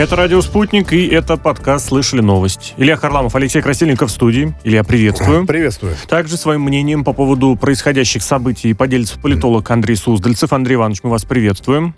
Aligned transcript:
Это 0.00 0.16
«Радио 0.16 0.40
Спутник» 0.40 0.94
и 0.94 1.08
это 1.08 1.36
подкаст 1.36 1.88
«Слышали 1.88 2.22
новость». 2.22 2.72
Илья 2.78 2.96
Харламов, 2.96 3.34
Алексей 3.36 3.60
Красильников 3.60 4.08
в 4.08 4.14
студии. 4.14 4.56
Илья, 4.64 4.82
приветствую. 4.82 5.46
Приветствую. 5.46 5.94
Также 6.08 6.38
своим 6.38 6.62
мнением 6.62 7.04
по 7.04 7.12
поводу 7.12 7.54
происходящих 7.54 8.22
событий 8.22 8.72
поделится 8.72 9.18
политолог 9.18 9.70
Андрей 9.70 9.96
Суздальцев. 9.96 10.54
Андрей 10.54 10.76
Иванович, 10.76 11.00
мы 11.02 11.10
вас 11.10 11.26
приветствуем. 11.26 11.94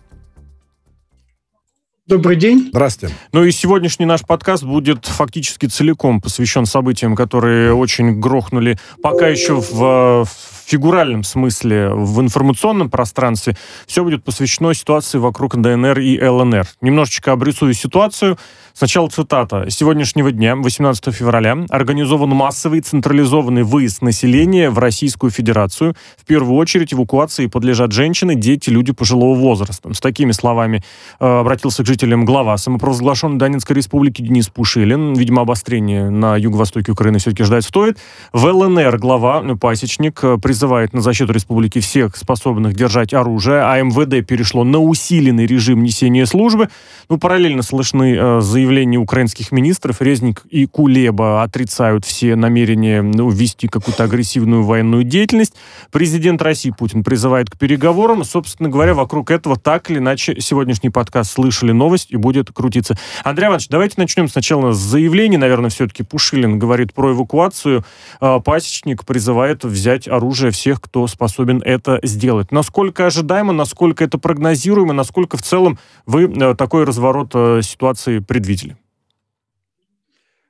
Добрый 2.09 2.35
день. 2.35 2.71
Здравствуйте. 2.71 3.15
Ну 3.33 3.45
и 3.45 3.53
сегодняшний 3.53 4.07
наш 4.07 4.23
подкаст 4.23 4.65
будет 4.65 5.07
фактически 5.07 5.67
целиком 5.67 6.21
посвящен 6.21 6.67
событиям, 6.67 7.15
которые 7.15 7.73
очень 7.73 8.19
грохнули 8.19 8.81
пока 9.01 9.29
еще 9.29 9.61
в, 9.61 10.25
в 10.25 10.62
фигуральном 10.67 11.23
смысле 11.23 11.91
в 11.91 12.21
информационном 12.21 12.91
пространстве. 12.91 13.57
Все 13.87 14.03
будет 14.05 14.25
посвящено 14.25 14.75
ситуации 14.75 15.19
вокруг 15.19 15.57
ДНР 15.61 15.99
и 16.01 16.23
ЛНР. 16.23 16.67
Немножечко 16.81 17.33
обрисую 17.33 17.75
ситуацию. 17.75 18.39
Сначала 18.75 19.09
цитата. 19.09 19.69
«С 19.69 19.75
сегодняшнего 19.75 20.33
дня, 20.33 20.57
18 20.57 21.15
февраля, 21.15 21.59
организован 21.69 22.31
массовый 22.31 22.81
централизованный 22.81 23.65
выезд 23.65 24.01
населения 24.03 24.71
в 24.71 24.79
Российскую 24.79 25.31
Федерацию. 25.31 25.95
В 26.17 26.25
первую 26.25 26.57
очередь 26.57 26.95
эвакуации 26.95 27.47
подлежат 27.47 27.93
женщины, 27.93 28.35
дети, 28.35 28.71
люди 28.71 28.93
пожилого 28.93 29.35
возраста». 29.39 29.93
С 29.93 30.01
такими 30.01 30.33
словами 30.33 30.83
э, 31.21 31.27
обратился 31.27 31.83
к 31.83 31.87
жителям 31.87 32.25
глава 32.25 32.57
самопровозглашенной 32.57 33.39
Донецкой 33.39 33.77
Республики 33.77 34.23
Денис 34.23 34.49
Пушилин. 34.49 35.15
Видимо, 35.15 35.43
обострение 35.43 36.09
на 36.09 36.37
юго-востоке 36.37 36.93
Украины 36.93 37.19
все-таки 37.19 37.45
ждать 37.45 37.65
стоит. 37.65 37.99
В 38.33 38.47
ЛНР 38.47 38.99
глава, 38.99 39.43
ну, 39.43 39.59
пасечник, 39.59 40.19
э, 40.25 40.39
призывает 40.53 40.93
на 40.93 41.01
защиту 41.01 41.33
республики 41.33 41.81
всех 41.81 42.15
способных 42.15 42.75
держать 42.75 43.15
оружие, 43.15 43.63
а 43.63 43.81
МВД 43.81 44.27
перешло 44.27 44.65
на 44.65 44.81
усиленный 44.81 45.47
режим 45.47 45.83
несения 45.83 46.27
службы. 46.27 46.69
Ну, 47.09 47.17
параллельно 47.17 47.63
слышны 47.63 48.15
э, 48.15 48.41
заявления 48.43 48.99
украинских 48.99 49.51
министров. 49.51 50.03
Резник 50.03 50.43
и 50.51 50.67
Кулеба 50.67 51.43
отрицают 51.43 52.05
все 52.05 52.37
намерения 52.37 53.01
ну, 53.01 53.31
ввести 53.31 53.67
какую-то 53.67 54.05
агрессивную 54.05 54.63
военную 54.63 55.05
деятельность. 55.05 55.55
Президент 55.91 56.43
России 56.43 56.69
Путин 56.69 57.03
призывает 57.03 57.49
к 57.49 57.57
переговорам. 57.57 58.23
Собственно 58.23 58.69
говоря, 58.69 58.93
вокруг 58.93 59.31
этого 59.31 59.57
так 59.57 59.91
или 59.91 60.01
иначе 60.01 60.39
сегодняшний 60.39 60.91
подкаст 60.91 61.33
«Слышали 61.33 61.73
новость» 61.73 62.09
и 62.11 62.17
будет 62.17 62.53
крутиться. 62.53 62.99
Андрей 63.25 63.47
Иванович, 63.47 63.69
давайте 63.69 63.95
начнем 63.97 64.29
сначала 64.29 64.73
с 64.73 64.79
заявления. 64.79 65.39
Наверное, 65.39 65.71
все-таки 65.71 66.03
Пушилин 66.03 66.59
говорит 66.59 66.93
про 66.93 67.13
эвакуацию. 67.13 67.87
Э, 68.21 68.39
пасечник 68.45 69.07
призывает 69.07 69.65
взять 69.65 70.07
оружие 70.09 70.42
всех, 70.51 70.81
кто 70.81 71.07
способен 71.07 71.63
это 71.65 72.01
сделать. 72.03 72.51
Насколько 72.51 73.07
ожидаемо, 73.07 73.53
насколько 73.53 74.05
это 74.05 74.19
прогнозируемо, 74.19 74.93
насколько 74.93 75.37
в 75.37 75.43
целом 75.43 75.79
вы 76.07 76.25
э, 76.25 76.55
такой 76.55 76.85
разворот 76.85 77.31
э, 77.35 77.61
ситуации 77.63 78.19
предвидели? 78.19 78.77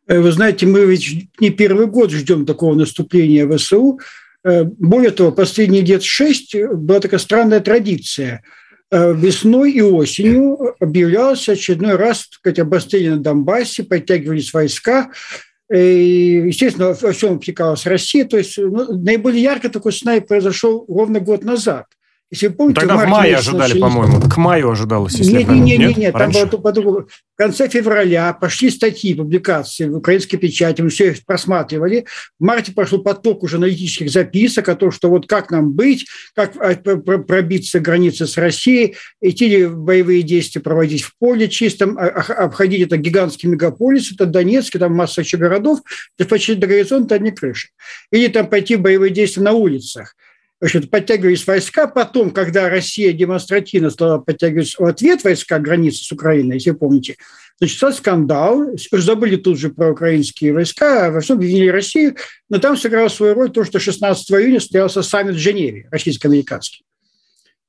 Вы 0.08 0.32
знаете, 0.32 0.66
мы 0.66 0.84
ведь 0.84 1.28
не 1.40 1.50
первый 1.50 1.86
год 1.86 2.10
ждем 2.10 2.44
такого 2.44 2.74
наступления 2.74 3.48
ВСУ. 3.48 4.00
Более 4.44 5.12
того, 5.12 5.30
последние 5.30 5.82
лет 5.82 6.02
шесть 6.02 6.56
была 6.56 6.98
такая 6.98 7.20
странная 7.20 7.60
традиция. 7.60 8.42
Весной 8.90 9.72
и 9.72 9.80
осенью 9.80 10.74
объявлялось 10.80 11.48
очередной 11.48 11.94
раз 11.94 12.28
сказать, 12.30 12.58
обострение 12.58 13.12
на 13.12 13.22
Донбассе, 13.22 13.84
подтягивались 13.84 14.52
войска, 14.52 15.10
и, 15.72 16.48
естественно, 16.48 16.92
во 16.92 17.12
всем 17.12 17.40
втекалась 17.40 17.86
Россия. 17.86 18.24
То 18.24 18.36
есть 18.36 18.58
ну, 18.58 18.98
наиболее 18.98 19.42
ярко 19.42 19.68
такой 19.68 19.92
снайп 19.92 20.26
произошел 20.28 20.84
ровно 20.88 21.20
год 21.20 21.44
назад– 21.44 21.86
если 22.32 22.48
помните, 22.48 22.80
Тогда 22.80 22.96
в 22.96 23.06
мае 23.08 23.36
ожидали, 23.36 23.78
по-моему. 23.78 24.18
К 24.22 24.38
маю 24.38 24.70
ожидалось, 24.70 25.16
если 25.16 25.32
нет, 25.32 25.48
нет, 25.50 25.78
нет, 25.78 25.96
нет, 25.98 26.12
там 26.14 26.30
было 26.30 26.46
по-другому. 26.46 27.06
В 27.34 27.36
конце 27.36 27.68
февраля 27.68 28.32
пошли 28.32 28.70
статьи, 28.70 29.12
публикации 29.12 29.86
в 29.86 29.98
украинской 29.98 30.38
печати, 30.38 30.80
мы 30.80 30.88
все 30.88 31.10
их 31.10 31.26
просматривали. 31.26 32.06
В 32.40 32.44
марте 32.44 32.72
пошел 32.72 33.02
поток 33.02 33.42
уже 33.42 33.58
аналитических 33.58 34.10
записок 34.10 34.70
о 34.70 34.76
том, 34.76 34.92
что 34.92 35.10
вот 35.10 35.28
как 35.28 35.50
нам 35.50 35.72
быть, 35.72 36.06
как 36.34 36.56
а, 36.56 36.74
пробиться 36.74 37.80
границы 37.80 38.26
с 38.26 38.38
Россией, 38.38 38.96
идти 39.20 39.48
ли 39.48 39.66
боевые 39.66 40.22
действия 40.22 40.62
проводить 40.62 41.02
в 41.02 41.12
поле 41.18 41.50
чистом, 41.50 41.98
а, 41.98 42.06
обходить 42.06 42.86
это 42.86 42.96
гигантский 42.96 43.50
мегаполис, 43.50 44.10
это 44.10 44.24
Донецк, 44.24 44.78
там 44.78 44.94
масса 44.94 45.20
еще 45.20 45.36
городов, 45.36 45.80
это 46.18 46.26
почти 46.26 46.54
до 46.54 46.66
горизонта 46.66 47.16
одни 47.16 47.30
крыши. 47.30 47.68
Или 48.10 48.28
там 48.28 48.46
пойти 48.46 48.76
в 48.76 48.80
боевые 48.80 49.12
действия 49.12 49.42
на 49.42 49.52
улицах 49.52 50.14
значит, 50.62 50.90
подтягивались 50.90 51.44
войска. 51.44 51.88
Потом, 51.88 52.30
когда 52.30 52.68
Россия 52.68 53.12
демонстративно 53.12 53.90
стала 53.90 54.18
подтягивать 54.18 54.76
в 54.78 54.84
ответ 54.84 55.24
войска 55.24 55.58
границы 55.58 56.04
с 56.04 56.12
Украиной, 56.12 56.54
если 56.54 56.70
помните, 56.70 57.16
начался 57.60 57.90
скандал. 57.92 58.68
Забыли 58.92 59.36
тут 59.36 59.58
же 59.58 59.70
про 59.70 59.90
украинские 59.90 60.52
войска, 60.52 61.06
а 61.06 61.10
во 61.10 61.20
всем 61.20 61.38
обвинили 61.38 61.66
Россию. 61.66 62.14
Но 62.48 62.58
там 62.58 62.76
сыграло 62.76 63.08
свою 63.08 63.34
роль 63.34 63.50
то, 63.50 63.64
что 63.64 63.80
16 63.80 64.30
июня 64.30 64.60
состоялся 64.60 65.02
саммит 65.02 65.34
в 65.34 65.38
Женеве, 65.38 65.88
российско-американский. 65.90 66.84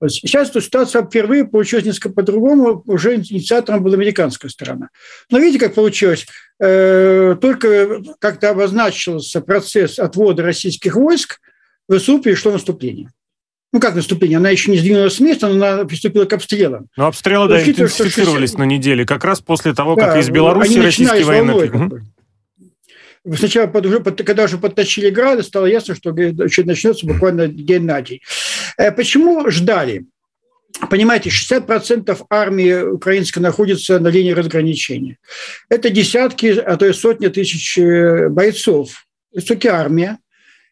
Сейчас 0.05 0.49
эта 0.49 0.61
ситуация 0.61 1.03
впервые 1.03 1.45
получилась 1.45 1.85
несколько 1.85 2.09
по-другому, 2.09 2.83
уже 2.85 3.15
инициатором 3.15 3.81
была 3.81 3.95
американская 3.95 4.51
сторона. 4.51 4.89
Но 5.31 5.39
видите, 5.39 5.65
как 5.65 5.73
получилось? 5.73 6.27
Э, 6.59 7.37
только 7.41 8.03
когда 8.19 8.49
обозначился 8.49 9.41
процесс 9.41 9.97
отвода 9.97 10.43
российских 10.43 10.95
войск– 10.95 11.39
ВСУ 11.97 12.19
перешло 12.19 12.51
наступление. 12.51 13.09
Ну, 13.73 13.79
как 13.79 13.95
наступление? 13.95 14.37
Она 14.37 14.51
еще 14.51 14.69
не 14.69 14.77
сдвинулась 14.77 15.15
с 15.15 15.19
места, 15.19 15.49
но 15.49 15.55
она 15.55 15.85
приступила 15.85 16.25
к 16.25 16.33
обстрелам. 16.33 16.87
Ну, 16.95 17.05
обстрелы, 17.05 17.49
да, 17.49 17.59
интенсифицировались 17.59 18.51
60... 18.51 18.59
на 18.59 18.63
неделе, 18.65 19.03
как 19.03 19.23
раз 19.23 19.41
после 19.41 19.73
того, 19.73 19.95
как 19.95 20.13
да, 20.13 20.19
из 20.19 20.29
Беларуси 20.29 20.77
российские 20.77 21.25
военные... 21.25 22.03
Сначала, 23.35 23.67
под, 23.67 23.85
уже, 23.85 23.99
под, 24.01 24.21
когда 24.21 24.43
уже 24.43 24.57
подточили 24.57 25.09
грады, 25.09 25.43
стало 25.43 25.65
ясно, 25.65 25.95
что 25.95 26.11
начнется 26.11 27.07
буквально 27.07 27.47
день 27.47 27.83
на 27.83 28.01
день. 28.01 28.19
Э, 28.77 28.91
почему 28.91 29.49
ждали? 29.49 30.05
Понимаете, 30.89 31.29
60% 31.29 32.25
армии 32.29 32.81
украинской 32.81 33.39
находится 33.39 33.97
на 33.99 34.09
линии 34.09 34.31
разграничения. 34.31 35.17
Это 35.69 35.89
десятки, 35.89 36.47
а 36.47 36.75
то 36.75 36.85
и 36.85 36.91
сотни 36.91 37.27
тысяч 37.27 37.77
э, 37.77 38.27
бойцов. 38.27 39.05
Это 39.31 39.45
все-таки 39.45 39.69
армия 39.69 40.17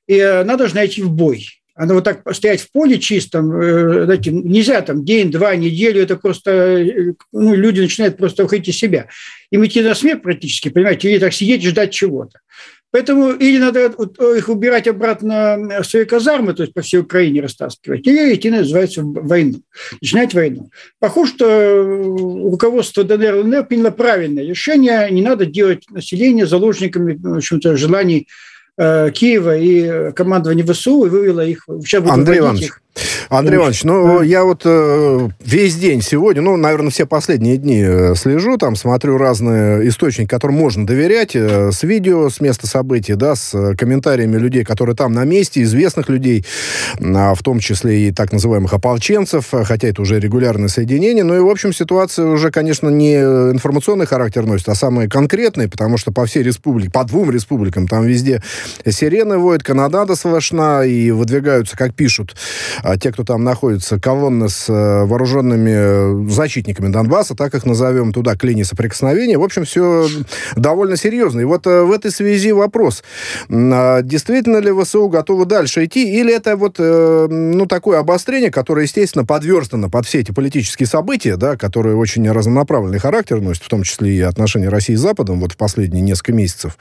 и 0.07 0.19
она 0.19 0.57
должна 0.57 0.85
идти 0.85 1.01
в 1.01 1.12
бой. 1.12 1.47
Она 1.73 1.94
вот 1.94 2.03
так 2.03 2.22
стоять 2.35 2.62
в 2.62 2.72
поле 2.72 3.00
чистом, 3.00 3.51
э, 3.59 4.06
знаете, 4.06 4.31
нельзя 4.31 4.81
там 4.81 5.06
день, 5.06 5.31
два, 5.31 5.56
неделю, 5.56 6.01
это 6.01 6.16
просто, 6.17 6.51
э, 6.51 7.13
ну, 7.31 7.56
люди 7.56 7.79
начинают 7.79 8.17
просто 8.17 8.44
выходить 8.44 8.67
из 8.67 8.78
себя. 8.78 9.07
Им 9.51 9.66
идти 9.66 9.81
на 9.81 9.95
смерть 9.95 10.22
практически, 10.22 10.69
понимаете, 10.69 11.09
или 11.09 11.17
так 11.17 11.34
сидеть 11.34 11.63
и 11.63 11.69
ждать 11.69 11.91
чего-то. 11.91 12.40
Поэтому 12.91 13.31
или 13.31 13.57
надо 13.57 13.85
их 14.35 14.50
убирать 14.50 14.85
обратно 14.88 15.79
в 15.81 15.85
свои 15.85 16.03
казармы, 16.03 16.53
то 16.53 16.63
есть 16.63 16.73
по 16.73 16.81
всей 16.81 17.00
Украине 17.00 17.41
растаскивать, 17.41 18.06
или 18.06 18.35
идти, 18.35 18.50
называется, 18.50 19.01
в 19.01 19.13
войну, 19.25 19.61
начинать 20.01 20.34
войну. 20.34 20.69
Похоже, 21.00 21.31
что 21.35 21.84
руководство 22.51 23.06
ДНР 23.06 23.45
ЛНР 23.45 23.66
приняло 23.66 23.91
правильное 23.91 24.44
решение, 24.44 25.09
не 25.09 25.22
надо 25.22 25.45
делать 25.45 25.85
население 25.90 26.45
заложниками, 26.45 27.17
в 27.17 27.38
общем-то, 27.38 27.78
желаний 27.78 28.28
Э, 28.28 28.60
Киева 29.13 29.57
и 29.57 30.11
командование 30.13 30.65
ВСУ 30.65 31.05
и 31.05 31.09
вывело 31.09 31.41
их. 31.41 31.65
Сейчас 31.81 32.09
Андрей 32.09 32.39
Иванович, 32.39 32.63
их. 32.63 32.81
Андрей 33.29 33.57
Иванович, 33.57 33.84
ну, 33.85 34.19
да. 34.19 34.25
я 34.25 34.44
вот 34.44 34.63
э, 34.66 35.29
весь 35.40 35.75
день 35.75 36.02
сегодня, 36.02 36.41
ну, 36.41 36.57
наверное, 36.57 36.91
все 36.91 37.06
последние 37.06 37.57
дни 37.57 37.81
э, 37.81 38.16
слежу, 38.16 38.57
там, 38.57 38.75
смотрю 38.75 39.18
разные 39.18 39.88
источники, 39.88 40.28
которым 40.28 40.57
можно 40.57 40.85
доверять, 40.85 41.35
э, 41.35 41.72
с 41.72 41.84
видео, 41.84 42.29
с 42.29 42.41
места 42.41 42.68
событий, 42.68 43.16
да, 43.16 43.35
с 43.35 43.53
э, 43.53 43.75
комментариями 43.78 44.38
людей, 44.38 44.66
которые 44.66 44.96
там 44.96 45.13
на 45.13 45.24
месте, 45.24 45.62
известных 45.63 46.09
людей, 46.09 46.46
э, 47.00 47.34
в 47.34 47.41
том 47.41 47.59
числе 47.59 48.09
и 48.09 48.12
так 48.12 48.34
называемых 48.34 48.74
ополченцев, 48.74 49.53
э, 49.53 49.63
хотя 49.63 49.88
это 49.88 50.02
уже 50.02 50.19
регулярное 50.19 50.68
соединение. 50.68 51.23
Ну 51.23 51.38
и, 51.38 51.40
в 51.40 51.50
общем, 51.50 51.72
ситуация 51.73 52.25
уже, 52.25 52.52
конечно, 52.52 52.90
не 52.90 53.16
информационный 53.16 54.08
характер 54.08 54.46
носит, 54.46 54.67
а 54.67 54.76
самый 54.76 55.08
конкретный, 55.08 55.70
потому 55.70 55.97
что 55.97 56.11
по 56.11 56.26
всей 56.26 56.44
республике, 56.44 56.91
по 56.91 57.05
двум 57.05 57.32
республикам, 57.32 57.87
там 57.87 58.03
везде 58.05 58.44
сирены 58.85 59.37
воют, 59.37 59.64
Канада 59.64 60.17
слышна, 60.17 60.82
и 60.82 61.11
выдвигаются, 61.11 61.78
как 61.78 61.96
пишут, 61.96 62.35
а 62.83 62.97
те, 62.97 63.11
кто 63.11 63.23
там 63.23 63.43
находится, 63.43 63.99
колонны 63.99 64.49
с 64.49 64.67
э, 64.69 65.05
вооруженными 65.05 66.29
защитниками 66.29 66.91
Донбасса, 66.91 67.35
так 67.35 67.53
их 67.53 67.66
назовем, 67.66 68.13
туда 68.13 68.35
к 68.35 68.43
линии 68.43 68.63
соприкосновения. 68.63 69.37
В 69.37 69.43
общем, 69.43 69.66
все 69.66 70.07
довольно 70.55 70.97
серьезно. 70.97 71.41
И 71.41 71.43
вот 71.43 71.67
э, 71.67 71.83
в 71.83 71.91
этой 71.91 72.11
связи 72.11 72.51
вопрос. 72.51 73.03
А 73.49 74.01
действительно 74.01 74.57
ли 74.57 74.72
ВСУ 74.72 75.07
готовы 75.09 75.45
дальше 75.45 75.85
идти? 75.85 76.19
Или 76.19 76.33
это 76.33 76.55
вот, 76.55 76.75
э, 76.79 77.28
ну, 77.29 77.66
такое 77.66 77.99
обострение, 77.99 78.51
которое, 78.51 78.84
естественно, 78.84 79.25
подверстано 79.25 79.89
под 79.89 80.05
все 80.05 80.19
эти 80.19 80.31
политические 80.31 80.87
события, 80.87 81.37
да, 81.37 81.57
которые 81.57 81.95
очень 81.95 82.29
разнонаправленный 82.29 82.99
характер 82.99 83.41
носят, 83.41 83.63
в 83.63 83.69
том 83.69 83.84
числе 83.84 84.16
и 84.16 84.22
отношения 84.22 84.69
России 84.69 84.95
с 84.95 84.99
Западом 84.99 85.39
вот 85.39 85.53
в 85.53 85.57
последние 85.57 86.01
несколько 86.01 86.34
месяцев. 86.34 86.77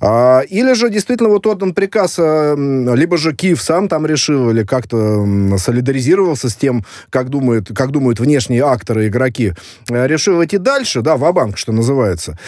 А, 0.00 0.40
или 0.40 0.72
же 0.74 0.90
действительно 0.90 1.30
вот 1.30 1.46
отдан 1.46 1.74
приказ, 1.74 2.18
либо 2.18 3.16
же 3.16 3.34
Киев 3.34 3.62
сам 3.62 3.88
там 3.88 4.06
решил, 4.06 4.50
или 4.50 4.64
как-то 4.64 5.21
солидаризировался 5.58 6.48
с 6.48 6.56
тем, 6.56 6.84
как 7.10 7.28
думают, 7.28 7.70
как 7.74 7.90
думают 7.90 8.20
внешние 8.20 8.64
акторы, 8.64 9.08
игроки, 9.08 9.52
решил 9.88 10.42
идти 10.44 10.58
дальше, 10.58 11.02
да, 11.02 11.16
в 11.16 11.32
банк 11.32 11.58
что 11.58 11.72
называется. 11.72 12.38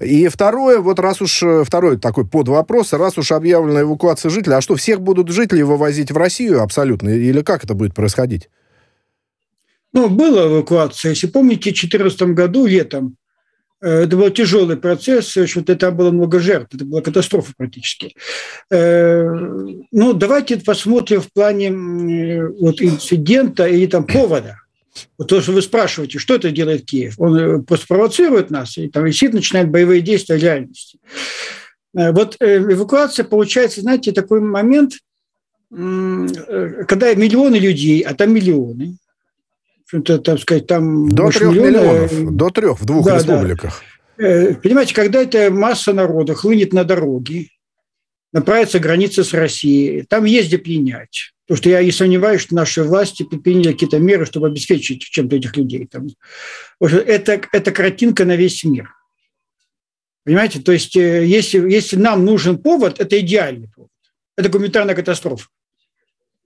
И 0.00 0.28
второе, 0.28 0.80
вот 0.80 0.98
раз 0.98 1.20
уж, 1.20 1.42
второй 1.64 1.98
такой 1.98 2.26
подвопрос, 2.26 2.92
раз 2.92 3.18
уж 3.18 3.32
объявлена 3.32 3.82
эвакуация 3.82 4.30
жителей, 4.30 4.56
а 4.56 4.60
что, 4.60 4.76
всех 4.76 5.00
будут 5.00 5.28
жителей 5.28 5.62
вывозить 5.62 6.10
в 6.10 6.16
Россию 6.16 6.62
абсолютно, 6.62 7.08
или 7.08 7.42
как 7.42 7.64
это 7.64 7.74
будет 7.74 7.94
происходить? 7.94 8.48
Ну, 9.92 10.08
была 10.08 10.46
эвакуация. 10.46 11.10
Если 11.10 11.26
помните, 11.26 11.70
в 11.70 11.74
2014 11.74 12.22
году 12.34 12.66
летом 12.66 13.06
э, 13.08 13.19
это 13.80 14.16
был 14.16 14.30
тяжелый 14.30 14.76
процесс, 14.76 15.34
в 15.34 15.40
общем-то, 15.40 15.74
там 15.76 15.96
было 15.96 16.10
много 16.10 16.38
жертв, 16.38 16.74
это 16.74 16.84
была 16.84 17.00
катастрофа 17.00 17.52
практически. 17.56 18.14
Э, 18.70 19.24
ну, 19.90 20.12
давайте 20.12 20.58
посмотрим 20.58 21.22
в 21.22 21.32
плане 21.32 22.46
вот, 22.60 22.82
инцидента 22.82 23.66
или 23.66 23.86
там 23.86 24.06
повода. 24.06 24.58
Вот 25.16 25.28
то, 25.28 25.40
что 25.40 25.52
вы 25.52 25.62
спрашиваете, 25.62 26.18
что 26.18 26.34
это 26.34 26.50
делает 26.50 26.84
Киев? 26.84 27.14
Он 27.18 27.36
э, 27.36 27.62
просто 27.62 27.86
провоцирует 27.86 28.50
нас, 28.50 28.76
и 28.76 28.88
там 28.88 29.04
висит, 29.04 29.32
начинает 29.32 29.70
боевые 29.70 30.02
действия 30.02 30.36
в 30.36 30.42
реальности. 30.42 30.98
Вот 31.92 32.36
эвакуация, 32.38 33.24
получается, 33.24 33.80
знаете, 33.80 34.12
такой 34.12 34.40
момент, 34.40 34.92
когда 35.70 37.14
миллионы 37.14 37.56
людей, 37.56 38.00
а 38.02 38.14
там 38.14 38.32
миллионы, 38.32 38.96
общем-то, 39.90 40.18
так 40.18 40.38
сказать, 40.40 40.66
там... 40.66 41.08
До 41.08 41.30
трех 41.30 41.52
миллиона, 41.52 41.68
миллионов, 41.68 42.36
до 42.36 42.50
трех 42.50 42.80
в 42.80 42.84
двух 42.84 43.06
да, 43.06 43.16
республиках. 43.16 43.82
Да. 44.18 44.24
Э, 44.24 44.54
понимаете, 44.54 44.94
когда 44.94 45.22
эта 45.22 45.50
масса 45.50 45.92
народа 45.92 46.34
хлынет 46.34 46.72
на 46.72 46.84
дороги, 46.84 47.50
направится 48.32 48.78
граница 48.78 49.24
с 49.24 49.32
Россией, 49.32 50.02
там 50.02 50.24
есть 50.24 50.48
где 50.48 50.58
пленять. 50.58 51.32
Потому 51.46 51.58
что 51.58 51.70
я 51.70 51.80
и 51.80 51.90
сомневаюсь, 51.90 52.42
что 52.42 52.54
наши 52.54 52.84
власти 52.84 53.24
предприняли 53.24 53.72
какие-то 53.72 53.98
меры, 53.98 54.24
чтобы 54.24 54.46
обеспечить 54.46 55.02
чем-то 55.02 55.36
этих 55.36 55.56
людей. 55.56 55.86
Там. 55.86 56.08
Это, 56.80 57.40
это 57.52 57.72
картинка 57.72 58.24
на 58.24 58.36
весь 58.36 58.62
мир. 58.62 58.94
Понимаете? 60.24 60.60
То 60.60 60.70
есть, 60.70 60.96
э, 60.96 61.26
если, 61.26 61.58
если 61.70 61.96
нам 61.96 62.24
нужен 62.24 62.58
повод, 62.58 63.00
это 63.00 63.18
идеальный 63.18 63.68
повод. 63.74 63.90
Это 64.36 64.48
гуманитарная 64.48 64.94
катастрофа. 64.94 65.46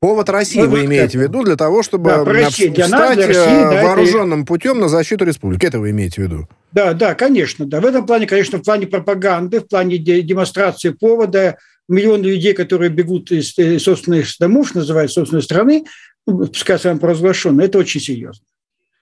Повод 0.05 0.29
России 0.29 0.61
ну, 0.61 0.69
вы 0.69 0.85
имеете 0.85 1.17
в 1.17 1.23
виду 1.23 1.43
для 1.45 1.57
того, 1.57 1.83
чтобы 1.83 2.11
да, 2.11 2.25
России, 2.27 2.69
встать 2.69 2.91
нас, 2.91 3.17
России, 3.17 3.33
да, 3.33 3.85
вооруженным 3.85 4.41
это... 4.41 4.47
путем 4.47 4.79
на 4.79 4.89
защиту 4.89 5.25
республики. 5.25 5.65
Это 5.65 5.81
вы 5.81 5.93
имеете 5.93 6.17
в 6.21 6.25
виду? 6.27 6.49
Да, 6.73 6.93
да, 6.93 7.15
конечно. 7.15 7.65
Да. 7.65 7.81
В 7.81 7.87
этом 7.87 8.05
плане, 8.05 8.27
конечно, 8.27 8.59
в 8.59 8.63
плане 8.63 8.87
пропаганды, 8.87 9.61
в 9.61 9.67
плане 9.67 9.97
демонстрации 9.97 10.91
повода, 10.91 11.57
миллионы 11.89 12.27
людей, 12.27 12.53
которые 12.53 12.91
бегут 12.91 13.33
из 13.33 13.55
собственных 13.83 14.27
домов, 14.39 14.75
называют 14.75 15.11
собственной 15.11 15.43
страны, 15.43 15.87
ну, 16.27 16.49
пускай 16.49 16.79
сам 16.79 16.99
провозглашенно, 16.99 17.63
это 17.63 17.79
очень 17.79 18.03
серьезно. 18.03 18.45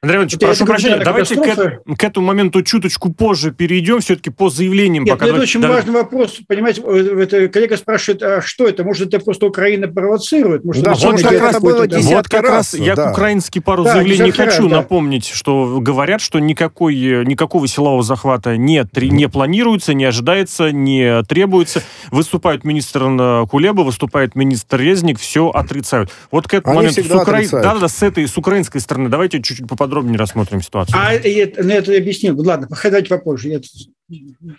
Андрей 0.04 0.16
Иванович, 0.16 0.34
это 0.34 0.46
прошу 0.46 0.66
прощения, 0.66 0.96
давайте 0.96 1.36
к, 1.36 1.96
к 1.96 2.02
этому 2.02 2.26
моменту 2.26 2.60
чуточку 2.62 3.12
позже 3.12 3.52
перейдем, 3.52 4.00
все-таки 4.00 4.30
по 4.30 4.50
заявлениям. 4.50 5.04
Нет, 5.04 5.14
пока 5.16 5.28
это 5.28 5.40
очень 5.40 5.60
да. 5.60 5.68
важный 5.68 5.92
вопрос, 5.92 6.40
понимаете, 6.48 6.82
это, 6.82 7.46
коллега 7.46 7.76
спрашивает, 7.76 8.20
а 8.20 8.42
что 8.42 8.66
это, 8.66 8.82
может, 8.82 9.14
это 9.14 9.24
просто 9.24 9.46
Украина 9.46 9.86
провоцирует? 9.86 10.64
Может, 10.64 10.82
да, 10.82 10.94
вот 10.94 11.22
как, 11.22 11.40
раз, 11.40 11.60
было 11.60 11.86
вот 11.86 12.28
как 12.28 12.42
раз 12.42 12.74
я 12.74 12.96
да. 12.96 13.10
к 13.10 13.12
украински 13.12 13.60
пару 13.60 13.84
да, 13.84 13.92
заявлений 13.92 14.32
хочу 14.32 14.44
раз, 14.44 14.58
да. 14.58 14.76
напомнить, 14.78 15.28
что 15.28 15.78
говорят, 15.78 16.20
что 16.20 16.40
никакой, 16.40 17.24
никакого 17.24 17.68
силового 17.68 18.02
захвата 18.02 18.56
нет, 18.56 18.88
не 18.96 19.28
планируется, 19.28 19.94
не 19.94 20.06
ожидается, 20.06 20.72
не 20.72 21.22
требуется. 21.22 21.80
Выступает 22.10 22.64
министр 22.64 23.46
Кулеба, 23.48 23.82
выступает 23.82 24.34
министр 24.34 24.80
Резник, 24.80 25.20
все 25.20 25.48
отрицают. 25.50 26.10
Вот 26.32 26.48
к 26.48 26.54
этому 26.54 26.80
Они 26.80 26.88
моменту 26.88 27.04
с, 27.04 27.14
Укра... 27.14 27.40
да, 27.52 27.76
да, 27.76 27.86
с 27.86 28.02
этой, 28.02 28.26
с 28.26 28.36
украинской 28.36 28.80
стороны, 28.80 29.08
давайте 29.08 29.40
чуть-чуть 29.40 29.68
поподробнее 29.68 29.91
подробнее 29.92 30.16
рассмотрим 30.16 30.62
ситуацию. 30.62 30.98
А 30.98 31.12
это, 31.12 31.62
ну, 31.62 31.70
это 31.70 31.94
объяснил. 31.94 32.40
Ладно, 32.40 32.66
давайте 32.82 33.08
попозже. 33.08 33.48
Я, 33.50 33.60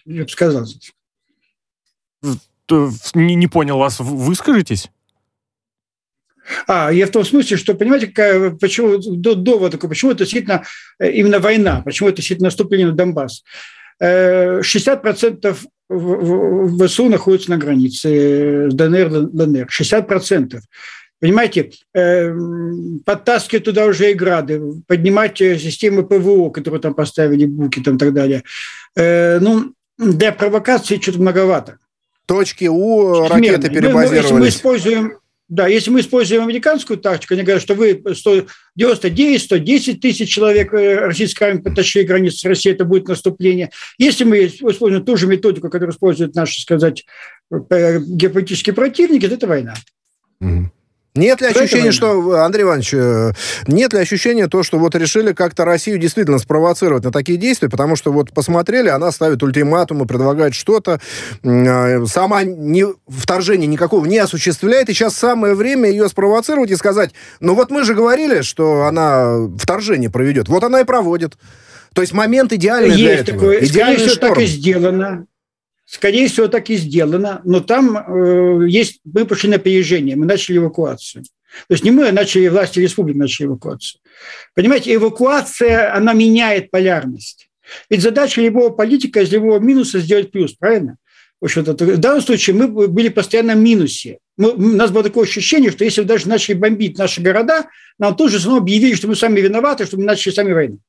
я 0.05 0.23
бы 0.23 0.29
сказал. 0.29 0.67
Не, 2.21 3.35
не 3.35 3.47
понял 3.47 3.79
вас. 3.79 3.99
Выскажитесь? 3.99 4.91
А, 6.67 6.91
я 6.91 7.07
в 7.07 7.09
том 7.09 7.25
смысле, 7.25 7.57
что, 7.57 7.73
понимаете, 7.73 8.07
какая, 8.07 8.51
почему 8.51 8.99
довод 8.99 9.71
такой, 9.71 9.89
почему 9.89 10.11
это 10.11 10.19
действительно 10.19 10.63
э, 10.99 11.09
именно 11.11 11.39
война, 11.39 11.81
почему 11.81 12.09
это 12.09 12.17
действительно 12.17 12.47
наступление 12.47 12.87
на 12.87 12.93
Донбасс. 12.93 13.43
60% 14.01 15.57
э, 15.89 16.87
ВСУ 16.87 17.09
находится 17.09 17.49
на 17.49 17.57
границе 17.57 18.69
с 18.69 18.73
ДНР, 18.73 19.31
ЛНР. 19.33 19.67
60%. 19.67 20.59
Понимаете, 21.23 21.71
эм, 21.93 22.99
подтаскивать 23.05 23.63
туда 23.63 23.85
уже 23.85 24.11
и 24.11 24.13
грады, 24.13 24.61
поднимать 24.87 25.39
э, 25.39 25.57
системы 25.57 26.05
ПВО, 26.05 26.49
которые 26.49 26.81
там 26.81 26.93
поставили, 26.93 27.45
буки 27.45 27.79
там 27.79 27.95
и 27.95 27.97
так 27.97 28.13
далее. 28.13 28.43
Э, 28.97 29.39
ну, 29.39 29.71
для 29.97 30.33
провокации 30.33 30.99
что-то 30.99 31.21
многовато. 31.21 31.77
Точки 32.25 32.65
У 32.65 33.25
ракеты 33.29 33.69
перебазировались. 33.69 34.09
Мы, 34.09 34.11
мы, 34.11 34.15
если 34.17 34.33
мы 34.33 34.47
используем 34.49 35.13
да, 35.47 35.67
если 35.67 35.91
мы 35.91 36.01
используем 36.01 36.41
американскую 36.43 36.99
тактику, 36.99 37.35
они 37.35 37.43
говорят, 37.43 37.63
что 37.63 37.75
вы 37.75 38.03
199, 38.13 39.41
110 39.41 40.01
тысяч 40.01 40.29
человек 40.29 40.73
э, 40.73 41.05
российской 41.05 41.43
армии 41.45 41.61
потащили 41.61 42.03
границу 42.03 42.39
с 42.39 42.43
Россией, 42.43 42.75
это 42.75 42.83
будет 42.83 43.07
наступление. 43.07 43.69
Если 43.97 44.25
мы 44.25 44.47
используем 44.47 45.05
ту 45.05 45.15
же 45.15 45.27
методику, 45.27 45.69
которую 45.69 45.93
используют 45.93 46.35
наши, 46.35 46.59
сказать, 46.61 47.05
геополитические 47.49 48.73
противники, 48.73 49.25
то 49.25 49.35
это 49.35 49.47
война. 49.47 49.75
Mm-hmm. 50.41 50.65
Нет 51.15 51.41
ли 51.41 51.47
ощущения, 51.47 51.91
что, 51.91 52.43
Андрей 52.43 52.63
Иванович, 52.63 52.93
э, 52.95 53.31
нет 53.67 53.93
ли 53.93 53.99
ощущения 53.99 54.47
то, 54.47 54.63
что 54.63 54.79
вот 54.79 54.95
решили 54.95 55.33
как-то 55.33 55.63
Россию 55.63 55.99
действительно 55.99 56.39
спровоцировать 56.39 57.03
на 57.03 57.11
такие 57.11 57.37
действия, 57.37 57.69
потому 57.69 57.95
что 57.95 58.11
вот 58.11 58.31
посмотрели, 58.31 58.89
она 58.89 59.11
ставит 59.11 59.43
ультиматумы, 59.43 60.07
предлагает 60.07 60.55
что-то, 60.55 60.99
э, 61.43 62.05
сама 62.07 62.43
не, 62.43 62.85
вторжение 63.07 63.67
никакого 63.67 64.05
не 64.07 64.17
осуществляет, 64.17 64.89
и 64.89 64.93
сейчас 64.93 65.15
самое 65.15 65.53
время 65.53 65.87
ее 65.87 66.09
спровоцировать 66.09 66.71
и 66.71 66.75
сказать, 66.75 67.11
ну 67.39 67.53
вот 67.53 67.69
мы 67.69 67.83
же 67.83 67.93
говорили, 67.93 68.41
что 68.41 68.85
она 68.85 69.47
вторжение 69.59 70.09
проведет, 70.09 70.49
вот 70.49 70.63
она 70.63 70.81
и 70.81 70.83
проводит. 70.83 71.37
То 71.93 72.01
есть 72.01 72.13
момент 72.13 72.51
идеальный 72.53 72.89
Есть 72.89 72.99
для 72.99 73.13
этого. 73.13 73.39
Такое, 73.39 73.65
Идеальный 73.65 73.99
скорее 73.99 74.09
всего, 74.09 74.27
так 74.29 74.39
и 74.39 74.45
сделано. 74.47 75.27
Скорее 75.93 76.27
всего, 76.27 76.47
так 76.47 76.71
и 76.71 76.75
сделано, 76.75 77.39
но 77.43 77.59
там 77.59 77.95
э, 77.95 78.67
есть, 78.67 78.99
мы 79.03 79.25
пошли 79.25 79.47
на 79.47 79.57
опережение, 79.57 80.15
мы 80.15 80.25
начали 80.25 80.57
эвакуацию. 80.57 81.23
То 81.23 81.73
есть 81.75 81.83
не 81.83 81.91
мы, 81.91 82.07
а 82.07 82.11
начали, 82.11 82.47
власти 82.47 82.79
республики 82.79 83.15
начали 83.15 83.45
эвакуацию. 83.45 84.01
Понимаете, 84.55 84.95
эвакуация, 84.95 85.95
она 85.95 86.13
меняет 86.13 86.71
полярность. 86.71 87.47
Ведь 87.91 88.01
задача 88.01 88.41
любого 88.41 88.71
политика 88.71 89.21
из 89.21 89.31
любого 89.31 89.59
минуса 89.59 89.99
сделать 89.99 90.31
плюс, 90.31 90.53
правильно? 90.53 90.97
В, 91.39 91.45
общем-то, 91.45 91.73
в 91.73 91.97
данном 91.99 92.21
случае 92.21 92.55
мы 92.55 92.87
были 92.87 93.09
постоянно 93.09 93.53
в 93.53 93.59
минусе. 93.59 94.17
Мы, 94.35 94.49
у 94.49 94.59
нас 94.75 94.89
было 94.89 95.03
такое 95.03 95.25
ощущение, 95.25 95.69
что 95.69 95.83
если 95.83 96.01
бы 96.01 96.07
даже 96.07 96.27
начали 96.27 96.55
бомбить 96.55 96.97
наши 96.97 97.21
города, 97.21 97.67
нам 97.99 98.15
тоже 98.15 98.39
снова 98.39 98.57
объявили, 98.57 98.95
что 98.95 99.07
мы 99.07 99.15
сами 99.15 99.41
виноваты, 99.41 99.85
что 99.85 99.97
мы 99.97 100.05
начали 100.05 100.33
сами 100.33 100.53
войну. 100.53 100.79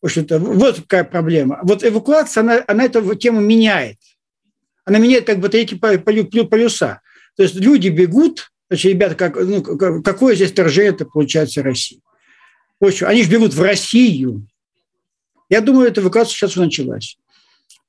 В 0.00 0.06
общем-то, 0.06 0.38
вот 0.38 0.76
какая 0.76 1.02
проблема. 1.02 1.58
Вот 1.64 1.82
эвакуация, 1.82 2.42
она, 2.42 2.62
она 2.68 2.84
эту 2.84 3.16
тему 3.16 3.40
меняет 3.40 3.96
она 4.84 4.98
меняет 4.98 5.26
как 5.26 5.40
бы 5.40 5.48
эти 5.48 5.74
полюса. 5.74 7.00
То 7.36 7.42
есть 7.42 7.54
люди 7.54 7.88
бегут, 7.88 8.52
значит, 8.68 8.92
ребята, 8.92 9.14
как, 9.14 9.36
ну, 9.36 9.62
какое 10.02 10.34
здесь 10.34 10.52
вторжение 10.52 10.92
это 10.92 11.06
получается 11.06 11.62
России? 11.62 12.00
Общем, 12.80 13.06
они 13.06 13.22
же 13.22 13.30
бегут 13.30 13.54
в 13.54 13.62
Россию. 13.62 14.46
Я 15.48 15.60
думаю, 15.60 15.88
эта 15.88 16.00
эвакуация 16.00 16.34
сейчас 16.34 16.56
началась. 16.56 17.18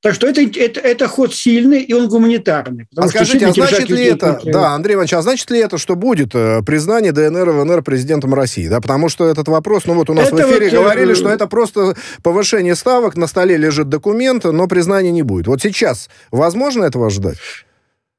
Так 0.06 0.14
что 0.14 0.28
это, 0.28 0.42
это, 0.42 0.80
это 0.82 1.08
ход 1.08 1.34
сильный, 1.34 1.82
и 1.82 1.92
он 1.92 2.08
гуманитарный. 2.10 2.86
А 2.96 3.08
скажите, 3.08 3.48
а 3.48 3.54
значит 3.54 3.90
ли 3.90 4.06
это, 4.06 4.40
да, 4.46 4.76
Андрей 4.76 4.94
Иванович, 4.94 5.14
а 5.16 5.24
значит 5.24 5.50
ли 5.50 5.58
это, 5.58 5.80
что 5.80 5.96
будет 5.96 6.36
э, 6.36 6.62
признание 6.62 7.12
ДНР 7.12 7.50
и 7.50 7.52
ВНР 7.54 7.82
президентом 7.82 8.36
России? 8.36 8.68
Да, 8.68 8.82
потому 8.82 9.10
что 9.10 9.28
этот 9.28 9.48
вопрос, 9.48 9.86
ну 9.86 9.96
вот 9.96 10.12
у 10.12 10.14
нас 10.14 10.28
это 10.28 10.36
в 10.36 10.52
эфире 10.52 10.66
вот, 10.70 10.74
э, 10.74 10.78
говорили, 10.78 11.16
что 11.16 11.30
это 11.30 11.48
просто 11.48 11.96
повышение 12.22 12.76
ставок, 12.76 13.18
на 13.18 13.26
столе 13.26 13.58
лежит 13.58 13.90
документ, 13.90 14.44
но 14.44 14.68
признания 14.68 15.10
не 15.10 15.24
будет. 15.24 15.48
Вот 15.48 15.64
сейчас 15.64 16.08
возможно 16.30 16.84
этого 16.84 17.08
ожидать? 17.08 17.38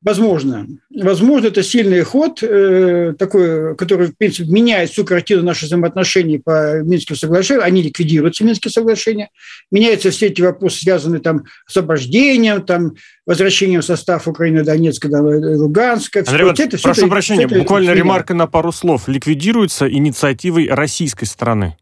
Возможно. 0.06 0.68
Возможно, 0.94 1.48
это 1.48 1.64
сильный 1.64 2.02
ход, 2.04 2.38
э, 2.40 3.14
такой, 3.18 3.74
который, 3.74 4.06
в 4.06 4.16
принципе, 4.16 4.48
меняет 4.48 4.90
всю 4.90 5.04
картину 5.04 5.42
наших 5.42 5.64
взаимоотношений 5.64 6.38
по 6.38 6.80
Минским 6.80 7.16
соглашениям. 7.16 7.64
Они 7.64 7.82
ликвидируются, 7.82 8.44
Минские 8.44 8.70
соглашения. 8.70 9.30
Меняются 9.72 10.12
все 10.12 10.26
эти 10.26 10.42
вопросы, 10.42 10.82
связанные 10.82 11.20
там, 11.20 11.46
с 11.66 11.76
освобождением, 11.76 12.62
там, 12.62 12.94
возвращением 13.26 13.80
в 13.80 13.84
состав 13.84 14.28
Украины, 14.28 14.62
Донецка, 14.62 15.08
Луганска. 15.08 16.20
Андрей 16.20 16.44
вот 16.44 16.60
это, 16.60 16.78
прошу 16.80 17.00
это, 17.00 17.10
прощения, 17.10 17.46
это, 17.46 17.58
буквально 17.58 17.90
это 17.90 17.98
ремарка 17.98 18.32
на 18.32 18.46
пару 18.46 18.70
слов. 18.70 19.08
Ликвидируется 19.08 19.92
инициативой 19.92 20.68
российской 20.68 21.24
страны. 21.24 21.76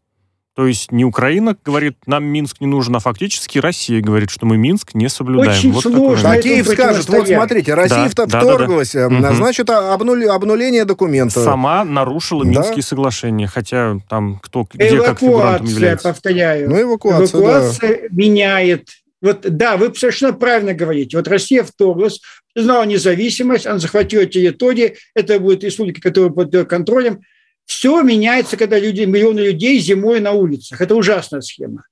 То 0.55 0.67
есть 0.67 0.93
не 0.93 1.03
Украина 1.03 1.57
говорит, 1.65 1.97
нам 2.05 2.23
Минск 2.23 2.61
не 2.61 2.67
нужен, 2.67 2.95
а 2.95 2.99
фактически 2.99 3.59
Россия 3.59 4.01
говорит, 4.01 4.29
что 4.29 4.45
мы 4.45 4.55
Минск 4.55 4.93
не 4.93 5.09
соблюдаем. 5.09 5.51
Очень 5.51 5.71
вот 5.73 5.83
сложно. 5.83 6.31
А 6.31 6.41
Киев 6.41 6.65
скажет, 6.65 7.09
вот 7.09 7.27
смотрите, 7.27 7.73
Россия 7.73 8.09
да, 8.15 8.39
вторглась, 8.39 8.93
да, 8.93 9.09
да, 9.09 9.19
да. 9.19 9.33
значит, 9.33 9.69
обнули, 9.69 10.25
обнуление 10.25 10.85
документа. 10.85 11.41
Сама 11.41 11.83
нарушила 11.83 12.45
да. 12.45 12.51
Минские 12.51 12.83
соглашения, 12.83 13.47
хотя 13.47 13.97
там 14.07 14.39
кто 14.41 14.65
где 14.73 14.87
эвакуация, 14.87 15.09
как 15.09 15.19
фигурантом 15.19 15.67
является. 15.67 16.07
повторяю. 16.07 16.69
Ну, 16.69 16.81
эвакуация, 16.81 17.39
эвакуация 17.41 18.01
да. 18.03 18.07
меняет 18.11 18.89
вот 19.21 19.41
да, 19.41 19.75
вы 19.75 19.93
совершенно 19.95 20.33
правильно 20.33 20.73
говорите. 20.73 21.17
Вот 21.17 21.27
Россия 21.27 21.63
вторглась, 21.63 22.21
признала 22.53 22.83
независимость, 22.83 23.65
она 23.65 23.79
захватила 23.79 24.25
территории, 24.25 24.97
это 25.15 25.39
будут 25.39 25.63
республики, 25.63 25.99
которые 25.99 26.31
под 26.31 26.53
ее 26.53 26.63
контролем. 26.63 27.21
Все 27.65 28.01
меняется, 28.01 28.57
когда 28.57 28.79
люди, 28.79 29.01
миллионы 29.01 29.39
людей 29.39 29.79
зимой 29.79 30.19
на 30.19 30.31
улицах. 30.31 30.81
Это 30.81 30.95
ужасная 30.95 31.41
схема. 31.41 31.83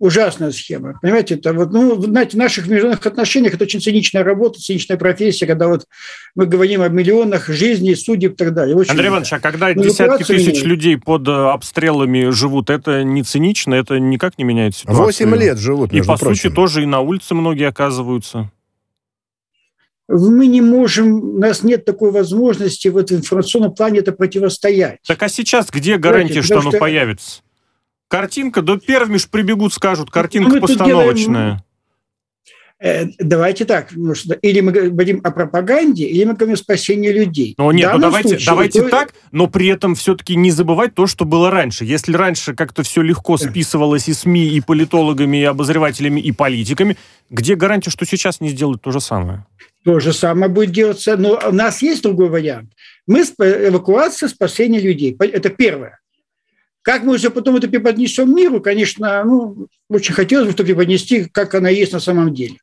Ужасная 0.00 0.50
схема. 0.50 0.98
Понимаете, 1.00 1.36
это 1.36 1.52
вот, 1.52 1.72
ну, 1.72 2.00
знаете, 2.02 2.32
в 2.32 2.40
наших 2.40 2.66
международных 2.66 3.06
отношениях 3.06 3.54
это 3.54 3.62
очень 3.62 3.80
циничная 3.80 4.24
работа, 4.24 4.60
циничная 4.60 4.96
профессия, 4.96 5.46
когда 5.46 5.68
вот 5.68 5.86
мы 6.34 6.46
говорим 6.46 6.82
о 6.82 6.88
миллионах 6.88 7.48
жизней, 7.48 7.94
судеб 7.94 8.32
и 8.32 8.36
так 8.36 8.52
далее. 8.54 8.74
Очень 8.74 8.90
Андрей 8.90 9.08
Иванович, 9.08 9.32
а 9.34 9.38
когда 9.40 9.68
ну, 9.72 9.82
десятки 9.84 10.24
тысяч 10.24 10.48
меняет. 10.48 10.64
людей 10.64 10.98
под 10.98 11.28
э, 11.28 11.30
обстрелами 11.30 12.30
живут, 12.30 12.70
это 12.70 13.04
не 13.04 13.22
цинично, 13.22 13.72
это 13.74 14.00
никак 14.00 14.36
не 14.36 14.42
меняет 14.44 14.74
ситуацию? 14.74 15.04
Восемь 15.04 15.34
лет 15.36 15.58
живут, 15.58 15.92
И, 15.92 16.02
по 16.02 16.16
прочим. 16.18 16.42
сути, 16.42 16.54
тоже 16.54 16.82
и 16.82 16.86
на 16.86 17.00
улице 17.00 17.34
многие 17.34 17.68
оказываются 17.68 18.50
мы 20.08 20.46
не 20.46 20.60
можем, 20.60 21.36
у 21.36 21.38
нас 21.38 21.62
нет 21.62 21.84
такой 21.84 22.10
возможности 22.10 22.88
в 22.88 22.96
этом 22.96 23.18
информационном 23.18 23.74
плане 23.74 24.00
это 24.00 24.12
противостоять. 24.12 24.98
Так 25.06 25.22
а 25.22 25.28
сейчас 25.28 25.70
где 25.70 25.96
гарантия, 25.96 26.42
Знаете, 26.42 26.46
что 26.46 26.58
оно 26.60 26.70
что... 26.70 26.78
появится? 26.78 27.42
Картинка, 28.08 28.62
да 28.62 28.76
первыми 28.76 29.16
ж 29.16 29.28
прибегут, 29.28 29.72
скажут, 29.72 30.10
картинка 30.10 30.50
мы 30.50 30.60
постановочная. 30.60 31.64
Э, 32.80 33.06
давайте 33.18 33.64
так, 33.64 33.92
или 34.42 34.60
мы 34.60 34.72
говорим 34.72 35.20
о 35.24 35.30
пропаганде, 35.30 36.04
или 36.04 36.24
мы 36.24 36.34
говорим 36.34 36.54
о 36.54 36.56
спасении 36.56 37.10
людей. 37.10 37.54
Ну 37.56 37.70
нет, 37.70 37.90
ну 37.94 37.98
давайте, 37.98 38.30
случае, 38.30 38.46
давайте 38.46 38.82
то... 38.82 38.88
так, 38.90 39.14
но 39.32 39.46
при 39.46 39.68
этом 39.68 39.94
все-таки 39.94 40.36
не 40.36 40.50
забывать 40.50 40.94
то, 40.94 41.06
что 41.06 41.24
было 41.24 41.50
раньше. 41.50 41.86
Если 41.86 42.14
раньше 42.14 42.54
как-то 42.54 42.82
все 42.82 43.00
легко 43.00 43.38
списывалось 43.38 44.08
и 44.08 44.12
СМИ, 44.12 44.48
и 44.48 44.60
политологами, 44.60 45.38
и 45.38 45.44
обозревателями, 45.44 46.20
и 46.20 46.30
политиками, 46.32 46.98
где 47.30 47.54
гарантия, 47.54 47.90
что 47.90 48.04
сейчас 48.04 48.40
не 48.40 48.50
сделают 48.50 48.82
то 48.82 48.90
же 48.90 49.00
самое? 49.00 49.46
То 49.84 50.00
же 50.00 50.12
самое 50.12 50.50
будет 50.50 50.72
делаться. 50.72 51.16
Но 51.16 51.38
у 51.46 51.52
нас 51.52 51.82
есть 51.82 52.02
другой 52.02 52.28
вариант. 52.28 52.70
Мы 53.06 53.20
эвакуация, 53.20 54.28
спасение 54.28 54.80
людей. 54.80 55.16
Это 55.18 55.50
первое. 55.50 56.00
Как 56.84 57.02
мы 57.02 57.14
уже 57.14 57.30
потом 57.30 57.56
это 57.56 57.66
преподнесем 57.66 58.34
миру, 58.34 58.60
конечно, 58.60 59.24
ну, 59.24 59.68
очень 59.88 60.12
хотелось 60.12 60.48
бы, 60.48 60.52
чтобы 60.52 60.66
преподнести, 60.66 61.24
как 61.24 61.54
она 61.54 61.70
есть 61.70 61.94
на 61.94 62.00
самом 62.00 62.34
деле. 62.34 62.56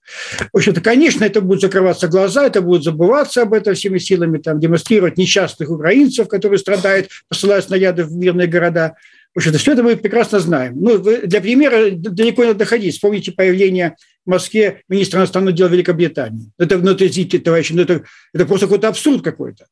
В 0.53 0.57
общем-то, 0.57 0.79
конечно, 0.79 1.23
это 1.23 1.41
будут 1.41 1.61
закрываться 1.61 2.07
глаза, 2.07 2.45
это 2.45 2.61
будет 2.61 2.83
забываться 2.83 3.41
об 3.41 3.53
этом 3.53 3.73
всеми 3.73 3.97
силами, 3.97 4.37
там, 4.37 4.59
демонстрировать 4.59 5.17
несчастных 5.17 5.71
украинцев, 5.71 6.27
которые 6.27 6.59
страдают, 6.59 7.09
посылают 7.29 7.65
снаряды 7.65 8.03
в 8.03 8.11
мирные 8.11 8.47
города. 8.47 8.93
В 9.33 9.39
общем-то, 9.39 9.57
все 9.57 9.71
это 9.71 9.81
мы 9.81 9.95
прекрасно 9.95 10.39
знаем. 10.39 10.75
Ну, 10.79 10.99
для 10.99 11.41
примера 11.41 11.89
далеко 11.89 12.45
не 12.45 12.53
доходить. 12.53 12.93
Вспомните 12.93 13.31
появление 13.31 13.95
в 14.25 14.29
Москве 14.29 14.83
министра 14.87 15.19
иностранных 15.19 15.55
дел 15.55 15.67
Великобритании. 15.67 16.51
Это, 16.57 16.77
ну, 16.77 16.91
это 16.91 17.07
извините, 17.07 17.39
товарищи, 17.39 17.73
ну, 17.73 17.81
это, 17.81 18.03
это 18.33 18.45
просто 18.45 18.67
какой-то 18.67 18.87
абсурд 18.87 19.23
какой-то. 19.23 19.65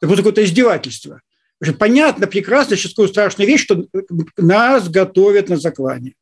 Это 0.00 0.06
просто 0.06 0.22
какое-то 0.22 0.44
издевательство. 0.44 1.20
Понятно, 1.78 2.26
прекрасно, 2.26 2.76
сейчас 2.76 2.92
такую 2.92 3.08
страшную 3.08 3.48
вещь, 3.48 3.62
что 3.62 3.86
нас 4.36 4.88
готовят 4.88 5.48
на 5.48 5.56
заклане. 5.56 6.14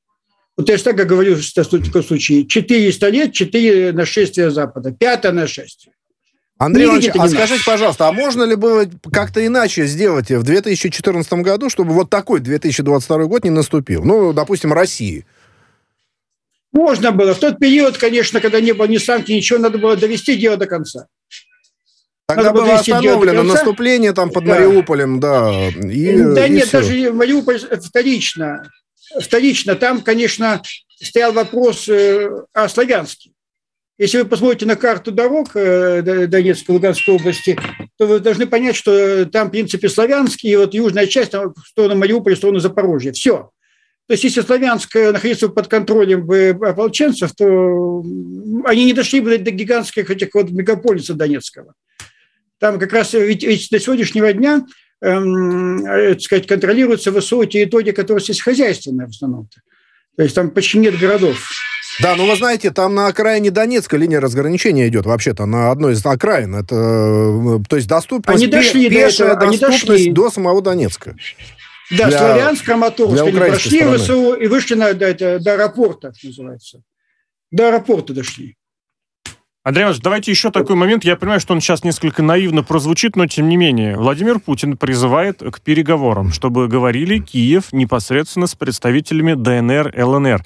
Вот 0.56 0.68
я 0.68 0.78
так 0.78 0.94
говорю 0.94 1.34
в 1.34 1.52
таком 1.52 2.04
случае. 2.04 2.46
400 2.46 3.08
лет, 3.08 3.32
4 3.32 3.92
нашествия 3.92 4.50
Запада, 4.50 4.92
пятое 4.92 5.32
нашествие. 5.32 5.94
Андрей 6.56 6.84
Иванович, 6.84 7.10
а 7.18 7.28
скажите, 7.28 7.64
пожалуйста, 7.66 8.06
а 8.06 8.12
можно 8.12 8.44
ли 8.44 8.54
было 8.54 8.86
как-то 9.12 9.44
иначе 9.44 9.86
сделать 9.86 10.30
в 10.30 10.44
2014 10.44 11.32
году, 11.34 11.68
чтобы 11.68 11.92
вот 11.92 12.10
такой 12.10 12.38
2022 12.38 13.24
год 13.24 13.42
не 13.42 13.50
наступил? 13.50 14.04
Ну, 14.04 14.32
допустим, 14.32 14.72
России. 14.72 15.26
Можно 16.74 17.12
было. 17.12 17.34
В 17.34 17.38
тот 17.38 17.58
период, 17.58 17.96
конечно, 17.96 18.40
когда 18.40 18.60
не 18.60 18.72
было 18.72 18.86
ни 18.86 18.98
санкций, 18.98 19.36
ничего, 19.36 19.60
надо 19.60 19.78
было 19.78 19.96
довести 19.96 20.36
дело 20.36 20.56
до 20.56 20.66
конца. 20.66 21.06
Тогда 22.26 22.42
надо 22.44 22.54
было 22.54 22.74
остановлено 22.74 23.42
наступление 23.44 24.12
там 24.12 24.30
под 24.30 24.44
да. 24.44 24.54
Мариуполем, 24.54 25.20
да. 25.20 25.68
И, 25.68 26.18
да 26.18 26.46
и 26.46 26.50
нет, 26.50 26.68
все. 26.68 26.80
даже 26.80 27.12
Мариуполь 27.12 27.58
вторично. 27.58 28.68
Вторично. 29.20 29.76
Там, 29.76 30.00
конечно, 30.00 30.62
стоял 31.00 31.32
вопрос 31.32 31.88
э, 31.88 32.28
о 32.52 32.68
Славянске. 32.68 33.30
Если 33.96 34.18
вы 34.18 34.24
посмотрите 34.24 34.66
на 34.66 34.74
карту 34.74 35.12
дорог 35.12 35.50
э, 35.54 36.26
Донецкой, 36.26 36.74
Луганской 36.74 37.14
области, 37.14 37.56
то 37.96 38.06
вы 38.06 38.18
должны 38.18 38.46
понять, 38.46 38.74
что 38.74 39.26
там, 39.26 39.48
в 39.48 39.50
принципе, 39.52 39.88
Славянский, 39.88 40.50
и 40.50 40.56
вот 40.56 40.74
южная 40.74 41.06
часть, 41.06 41.30
там, 41.30 41.54
в 41.54 41.68
сторону 41.68 42.00
Мариуполя, 42.00 42.34
в 42.34 42.38
сторону 42.38 42.58
Запорожья. 42.58 43.12
Все. 43.12 43.50
То 44.06 44.12
есть, 44.12 44.24
если 44.24 44.42
Славянск 44.42 44.94
находится 44.94 45.48
под 45.48 45.68
контролем 45.68 46.30
ополченцев, 46.62 47.32
то 47.32 48.04
они 48.66 48.84
не 48.84 48.92
дошли 48.92 49.20
бы 49.20 49.38
до 49.38 49.50
гигантских 49.50 50.10
этих 50.10 50.34
вот 50.34 50.50
мегаполиса 50.50 51.14
Донецкого. 51.14 51.74
Там 52.58 52.78
как 52.78 52.92
раз 52.92 53.14
ведь, 53.14 53.42
ведь 53.42 53.68
до 53.70 53.80
сегодняшнего 53.80 54.32
дня 54.32 54.64
эм, 55.00 55.84
э, 55.86 56.18
сказать, 56.18 56.46
контролируются 56.46 57.12
ВСУ 57.12 57.44
территории, 57.44 57.92
которые 57.92 58.22
сельскохозяйственные 58.22 59.06
в 59.06 59.10
основном. 59.10 59.48
-то. 60.16 60.22
есть 60.22 60.34
там 60.34 60.50
почти 60.50 60.78
нет 60.78 60.98
городов. 60.98 61.50
Да, 62.00 62.16
ну 62.16 62.26
вы 62.28 62.36
знаете, 62.36 62.70
там 62.70 62.94
на 62.94 63.06
окраине 63.06 63.50
Донецка 63.50 63.96
линия 63.96 64.20
разграничения 64.20 64.88
идет 64.88 65.06
вообще-то 65.06 65.46
на 65.46 65.70
одной 65.70 65.92
из 65.92 66.04
окраин. 66.04 66.54
Это, 66.54 66.74
э, 66.74 67.58
то 67.68 67.76
есть 67.76 67.88
доступность, 67.88 68.42
они 68.42 68.50
дошли 68.50 68.88
пешая 68.88 69.34
до 69.36 69.46
этого, 69.46 69.50
доступность 69.52 69.86
дошли. 69.86 70.12
до 70.12 70.30
самого 70.30 70.60
Донецка. 70.60 71.16
Да, 71.90 72.08
для, 72.08 72.18
Славянск, 72.18 72.64
Краматорск, 72.64 73.22
они 73.22 73.32
прошли. 73.32 73.96
ВСУ 73.96 74.34
и 74.34 74.46
вышли 74.46 74.74
на, 74.74 74.94
до, 74.94 75.14
до, 75.14 75.38
до 75.38 75.54
аэропорта, 75.54 76.12
называется. 76.22 76.82
До 77.50 77.68
аэропорта 77.68 78.14
дошли. 78.14 78.56
Андрей 79.62 79.84
Иванович, 79.84 80.02
давайте 80.02 80.30
еще 80.30 80.50
такой 80.50 80.76
момент. 80.76 81.04
Я 81.04 81.16
понимаю, 81.16 81.40
что 81.40 81.54
он 81.54 81.60
сейчас 81.62 81.84
несколько 81.84 82.22
наивно 82.22 82.62
прозвучит, 82.62 83.16
но 83.16 83.26
тем 83.26 83.48
не 83.48 83.56
менее. 83.56 83.96
Владимир 83.96 84.38
Путин 84.38 84.76
призывает 84.76 85.38
к 85.38 85.60
переговорам, 85.62 86.32
чтобы 86.32 86.68
говорили 86.68 87.18
Киев 87.18 87.72
непосредственно 87.72 88.46
с 88.46 88.54
представителями 88.54 89.32
ДНР, 89.32 89.94
ЛНР. 89.96 90.44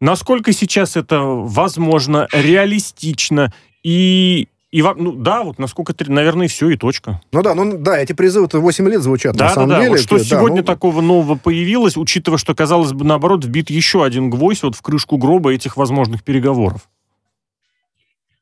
Насколько 0.00 0.52
сейчас 0.52 0.96
это 0.96 1.20
возможно, 1.20 2.26
реалистично 2.32 3.52
и 3.84 4.48
и 4.70 4.82
ну 4.82 5.12
да, 5.12 5.42
вот 5.42 5.58
насколько, 5.58 5.92
наверное, 6.06 6.46
все 6.46 6.70
и 6.70 6.76
точка. 6.76 7.20
Ну 7.32 7.42
да, 7.42 7.54
ну 7.56 7.76
да, 7.76 7.98
эти 7.98 8.12
призывы-то 8.12 8.60
8 8.60 8.88
лет 8.88 9.02
звучат, 9.02 9.34
да, 9.34 9.46
на 9.46 9.54
самом 9.54 9.68
да, 9.70 9.78
деле. 9.80 9.90
Вот 9.90 10.00
что 10.00 10.18
да, 10.18 10.24
сегодня 10.24 10.58
ну... 10.58 10.62
такого 10.62 11.00
нового 11.00 11.34
появилось, 11.34 11.96
учитывая, 11.96 12.38
что, 12.38 12.54
казалось 12.54 12.92
бы, 12.92 13.04
наоборот, 13.04 13.44
вбит 13.44 13.68
еще 13.68 14.04
один 14.04 14.30
гвоздь 14.30 14.62
вот 14.62 14.76
в 14.76 14.82
крышку 14.82 15.16
гроба 15.16 15.52
этих 15.52 15.76
возможных 15.76 16.22
переговоров? 16.22 16.88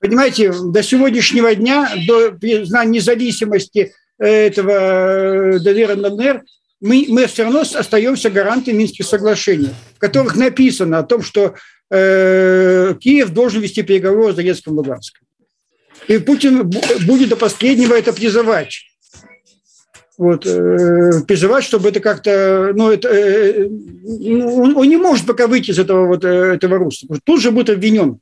Понимаете, 0.00 0.52
до 0.52 0.82
сегодняшнего 0.82 1.54
дня, 1.54 1.90
до 2.06 2.32
признания 2.32 2.98
независимости 2.98 3.94
этого 4.18 5.58
ДНР 5.58 5.90
и 5.90 5.94
ЛНР, 5.94 6.42
мы, 6.80 7.06
мы 7.08 7.26
все 7.26 7.44
равно 7.44 7.60
остаемся 7.60 8.30
гарантами 8.30 8.76
Минских 8.76 9.06
соглашений, 9.06 9.70
в 9.96 9.98
которых 9.98 10.36
написано 10.36 10.98
о 10.98 11.02
том, 11.04 11.22
что 11.22 11.54
э, 11.90 12.94
Киев 13.00 13.30
должен 13.30 13.62
вести 13.62 13.82
переговоры 13.82 14.32
с 14.32 14.36
Донецком 14.36 14.74
и 14.74 14.76
Луганском. 14.76 15.26
И 16.08 16.18
Путин 16.18 16.70
будет 17.06 17.28
до 17.28 17.36
последнего 17.36 17.94
это 17.94 18.12
призывать. 18.12 18.84
Вот, 20.16 20.44
э, 20.46 21.22
призывать, 21.28 21.62
чтобы 21.62 21.90
это 21.90 22.00
как-то, 22.00 22.72
ну, 22.74 22.90
это, 22.90 23.08
э, 23.08 23.68
он, 23.68 24.76
он 24.76 24.88
не 24.88 24.96
может 24.96 25.26
пока 25.26 25.46
выйти 25.46 25.70
из 25.70 25.78
этого 25.78 26.08
вот 26.08 26.24
э, 26.24 26.54
этого 26.54 26.76
русла. 26.76 27.18
Тут 27.22 27.40
же 27.40 27.52
будет 27.52 27.70
обвинен. 27.70 28.18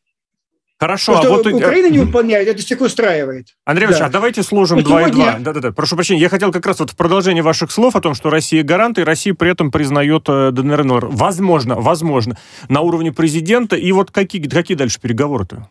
Хорошо, 0.78 1.22
То, 1.22 1.28
а 1.28 1.36
вот... 1.36 1.46
Украина 1.46 1.88
не 1.88 1.98
выполняет, 1.98 2.48
это 2.48 2.60
всех 2.60 2.82
устраивает. 2.82 3.56
Андрей 3.64 3.86
Ильич, 3.86 3.98
да. 3.98 4.06
а 4.06 4.10
давайте 4.10 4.42
сложим 4.42 4.82
2 4.82 5.08
и 5.08 5.10
2. 5.10 5.38
Да-да-да, 5.38 5.72
прошу 5.72 5.96
прощения, 5.96 6.20
я 6.20 6.28
хотел 6.28 6.52
как 6.52 6.66
раз 6.66 6.80
вот 6.80 6.90
в 6.90 6.96
продолжение 6.96 7.42
ваших 7.42 7.70
слов 7.70 7.96
о 7.96 8.02
том, 8.02 8.14
что 8.14 8.28
Россия 8.28 8.62
гарант, 8.62 8.98
и 8.98 9.02
Россия 9.02 9.32
при 9.32 9.50
этом 9.50 9.70
признает 9.70 10.24
э, 10.28 10.50
ДНР. 10.52 11.06
Возможно, 11.06 11.76
возможно, 11.76 12.36
на 12.68 12.82
уровне 12.82 13.10
президента. 13.10 13.74
И 13.74 13.90
вот 13.92 14.10
какие, 14.10 14.42
какие 14.42 14.76
дальше 14.76 15.00
переговоры-то? 15.00 15.70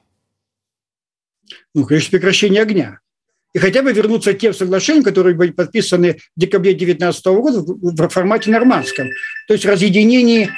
Ну, 1.76 1.86
конечно, 1.86 2.12
прекращение 2.12 2.62
огня. 2.62 3.00
И 3.54 3.60
хотя 3.60 3.84
бы 3.84 3.94
вернуться 3.94 4.34
к 4.34 4.40
тем 4.40 4.54
соглашениям, 4.54 5.04
которые 5.04 5.36
были 5.36 5.52
подписаны 5.52 6.18
в 6.36 6.40
декабре 6.40 6.72
2019 6.72 7.26
года 7.26 7.60
в 7.62 8.10
формате 8.10 8.50
нормандском. 8.50 9.08
То 9.48 9.54
есть 9.54 9.66
разъединение 9.66 10.50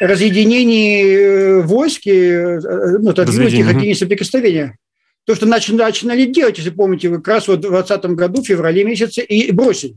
разъединении 0.00 1.04
э, 1.04 1.62
войск, 1.62 2.06
э, 2.06 2.60
ну, 2.98 3.10
отодвинуть 3.10 3.52
хотели 3.52 3.90
угу. 3.92 3.98
соприкосновения. 3.98 4.76
То, 5.24 5.34
что 5.34 5.46
начали, 5.46 5.76
начали 5.76 6.26
делать, 6.26 6.58
если 6.58 6.70
помните, 6.70 7.08
как 7.08 7.28
раз 7.28 7.48
вот 7.48 7.58
в 7.58 7.70
2020 7.70 8.04
году, 8.16 8.42
в 8.42 8.46
феврале 8.46 8.84
месяце, 8.84 9.22
и 9.22 9.50
бросили. 9.52 9.96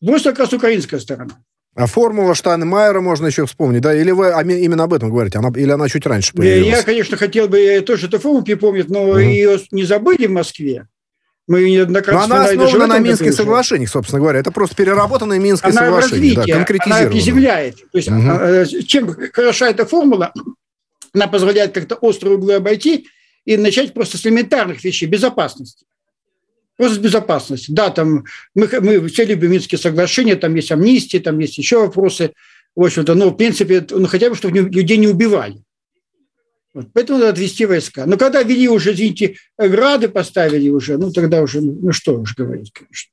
Бросила 0.00 0.30
как 0.30 0.40
раз 0.40 0.52
украинская 0.52 1.00
сторона. 1.00 1.42
А 1.78 1.86
формула 1.86 2.34
Штайнмайера 2.34 3.00
можно 3.00 3.28
еще 3.28 3.46
вспомнить, 3.46 3.82
да? 3.82 3.94
Или 3.94 4.10
вы 4.10 4.30
именно 4.30 4.82
об 4.82 4.92
этом 4.92 5.10
говорите? 5.10 5.38
Она, 5.38 5.52
или 5.54 5.70
она 5.70 5.88
чуть 5.88 6.04
раньше 6.06 6.32
появилась? 6.32 6.78
Я, 6.78 6.82
конечно, 6.82 7.16
хотел 7.16 7.46
бы 7.46 7.80
тоже 7.86 8.08
эту 8.08 8.18
формулу 8.18 8.42
припомнить, 8.44 8.88
но 8.88 9.04
угу. 9.04 9.18
ее 9.18 9.60
не 9.70 9.84
забыли 9.84 10.26
в 10.26 10.32
Москве. 10.32 10.88
Мы 11.46 11.70
неоднократно 11.70 12.26
Но 12.26 12.34
она 12.34 12.44
основана 12.46 12.86
на 12.88 12.98
Минских 12.98 13.32
соглашениях, 13.32 13.90
собственно 13.90 14.20
говоря. 14.20 14.40
Это 14.40 14.50
просто 14.50 14.74
переработанное 14.74 15.38
Минское 15.38 15.70
она 15.70 15.82
соглашение. 15.82 16.34
Да, 16.34 16.42
она 16.84 17.10
приземляет. 17.10 17.76
То 17.92 17.98
есть, 17.98 18.08
угу. 18.08 18.82
чем 18.84 19.14
хороша 19.32 19.70
эта 19.70 19.86
формула, 19.86 20.32
она 21.14 21.28
позволяет 21.28 21.74
как-то 21.74 21.94
острые 21.94 22.38
углы 22.38 22.54
обойти 22.54 23.06
и 23.44 23.56
начать 23.56 23.94
просто 23.94 24.18
с 24.18 24.26
элементарных 24.26 24.82
вещей, 24.82 25.06
безопасности. 25.06 25.86
Просто 26.78 27.00
безопасности. 27.00 27.72
Да, 27.72 27.90
там 27.90 28.24
мы, 28.54 28.68
мы 28.80 29.08
все 29.08 29.24
любим 29.24 29.50
Минские 29.50 29.80
соглашения, 29.80 30.36
там 30.36 30.54
есть 30.54 30.70
амнистия, 30.70 31.18
там 31.18 31.38
есть 31.40 31.58
еще 31.58 31.80
вопросы. 31.80 32.32
В 32.76 32.84
общем-то, 32.84 33.16
но 33.16 33.30
в 33.30 33.36
принципе, 33.36 33.84
ну, 33.90 34.06
хотя 34.06 34.30
бы, 34.30 34.36
чтобы 34.36 34.56
людей 34.56 34.96
не 34.96 35.08
убивали. 35.08 35.60
Вот, 36.72 36.86
поэтому 36.92 37.18
надо 37.18 37.32
отвести 37.32 37.66
войска. 37.66 38.06
Но 38.06 38.16
когда 38.16 38.44
вели 38.44 38.68
уже, 38.68 38.92
извините, 38.92 39.36
грады 39.58 40.08
поставили 40.08 40.68
уже, 40.68 40.98
ну 40.98 41.10
тогда 41.10 41.42
уже, 41.42 41.60
ну 41.60 41.90
что 41.90 42.20
уж 42.20 42.36
говорить, 42.36 42.72
конечно. 42.72 43.10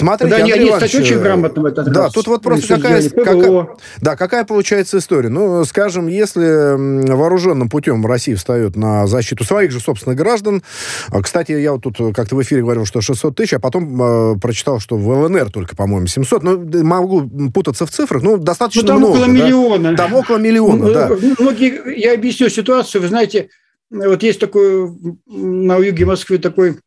Смотрите, 0.00 0.30
да, 0.30 0.42
Андрей 0.42 0.54
они, 0.60 0.68
Иванович, 0.70 0.94
очень 0.94 1.16
э, 1.16 1.20
грамотно 1.20 1.62
в 1.62 1.64
этот 1.66 1.92
Да, 1.92 2.04
раз. 2.04 2.12
тут 2.12 2.26
вот 2.26 2.42
просто 2.42 2.76
какая, 2.76 3.08
какая, 3.08 3.68
да, 4.00 4.16
какая 4.16 4.44
получается 4.44 4.98
история. 4.98 5.28
Ну, 5.28 5.64
скажем, 5.64 6.06
если 6.08 7.10
вооруженным 7.12 7.68
путем 7.68 8.04
Россия 8.06 8.36
встает 8.36 8.76
на 8.76 9.06
защиту 9.06 9.44
своих 9.44 9.70
же 9.70 9.80
собственных 9.80 10.16
граждан, 10.16 10.62
а, 11.08 11.22
кстати, 11.22 11.52
я 11.52 11.72
вот 11.72 11.82
тут 11.82 11.98
как-то 12.14 12.34
в 12.34 12.42
эфире 12.42 12.62
говорил, 12.62 12.86
что 12.86 13.00
600 13.00 13.36
тысяч, 13.36 13.52
а 13.54 13.60
потом 13.60 14.02
э, 14.02 14.38
прочитал, 14.38 14.80
что 14.80 14.96
в 14.96 15.08
ЛНР 15.08 15.50
только, 15.50 15.76
по-моему, 15.76 16.06
700. 16.06 16.42
Ну, 16.42 16.84
могу 16.84 17.28
путаться 17.50 17.86
в 17.86 17.90
цифрах, 17.90 18.22
ну, 18.22 18.38
достаточно 18.38 18.82
ну, 18.82 18.88
там 18.88 18.98
много. 18.98 19.12
около 19.12 19.26
да? 19.26 19.32
миллиона. 19.32 19.96
Там 19.96 20.14
около 20.14 20.36
миллиона, 20.38 20.86
ну, 20.86 20.92
да. 20.94 21.10
Многие, 21.38 21.98
я 21.98 22.14
объясню 22.14 22.48
ситуацию. 22.48 23.02
Вы 23.02 23.08
знаете, 23.08 23.50
вот 23.90 24.22
есть 24.22 24.40
такой 24.40 24.90
на 25.26 25.76
юге 25.76 26.06
Москвы 26.06 26.38
такой 26.38 26.78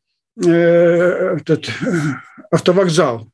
Э, 0.41 1.37
этот 1.37 1.69
автовокзал. 2.49 3.27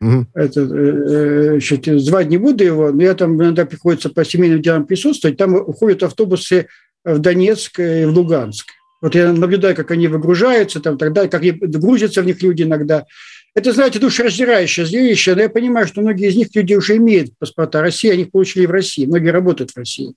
Угу. 0.00 0.26
Это, 0.34 0.60
э, 0.60 1.50
значит, 1.60 1.86
звать 2.02 2.28
не 2.28 2.38
буду 2.38 2.64
его, 2.64 2.90
но 2.90 3.02
я 3.02 3.14
там 3.14 3.40
иногда 3.40 3.66
приходится 3.66 4.08
по 4.08 4.24
семейным 4.24 4.60
делам 4.60 4.86
присутствовать. 4.86 5.36
Там 5.36 5.54
уходят 5.54 6.02
автобусы 6.02 6.66
в 7.04 7.18
Донецк 7.18 7.78
и 7.78 8.04
в 8.04 8.10
Луганск. 8.12 8.66
Вот 9.00 9.14
я 9.14 9.32
наблюдаю, 9.32 9.76
как 9.76 9.90
они 9.92 10.08
выгружаются, 10.08 10.80
там, 10.80 10.98
тогда, 10.98 11.26
как 11.28 11.42
грузятся 11.42 12.22
в 12.22 12.26
них 12.26 12.42
люди 12.42 12.64
иногда. 12.64 13.06
Это, 13.54 13.72
знаете, 13.72 13.98
душераздирающее 13.98 14.86
зрелище, 14.86 15.34
но 15.34 15.42
я 15.42 15.48
понимаю, 15.48 15.86
что 15.86 16.02
многие 16.02 16.28
из 16.28 16.36
них 16.36 16.48
люди 16.54 16.74
уже 16.74 16.96
имеют 16.96 17.30
паспорта 17.38 17.80
России, 17.80 18.10
они 18.10 18.22
их 18.22 18.30
получили 18.30 18.66
в 18.66 18.70
России, 18.70 19.06
многие 19.06 19.30
работают 19.30 19.70
в 19.70 19.76
России. 19.76 20.14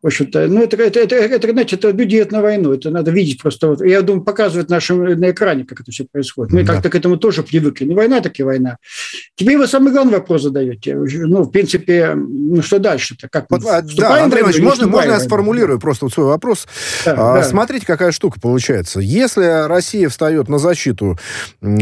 В 0.00 0.06
общем-то, 0.06 0.46
ну, 0.46 0.62
это, 0.62 0.76
это, 0.76 1.00
это, 1.00 1.16
это, 1.16 1.50
знаете, 1.50 1.74
это 1.74 1.90
люди 1.90 2.20
идут 2.20 2.30
на 2.30 2.40
войну, 2.40 2.72
это 2.72 2.90
надо 2.90 3.10
видеть 3.10 3.42
просто. 3.42 3.66
Вот, 3.66 3.84
я 3.84 4.00
думаю, 4.00 4.22
показывать 4.22 4.70
нашим 4.70 5.04
на 5.04 5.30
экране, 5.32 5.64
как 5.64 5.80
это 5.80 5.90
все 5.90 6.04
происходит. 6.04 6.52
Мы 6.52 6.62
да. 6.62 6.74
как-то 6.74 6.88
к 6.88 6.94
этому 6.94 7.16
тоже 7.16 7.42
привыкли. 7.42 7.84
Не 7.84 7.96
война, 7.96 8.20
так 8.20 8.38
и 8.38 8.44
война. 8.44 8.76
Теперь 9.34 9.58
вы 9.58 9.66
самый 9.66 9.92
главный 9.92 10.12
вопрос 10.12 10.42
задаете. 10.42 10.94
Ну, 10.94 11.42
в 11.42 11.50
принципе, 11.50 12.14
ну, 12.14 12.62
что 12.62 12.78
дальше-то? 12.78 13.28
Как 13.28 13.46
вот, 13.50 13.64
а, 13.66 13.82
да, 13.82 14.22
Андрей 14.22 14.42
Иванович, 14.42 14.62
можно, 14.62 14.86
можно 14.86 15.10
я 15.10 15.18
сформулирую 15.18 15.80
просто 15.80 16.04
вот 16.04 16.14
свой 16.14 16.26
вопрос? 16.26 16.68
Да, 17.04 17.14
а, 17.18 17.34
да. 17.34 17.42
Смотрите, 17.42 17.84
какая 17.84 18.12
штука 18.12 18.38
получается. 18.40 19.00
Если 19.00 19.66
Россия 19.66 20.08
встает 20.08 20.48
на 20.48 20.60
защиту 20.60 21.18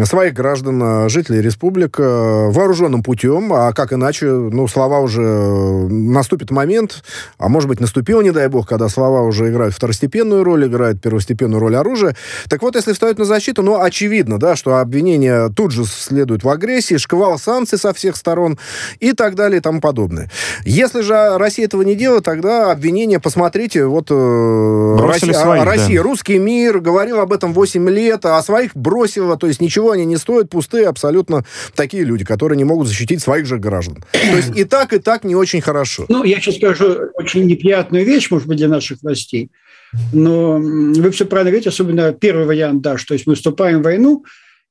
своих 0.05 0.33
граждан, 0.33 1.11
жителей 1.11 1.43
республик, 1.43 1.99
вооруженным 1.99 3.03
путем, 3.03 3.53
а 3.53 3.75
как 3.75 3.93
иначе, 3.93 4.31
ну, 4.31 4.67
слова 4.69 5.01
уже 5.01 5.21
наступит 5.21 6.51
момент, 6.51 7.05
а 7.37 7.51
может 7.51 7.69
быть, 7.69 7.79
наступит 7.79 8.06
наступил, 8.07 8.21
не 8.21 8.31
дай 8.31 8.49
бог, 8.49 8.69
когда 8.69 8.89
слова 8.89 9.23
уже 9.23 9.51
играют 9.51 9.75
второстепенную 9.75 10.45
роль, 10.45 10.67
играют 10.67 11.01
первостепенную 11.01 11.59
роль 11.59 11.75
оружия. 11.75 12.15
Так 12.49 12.63
вот, 12.63 12.77
если 12.77 12.93
встают 12.93 13.19
на 13.19 13.25
защиту, 13.25 13.63
ну, 13.63 13.81
очевидно, 13.81 14.39
да, 14.39 14.55
что 14.55 14.77
обвинения 14.77 15.49
тут 15.49 15.73
же 15.73 15.85
следуют 15.85 16.45
в 16.45 16.49
агрессии, 16.49 16.99
шквал 16.99 17.37
санкций 17.39 17.79
со 17.79 17.93
всех 17.93 18.17
сторон 18.17 18.59
и 19.01 19.13
так 19.13 19.35
далее 19.35 19.59
и 19.59 19.61
тому 19.61 19.81
подобное. 19.81 20.31
Если 20.65 21.01
же 21.01 21.37
Россия 21.37 21.67
этого 21.67 21.83
не 21.83 21.97
делает, 21.97 22.25
тогда 22.25 22.71
обвинения, 22.71 23.19
посмотрите, 23.19 23.87
вот 23.87 24.07
э, 24.11 24.97
Россия, 25.01 25.33
своих, 25.33 25.65
Россия 25.65 25.97
да. 25.97 26.03
русский 26.03 26.39
мир, 26.39 26.79
говорил 26.79 27.19
об 27.19 27.33
этом 27.33 27.53
8 27.53 27.91
лет, 27.91 28.25
а 28.25 28.41
своих 28.43 28.77
бросила, 28.77 29.37
то 29.37 29.49
есть 29.49 29.61
ничего 29.61 29.91
они 29.91 30.05
не 30.05 30.17
стоят, 30.17 30.51
пустые 30.51 30.87
абсолютно 30.87 31.45
такие 31.75 32.05
люди, 32.05 32.25
которые 32.25 32.57
не 32.57 32.65
могут 32.65 32.87
защитить 32.87 33.21
своих 33.21 33.47
же 33.47 33.59
граждан. 33.59 34.05
То 34.13 34.37
есть 34.37 34.57
и 34.57 34.65
так, 34.65 34.93
и 34.93 34.99
так 34.99 35.25
не 35.25 35.35
очень 35.35 35.61
хорошо. 35.61 36.05
Ну, 36.09 36.23
я 36.23 36.41
сейчас 36.41 36.57
скажу 36.57 37.11
очень 37.15 37.47
неприятно 37.47 37.96
неприятную 37.97 38.05
вещь, 38.05 38.31
может 38.31 38.49
быть, 38.49 38.59
для 38.59 38.69
наших 38.69 39.03
властей. 39.03 39.51
Но 40.13 40.59
вы 40.59 41.11
все 41.11 41.25
правильно 41.25 41.51
говорите, 41.51 41.71
особенно 41.71 42.13
первый 42.13 42.45
вариант, 42.45 42.83
да, 42.83 42.99
что 42.99 43.15
есть 43.15 43.27
мы 43.27 43.35
вступаем 43.35 43.81
в 43.81 43.85
войну, 43.85 44.25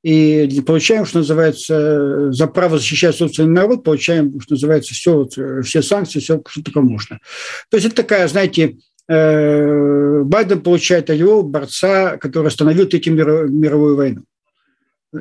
и 0.04 0.62
получаем, 0.66 1.06
что 1.06 1.20
называется, 1.20 2.32
за 2.32 2.48
право 2.48 2.78
защищать 2.78 3.16
собственный 3.16 3.50
народ, 3.50 3.84
получаем, 3.84 4.40
что 4.40 4.54
называется, 4.54 4.94
все, 4.94 5.28
все 5.64 5.82
санкции, 5.82 6.20
все, 6.20 6.42
что 6.48 6.64
только 6.64 6.82
можно. 6.82 7.20
То 7.72 7.78
есть 7.78 7.88
это 7.88 7.96
такая, 7.96 8.28
знаете, 8.28 8.78
э, 9.10 10.22
Байден 10.24 10.62
получает 10.62 11.10
ореол 11.10 11.42
борца, 11.42 12.18
который 12.18 12.48
остановил 12.48 12.86
этим 12.86 13.16
мировую 13.16 13.96
войну 13.96 14.22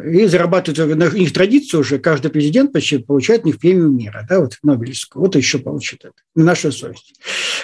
и 0.03 0.27
зарабатывают, 0.27 0.97
на 0.97 1.09
них 1.11 1.33
традиция 1.33 1.81
уже, 1.81 1.99
каждый 1.99 2.31
президент 2.31 2.73
почти 2.73 2.99
получает 2.99 3.45
у 3.45 3.47
них 3.47 3.59
премию 3.59 3.91
мира, 3.91 4.27
да, 4.29 4.41
вот 4.41 4.59
Нобелевскую, 4.63 5.23
вот 5.23 5.37
еще 5.37 5.59
получит 5.59 6.05
это, 6.05 6.15
на 6.35 6.45
нашу 6.45 6.73
совесть. 6.73 7.15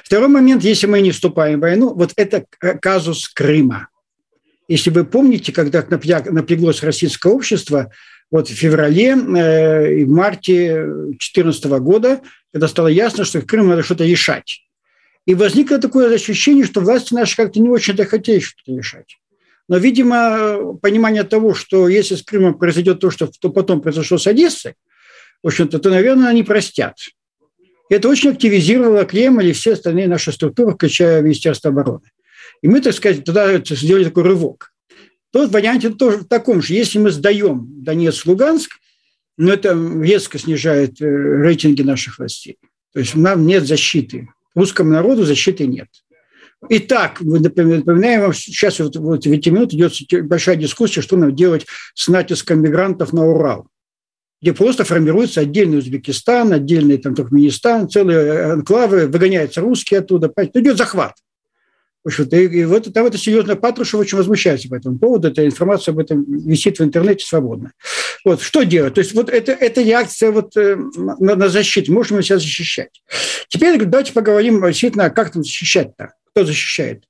Второй 0.04 0.28
момент, 0.28 0.62
если 0.64 0.86
мы 0.86 1.00
не 1.00 1.10
вступаем 1.10 1.58
в 1.58 1.62
войну, 1.62 1.94
вот 1.94 2.12
это 2.16 2.44
казус 2.80 3.28
Крыма. 3.28 3.88
Если 4.68 4.90
вы 4.90 5.04
помните, 5.04 5.52
когда 5.52 5.84
напряглось 5.88 6.82
российское 6.82 7.32
общество, 7.32 7.90
вот 8.30 8.48
в 8.48 8.54
феврале 8.54 9.16
э, 9.16 10.00
и 10.00 10.04
в 10.04 10.10
марте 10.10 10.84
2014 10.84 11.64
года, 11.80 12.20
когда 12.52 12.68
стало 12.68 12.88
ясно, 12.88 13.24
что 13.24 13.42
Крым 13.42 13.68
надо 13.68 13.82
что-то 13.82 14.04
решать. 14.04 14.62
И 15.26 15.34
возникло 15.34 15.78
такое 15.78 16.14
ощущение, 16.14 16.64
что 16.64 16.80
власти 16.80 17.14
наши 17.14 17.36
как-то 17.36 17.60
не 17.60 17.68
очень-то 17.68 18.04
хотели 18.04 18.40
что-то 18.40 18.76
решать. 18.76 19.19
Но, 19.70 19.78
видимо, 19.78 20.74
понимание 20.82 21.22
того, 21.22 21.54
что 21.54 21.86
если 21.86 22.16
с 22.16 22.24
Крымом 22.24 22.58
произойдет 22.58 22.98
то, 22.98 23.12
что 23.12 23.28
то 23.28 23.50
потом 23.50 23.80
произошло 23.80 24.18
с 24.18 24.26
Одессой, 24.26 24.74
в 25.44 25.46
общем-то, 25.46 25.78
то, 25.78 25.90
наверное, 25.90 26.28
они 26.28 26.42
простят. 26.42 26.96
Это 27.88 28.08
очень 28.08 28.30
активизировало 28.30 29.04
Кремль 29.04 29.46
и 29.46 29.52
все 29.52 29.74
остальные 29.74 30.08
наши 30.08 30.32
структуры, 30.32 30.74
включая 30.74 31.22
Министерство 31.22 31.70
обороны. 31.70 32.10
И 32.62 32.68
мы, 32.68 32.80
так 32.80 32.94
сказать, 32.94 33.22
тогда 33.22 33.58
сделали 33.64 34.02
такой 34.02 34.24
рывок. 34.24 34.72
Тот 35.32 35.52
вариант 35.52 35.86
тоже 35.98 36.18
в 36.18 36.24
таком 36.24 36.60
же. 36.60 36.74
Если 36.74 36.98
мы 36.98 37.12
сдаем 37.12 37.64
Донецк, 37.84 38.26
Луганск, 38.26 38.72
ну, 39.36 39.52
это 39.52 39.78
резко 40.02 40.36
снижает 40.40 41.00
э, 41.00 41.06
рейтинги 41.06 41.82
наших 41.82 42.18
властей. 42.18 42.58
То 42.92 42.98
есть 42.98 43.14
нам 43.14 43.46
нет 43.46 43.68
защиты. 43.68 44.30
Русскому 44.56 44.90
народу 44.90 45.22
защиты 45.22 45.68
нет. 45.68 45.86
Итак, 46.68 47.20
напоминаем 47.20 48.20
вам, 48.20 48.34
сейчас 48.34 48.78
вот, 48.80 48.96
вот 48.96 49.24
в 49.24 49.32
эти 49.32 49.48
минуты 49.48 49.76
идет 49.76 49.94
большая 50.26 50.56
дискуссия, 50.56 51.00
что 51.00 51.16
нам 51.16 51.34
делать 51.34 51.66
с 51.94 52.08
натиском 52.08 52.60
мигрантов 52.62 53.12
на 53.12 53.26
Урал 53.26 53.66
где 54.42 54.54
просто 54.54 54.84
формируется 54.84 55.42
отдельный 55.42 55.78
Узбекистан, 55.78 56.52
отдельный 56.52 56.96
там, 56.96 57.14
Туркменистан, 57.14 57.90
целые 57.90 58.52
анклавы, 58.52 59.06
выгоняются 59.06 59.60
русские 59.60 60.00
оттуда, 60.00 60.32
идет 60.54 60.78
захват. 60.78 61.14
В 62.02 62.08
общем-то, 62.08 62.34
и, 62.34 62.60
и 62.60 62.64
вот 62.64 62.90
там 62.94 63.04
это 63.04 63.18
серьезно 63.18 63.56
Патрушев 63.56 64.00
очень 64.00 64.16
возмущается 64.16 64.70
по 64.70 64.76
этому 64.76 64.98
поводу, 64.98 65.28
эта 65.28 65.44
информация 65.44 65.92
об 65.92 65.98
этом 65.98 66.24
висит 66.24 66.78
в 66.78 66.82
интернете 66.82 67.26
свободно. 67.26 67.72
Вот, 68.24 68.40
что 68.40 68.62
делать? 68.62 68.94
То 68.94 69.02
есть 69.02 69.12
вот 69.12 69.28
это, 69.28 69.52
это 69.52 69.82
реакция 69.82 70.30
вот 70.30 70.56
э, 70.56 70.76
на, 70.76 71.36
на 71.36 71.48
защиту, 71.50 71.92
можем 71.92 72.16
мы 72.16 72.22
себя 72.22 72.38
защищать. 72.38 73.02
Теперь 73.48 73.78
давайте 73.84 74.14
поговорим 74.14 74.64
действительно, 74.64 75.10
как 75.10 75.32
там 75.32 75.44
защищать-то 75.44 76.14
кто 76.32 76.44
защищает? 76.44 77.04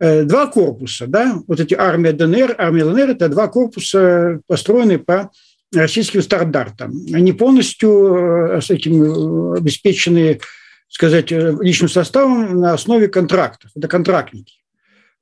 Э, 0.00 0.22
два 0.24 0.46
корпуса, 0.46 1.06
да, 1.06 1.40
вот 1.46 1.60
эти 1.60 1.74
армия 1.74 2.12
ДНР, 2.12 2.54
армия 2.58 2.84
ЛНР, 2.84 3.10
это 3.10 3.28
два 3.28 3.48
корпуса, 3.48 4.40
построенные 4.46 4.98
по 4.98 5.30
российским 5.74 6.22
стандартам. 6.22 6.92
Они 7.12 7.32
полностью 7.32 8.56
э, 8.56 8.60
с 8.60 8.70
этим 8.70 9.02
э, 9.02 9.58
обеспечены, 9.58 10.40
сказать, 10.88 11.30
личным 11.30 11.88
составом 11.88 12.60
на 12.60 12.72
основе 12.72 13.08
контрактов. 13.08 13.70
Это 13.74 13.88
контрактники. 13.88 14.54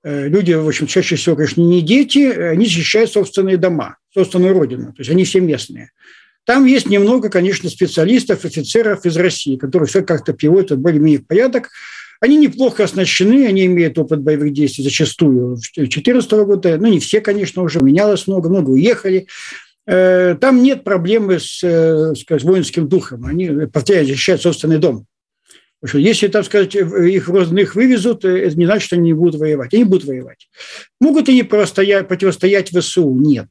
Люди, 0.05 0.53
в 0.53 0.69
общем, 0.69 0.87
чаще 0.87 1.17
всего, 1.17 1.35
конечно, 1.35 1.61
не 1.63 1.83
дети, 1.83 2.31
они 2.31 2.67
защищают 2.67 3.11
собственные 3.11 3.57
дома, 3.57 3.97
собственную 4.15 4.55
родину. 4.55 4.93
То 4.93 5.01
есть 5.01 5.11
они 5.11 5.25
все 5.25 5.41
местные. 5.41 5.91
Там 6.45 6.65
есть 6.65 6.89
немного, 6.89 7.29
конечно, 7.29 7.69
специалистов, 7.69 8.45
офицеров 8.45 9.05
из 9.05 9.17
России, 9.17 9.57
которые 9.57 9.89
все 9.89 10.03
как-то 10.03 10.33
приводят 10.33 10.79
более-менее 10.79 11.19
порядок. 11.19 11.71
Они 12.21 12.37
неплохо 12.37 12.85
оснащены, 12.85 13.47
они 13.47 13.67
имеют 13.67 13.99
опыт 13.99 14.21
боевых 14.21 14.53
действий 14.53 14.85
зачастую. 14.85 15.57
2014 15.57 16.31
года, 16.33 16.77
ну, 16.79 16.87
не 16.89 17.01
все, 17.01 17.21
конечно, 17.21 17.63
уже 17.63 17.81
менялось 17.81 18.27
много, 18.27 18.49
много 18.49 18.71
уехали. 18.71 19.27
э, 19.87 20.37
там 20.41 20.63
нет 20.63 20.83
проблемы 20.85 21.39
с, 21.39 21.63
э, 21.63 22.15
скажем, 22.17 22.51
воинским 22.51 22.89
духом. 22.89 23.25
Они, 23.27 23.67
повторяю, 23.67 24.07
защищают 24.07 24.43
собственный 24.43 24.79
дом. 24.79 25.07
Что 25.85 25.99
если, 25.99 26.29
так 26.29 26.45
сказать, 26.45 26.75
их 26.75 27.29
родных 27.29 27.75
вывезут, 27.75 28.25
это 28.25 28.57
не 28.57 28.65
значит, 28.65 28.87
что 28.87 28.97
они 28.97 29.07
не 29.07 29.13
будут 29.13 29.39
воевать. 29.39 29.75
Они 29.75 29.85
будут 29.85 30.07
воевать. 30.07 30.49
Могут 31.01 31.29
они 31.29 31.43
противостоять 31.43 32.71
ВСУ? 32.71 33.15
Нет. 33.15 33.49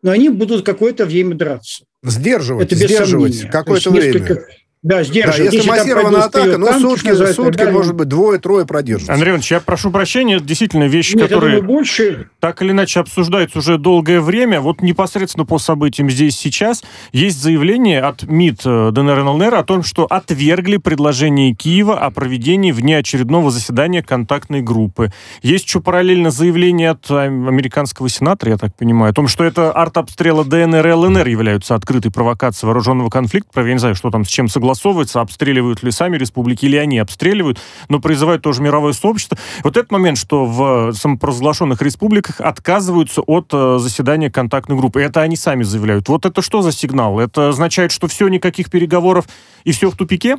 Но 0.00 0.10
они 0.10 0.28
будут 0.28 0.64
какое-то 0.64 1.06
время 1.06 1.34
драться. 1.34 1.84
Сдерживать, 2.02 2.66
это 2.66 2.74
без 2.80 2.90
сдерживать 2.90 3.50
какое-то 3.50 3.90
время. 3.90 4.12
Несколько, 4.12 4.46
да, 4.84 5.02
сдерживать. 5.02 5.38
Да, 5.38 5.44
если, 5.44 5.56
если 5.56 5.70
массированная 5.70 6.20
атака, 6.24 6.58
ну, 6.58 6.78
сутки, 6.78 7.06
танки, 7.06 7.32
сутки 7.32 7.64
да, 7.64 7.70
может 7.70 7.94
быть, 7.94 8.06
двое-трое 8.06 8.66
продержатся. 8.66 9.14
Андрей 9.14 9.30
Иванович, 9.30 9.50
я 9.52 9.60
прошу 9.60 9.90
прощения, 9.90 10.36
это 10.36 10.44
действительно 10.44 10.84
вещи, 10.84 11.16
Нет, 11.16 11.30
которые 11.30 11.56
думаю, 11.56 11.76
больше... 11.76 12.28
так 12.38 12.60
или 12.60 12.72
иначе 12.72 13.00
обсуждаются 13.00 13.60
уже 13.60 13.78
долгое 13.78 14.20
время. 14.20 14.60
Вот 14.60 14.82
непосредственно 14.82 15.46
по 15.46 15.58
событиям 15.58 16.10
здесь 16.10 16.36
сейчас 16.36 16.84
есть 17.12 17.40
заявление 17.40 18.02
от 18.02 18.24
МИД 18.24 18.60
э, 18.66 18.90
ДНР 18.92 19.20
и 19.20 19.22
ЛНР 19.22 19.54
о 19.54 19.64
том, 19.64 19.84
что 19.84 20.04
отвергли 20.04 20.76
предложение 20.76 21.54
Киева 21.54 21.98
о 21.98 22.10
проведении 22.10 22.70
внеочередного 22.70 23.50
заседания 23.50 24.02
контактной 24.02 24.60
группы. 24.60 25.10
Есть 25.40 25.64
еще 25.64 25.80
параллельно 25.80 26.30
заявление 26.30 26.90
от 26.90 27.10
американского 27.10 28.10
сенатора, 28.10 28.52
я 28.52 28.58
так 28.58 28.76
понимаю, 28.76 29.12
о 29.12 29.14
том, 29.14 29.28
что 29.28 29.44
это 29.44 29.72
артобстрелы 29.72 30.44
ДНР 30.44 30.86
и 30.86 30.92
ЛНР 30.92 31.26
являются 31.26 31.74
открытой 31.74 32.12
провокацией 32.12 32.66
вооруженного 32.66 33.08
конфликта. 33.08 33.62
Я 33.62 33.72
не 33.72 33.78
знаю, 33.78 33.94
что 33.94 34.10
там 34.10 34.26
с 34.26 34.28
чем 34.28 34.48
согласовано 34.48 34.73
согласовывается, 34.74 35.20
обстреливают 35.20 35.82
ли 35.82 35.90
сами 35.90 36.16
республики, 36.16 36.66
или 36.66 36.76
они 36.76 36.98
обстреливают, 36.98 37.58
но 37.88 38.00
призывают 38.00 38.42
тоже 38.42 38.62
мировое 38.62 38.92
сообщество. 38.92 39.38
Вот 39.62 39.76
этот 39.76 39.90
момент, 39.90 40.18
что 40.18 40.44
в 40.44 40.92
самопровозглашенных 40.92 41.80
республиках 41.82 42.40
отказываются 42.40 43.22
от 43.22 43.48
э, 43.52 43.78
заседания 43.78 44.30
контактной 44.30 44.76
группы. 44.76 45.00
Это 45.00 45.22
они 45.22 45.36
сами 45.36 45.62
заявляют. 45.62 46.08
Вот 46.08 46.26
это 46.26 46.42
что 46.42 46.62
за 46.62 46.72
сигнал? 46.72 47.20
Это 47.20 47.48
означает, 47.48 47.92
что 47.92 48.08
все, 48.08 48.28
никаких 48.28 48.70
переговоров 48.70 49.26
и 49.64 49.72
все 49.72 49.90
в 49.90 49.96
тупике? 49.96 50.38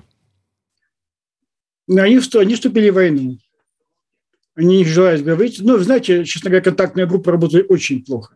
Они, 1.88 2.20
они 2.36 2.56
вступили 2.56 2.90
в 2.90 2.96
войну. 2.96 3.38
Они 4.56 4.78
не 4.78 4.86
желают 4.86 5.24
говорить. 5.24 5.60
Ну, 5.60 5.78
знаете, 5.80 6.24
честно 6.26 6.50
говоря, 6.50 6.64
контактная 6.64 7.06
группа 7.06 7.32
работает 7.32 7.66
очень 7.70 8.04
плохо 8.04 8.36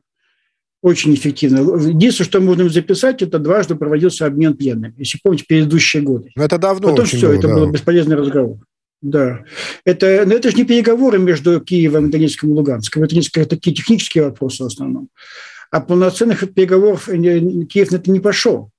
очень 0.82 1.14
эффективно. 1.14 1.60
Единственное, 1.60 2.28
что 2.28 2.40
можно 2.40 2.70
записать, 2.70 3.22
это 3.22 3.40
дважды 3.40 3.76
проводился 3.76 4.26
обмен 4.26 4.56
пленными, 4.56 4.94
если 4.98 5.20
помните, 5.22 5.46
предыдущие 5.48 6.02
годы. 6.02 6.32
Но 6.36 6.44
это 6.44 6.58
давно 6.58 6.90
Потом 6.90 7.06
все, 7.06 7.28
было, 7.28 7.34
это 7.34 7.48
да. 7.48 7.56
был 7.56 7.72
бесполезный 7.72 8.16
разговор. 8.16 8.58
Да. 9.02 9.46
Это, 9.86 10.24
но 10.26 10.34
это 10.34 10.52
же 10.52 10.58
не 10.58 10.66
переговоры 10.66 11.20
между 11.20 11.60
Киевом, 11.62 12.12
Донецком 12.12 12.50
и 12.50 12.54
Луганском. 12.54 13.04
Это 13.04 13.16
несколько 13.16 13.46
такие 13.46 13.76
технические 13.76 14.26
вопросы 14.26 14.64
в 14.64 14.68
основном. 14.68 15.10
А 15.72 15.82
полноценных 15.82 16.54
переговоров 16.54 17.06
Киев 17.06 17.92
на 17.92 17.96
это 17.96 18.12
не 18.12 18.20
пошел. 18.20 18.72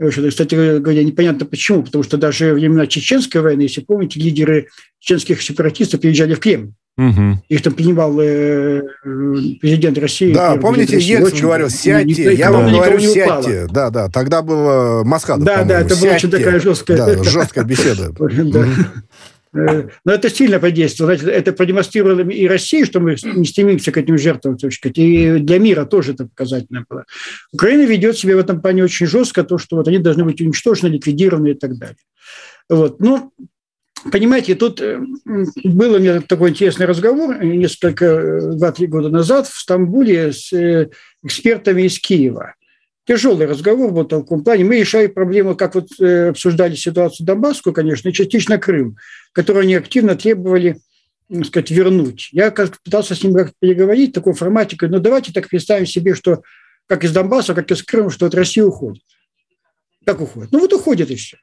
Кстати 0.00 0.78
говоря, 0.78 1.04
непонятно 1.04 1.44
почему, 1.44 1.82
потому 1.82 2.02
что 2.02 2.16
даже 2.16 2.48
во 2.48 2.54
времена 2.54 2.86
Чеченской 2.86 3.42
войны, 3.42 3.62
если 3.62 3.82
помните, 3.82 4.18
лидеры 4.18 4.68
чеченских 4.98 5.42
сепаратистов 5.42 6.00
приезжали 6.00 6.34
в 6.34 6.40
Кремль. 6.40 6.72
Угу. 7.00 7.42
Их 7.48 7.62
там 7.62 7.72
принимал 7.72 8.20
э, 8.20 8.82
президент 9.02 9.96
России. 9.96 10.34
Да, 10.34 10.56
помните, 10.56 10.98
Ельцин 10.98 11.40
говорил, 11.40 11.70
сядьте, 11.70 12.34
я 12.34 12.52
вам 12.52 12.70
говорю, 12.70 13.00
сядьте. 13.00 13.66
Да, 13.70 13.88
да, 13.88 14.10
тогда 14.10 14.42
было 14.42 15.02
Масхадов, 15.02 15.46
Да, 15.46 15.64
да, 15.64 15.80
это 15.80 15.96
была 15.96 16.12
очень 16.12 16.30
такая 16.30 16.60
жесткая... 16.60 16.98
Да, 16.98 17.24
жесткая 17.24 17.64
беседа. 17.64 18.12
Э, 19.52 19.88
но 20.04 20.12
это 20.12 20.30
сильно 20.30 20.60
подействовало. 20.60 21.16
Значит, 21.16 21.34
это 21.34 21.52
продемонстрировало 21.52 22.20
и 22.20 22.46
России, 22.46 22.84
что 22.84 23.00
мы 23.00 23.16
не 23.20 23.44
стремимся 23.44 23.90
к 23.90 23.96
этим 23.96 24.16
жертвам, 24.16 24.56
так 24.56 24.72
сказать, 24.72 24.96
и 24.98 25.38
для 25.40 25.58
мира 25.58 25.86
тоже 25.86 26.12
это 26.12 26.26
показательно 26.26 26.84
было. 26.88 27.04
Украина 27.52 27.82
ведет 27.82 28.16
себя 28.16 28.36
в 28.36 28.38
этом 28.38 28.60
плане 28.60 28.84
очень 28.84 29.08
жестко, 29.08 29.42
то, 29.42 29.58
что 29.58 29.74
вот 29.74 29.88
они 29.88 29.98
должны 29.98 30.22
быть 30.22 30.40
уничтожены, 30.40 30.92
ликвидированы 30.92 31.48
и 31.48 31.54
так 31.54 31.76
далее. 31.76 31.96
Вот. 32.68 33.00
Ну, 33.00 33.32
Понимаете, 34.10 34.54
тут 34.54 34.80
э, 34.80 34.98
был 35.64 35.94
у 35.94 35.98
меня 35.98 36.20
такой 36.22 36.50
интересный 36.50 36.86
разговор 36.86 37.42
несколько, 37.44 38.04
э, 38.06 38.40
два-три 38.52 38.86
года 38.86 39.10
назад 39.10 39.46
в 39.46 39.58
Стамбуле 39.58 40.32
с 40.32 40.52
э, 40.52 40.88
экспертами 41.22 41.82
из 41.82 41.98
Киева. 41.98 42.54
Тяжелый 43.06 43.46
разговор 43.46 43.90
был 43.90 44.04
в 44.04 44.08
таком 44.08 44.42
плане. 44.42 44.64
Мы 44.64 44.80
решали 44.80 45.08
проблему, 45.08 45.56
как 45.56 45.74
вот 45.74 45.88
обсуждали 46.00 46.76
ситуацию 46.76 47.26
Донбасскую, 47.26 47.74
конечно, 47.74 48.08
и 48.08 48.12
частично 48.12 48.56
Крым, 48.58 48.96
которую 49.32 49.62
они 49.62 49.74
активно 49.74 50.14
требовали 50.14 50.78
так 51.28 51.46
сказать, 51.46 51.70
вернуть. 51.70 52.28
Я 52.32 52.50
как 52.50 52.80
пытался 52.82 53.14
с 53.14 53.22
ним 53.22 53.34
как 53.34 53.52
переговорить 53.60 54.10
в 54.10 54.14
таком 54.14 54.34
формате, 54.34 54.76
говорю, 54.76 54.96
ну 54.96 55.00
давайте 55.00 55.32
так 55.32 55.48
представим 55.48 55.86
себе, 55.86 56.14
что 56.14 56.42
как 56.86 57.04
из 57.04 57.12
Донбасса, 57.12 57.54
как 57.54 57.70
из 57.70 57.82
Крыма, 57.84 58.10
что 58.10 58.26
от 58.26 58.34
России 58.34 58.60
уходит. 58.60 59.04
Как 60.04 60.20
уходит? 60.20 60.50
Ну 60.50 60.58
вот 60.58 60.72
уходит 60.72 61.10
и 61.10 61.16
все. 61.16 61.38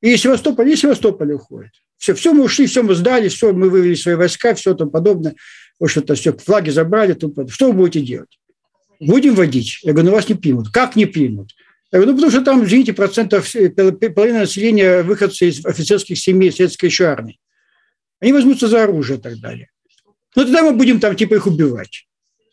И 0.00 0.16
Севастополь, 0.16 0.68
и 0.68 0.76
Севастополь 0.76 1.32
уходит. 1.32 1.72
Все, 1.96 2.14
все 2.14 2.32
мы 2.32 2.44
ушли, 2.44 2.66
все 2.66 2.82
мы 2.82 2.94
сдали, 2.94 3.28
все, 3.28 3.52
мы 3.52 3.70
вывели 3.70 3.94
свои 3.94 4.14
войска, 4.14 4.54
все 4.54 4.74
там 4.74 4.90
подобное. 4.90 5.34
Вот 5.80 5.88
что-то 5.88 6.14
все, 6.14 6.32
флаги 6.32 6.70
забрали. 6.70 7.14
Там, 7.14 7.32
что 7.48 7.68
вы 7.68 7.72
будете 7.72 8.04
делать? 8.04 8.38
Будем 9.00 9.34
водить. 9.34 9.80
Я 9.82 9.92
говорю, 9.92 10.10
ну 10.10 10.16
вас 10.16 10.28
не 10.28 10.34
примут. 10.34 10.70
Как 10.70 10.96
не 10.96 11.06
примут? 11.06 11.52
Я 11.92 11.98
говорю, 11.98 12.12
ну 12.12 12.16
потому 12.16 12.32
что 12.32 12.44
там, 12.44 12.64
извините, 12.64 12.92
процентов, 12.92 13.50
половина 13.52 14.40
населения 14.40 15.02
выходцы 15.02 15.48
из 15.48 15.64
офицерских 15.64 16.18
семей 16.18 16.52
советской 16.52 16.86
еще 16.86 17.04
армии. 17.04 17.38
Они 18.20 18.32
возьмутся 18.32 18.68
за 18.68 18.82
оружие 18.82 19.18
и 19.18 19.22
так 19.22 19.38
далее. 19.38 19.70
Ну 20.34 20.44
тогда 20.44 20.62
мы 20.62 20.72
будем 20.72 21.00
там 21.00 21.14
типа 21.14 21.34
их 21.34 21.46
убивать. 21.46 22.06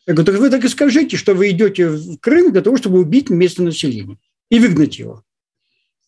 Я 0.06 0.14
говорю, 0.14 0.32
так 0.32 0.40
вы 0.40 0.50
так 0.50 0.64
и 0.64 0.68
скажите, 0.68 1.16
что 1.16 1.34
вы 1.34 1.50
идете 1.50 1.88
в 1.88 2.18
Крым 2.18 2.52
для 2.52 2.60
того, 2.60 2.76
чтобы 2.76 3.00
убить 3.00 3.30
местное 3.30 3.66
население 3.66 4.18
и 4.50 4.58
выгнать 4.58 4.98
его. 4.98 5.23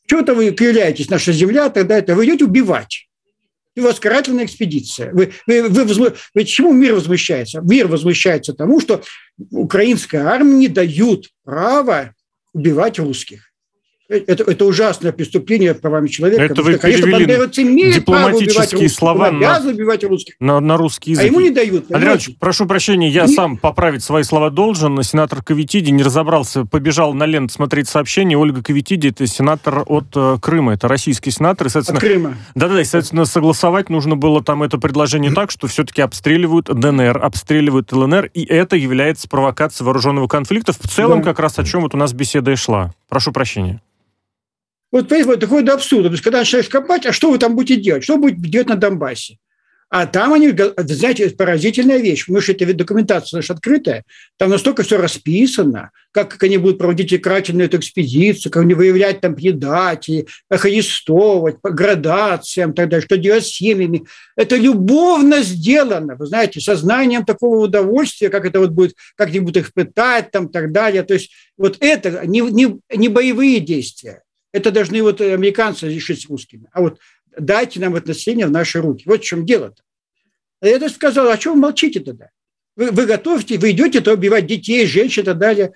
Чего-то 0.06 0.34
вы 0.34 0.50
кривляетесь, 0.52 1.10
наша 1.10 1.32
земля, 1.32 1.68
тогда 1.68 1.98
это 1.98 2.14
вы 2.14 2.26
идете 2.26 2.44
убивать. 2.44 3.08
И 3.74 3.80
у 3.80 3.84
вас 3.84 4.00
карательная 4.00 4.46
экспедиция. 4.46 5.12
Вы, 5.12 5.32
вы, 5.46 5.68
вы, 5.68 5.84
возму... 5.84 6.08
вы 6.34 6.44
чему 6.44 6.72
мир 6.72 6.94
возмущается? 6.94 7.60
Мир 7.60 7.88
возмущается 7.88 8.54
тому, 8.54 8.80
что 8.80 9.02
украинская 9.50 10.24
армия 10.24 10.54
не 10.54 10.68
дают 10.68 11.28
права 11.44 12.14
убивать 12.54 12.98
русских. 12.98 13.45
Это, 14.08 14.44
это 14.44 14.64
ужасное 14.64 15.10
преступление 15.10 15.74
правами 15.74 16.06
человека. 16.06 16.44
Это 16.44 16.62
вы 16.62 16.72
что, 16.72 16.82
конечно, 16.82 17.10
бандеровцы 17.10 17.62
имеют 17.62 18.04
право 18.04 18.36
убивать 18.36 18.72
русских, 18.72 18.92
слова 18.92 19.32
на, 19.32 19.58
убивать 19.58 20.04
русских. 20.04 20.34
На, 20.38 20.60
на 20.60 20.76
русский 20.76 21.10
язык. 21.10 21.24
А 21.24 21.26
ему 21.26 21.40
не 21.40 21.50
дают. 21.50 21.90
Андрей 21.90 22.12
Ильич, 22.12 22.30
прошу 22.38 22.66
прощения, 22.66 23.08
я 23.08 23.26
не... 23.26 23.34
сам 23.34 23.56
поправить 23.56 24.04
свои 24.04 24.22
слова 24.22 24.50
должен. 24.50 25.02
Сенатор 25.02 25.42
Кавитиди 25.42 25.90
не 25.90 26.04
разобрался, 26.04 26.64
побежал 26.64 27.14
на 27.14 27.26
ленту 27.26 27.54
смотреть 27.54 27.88
сообщение. 27.88 28.38
Ольга 28.38 28.62
Кавитиди– 28.62 29.08
это 29.10 29.26
сенатор 29.26 29.82
от 29.86 30.06
э, 30.14 30.38
Крыма, 30.40 30.74
это 30.74 30.86
российский 30.86 31.32
сенатор. 31.32 31.66
И, 31.66 31.70
соответственно, 31.70 31.98
от 31.98 32.04
Крыма. 32.04 32.36
Да-да, 32.54 32.80
и, 32.80 32.84
соответственно, 32.84 33.24
согласовать 33.24 33.90
нужно 33.90 34.14
было 34.14 34.42
там 34.42 34.62
это 34.62 34.78
предложение 34.78 35.32
так, 35.32 35.50
что 35.50 35.66
все-таки 35.66 36.00
обстреливают 36.02 36.66
ДНР, 36.66 37.18
обстреливают 37.22 37.92
ЛНР, 37.92 38.30
и 38.34 38.44
это 38.44 38.76
является 38.76 39.28
провокацией 39.28 39.84
вооруженного 39.84 40.28
конфликта. 40.28 40.72
В 40.72 40.88
целом, 40.88 41.22
да. 41.22 41.30
как 41.30 41.40
раз 41.40 41.58
о 41.58 41.64
чем 41.64 41.82
вот 41.82 41.94
у 41.94 41.98
нас 41.98 42.12
беседа 42.12 42.52
и 42.52 42.56
шла. 42.56 42.94
Прошу 43.08 43.32
прощения. 43.32 43.80
Вот, 44.92 45.08
понимаете, 45.08 45.40
доходит 45.40 45.66
до 45.66 45.74
абсурда. 45.74 46.08
То 46.08 46.12
есть, 46.12 46.24
когда 46.24 46.38
начинаешь 46.38 46.68
копать, 46.68 47.06
а 47.06 47.12
что 47.12 47.30
вы 47.30 47.38
там 47.38 47.56
будете 47.56 47.80
делать? 47.80 48.04
Что 48.04 48.18
будет 48.18 48.40
делать 48.40 48.68
на 48.68 48.76
Донбассе? 48.76 49.38
А 49.88 50.06
там 50.06 50.32
они, 50.32 50.52
знаете, 50.78 51.30
поразительная 51.30 51.98
вещь. 51.98 52.24
Мы 52.26 52.40
же 52.40 52.52
эта 52.52 52.74
документация 52.74 53.38
наша 53.38 53.52
открытая. 53.52 54.04
Там 54.36 54.50
настолько 54.50 54.82
все 54.82 54.96
расписано, 54.96 55.92
как, 56.10 56.30
как 56.30 56.42
они 56.42 56.58
будут 56.58 56.78
проводить 56.78 57.22
карательную 57.22 57.68
эту 57.68 57.78
экспедицию, 57.78 58.50
как 58.50 58.64
они 58.64 58.74
выявлять 58.74 59.20
там 59.20 59.36
предателей, 59.36 60.26
как 60.50 60.64
арестовывать, 60.64 61.60
по 61.62 61.70
градациям, 61.70 62.74
далее, 62.88 63.00
что 63.00 63.16
делать 63.16 63.46
с 63.46 63.50
семьями. 63.50 64.04
Это 64.34 64.56
любовно 64.56 65.42
сделано, 65.42 66.16
вы 66.16 66.26
знаете, 66.26 66.60
сознанием 66.60 67.24
такого 67.24 67.64
удовольствия, 67.66 68.28
как 68.28 68.44
это 68.44 68.58
вот 68.58 68.70
будет, 68.70 68.96
как 69.14 69.28
они 69.28 69.38
будут 69.38 69.58
их 69.58 69.72
пытать, 69.72 70.32
там, 70.32 70.48
так 70.48 70.72
далее. 70.72 71.04
То 71.04 71.14
есть 71.14 71.30
вот 71.56 71.76
это 71.78 72.26
не, 72.26 72.40
не, 72.40 72.76
не 72.92 73.08
боевые 73.08 73.60
действия, 73.60 74.22
это 74.56 74.70
должны 74.70 75.02
вот 75.02 75.20
американцы 75.20 75.86
решить 75.86 76.22
с 76.22 76.28
русскими. 76.30 76.68
А 76.72 76.80
вот 76.80 76.98
дайте 77.38 77.78
нам 77.78 77.94
это 77.94 78.08
население 78.08 78.46
в 78.46 78.50
наши 78.50 78.80
руки. 78.80 79.04
Вот 79.06 79.20
в 79.20 79.24
чем 79.24 79.44
дело-то. 79.44 79.82
Я 80.62 80.78
даже 80.78 80.94
сказал, 80.94 81.28
а 81.28 81.38
что 81.38 81.52
вы 81.52 81.60
молчите 81.60 82.00
тогда? 82.00 82.30
Вы, 82.74 82.90
вы 82.90 83.04
готовите, 83.04 83.58
вы 83.58 83.72
идете 83.72 84.00
то 84.00 84.14
убивать 84.14 84.46
детей, 84.46 84.86
женщин 84.86 85.22
и 85.22 85.26
так 85.26 85.38
далее. 85.38 85.72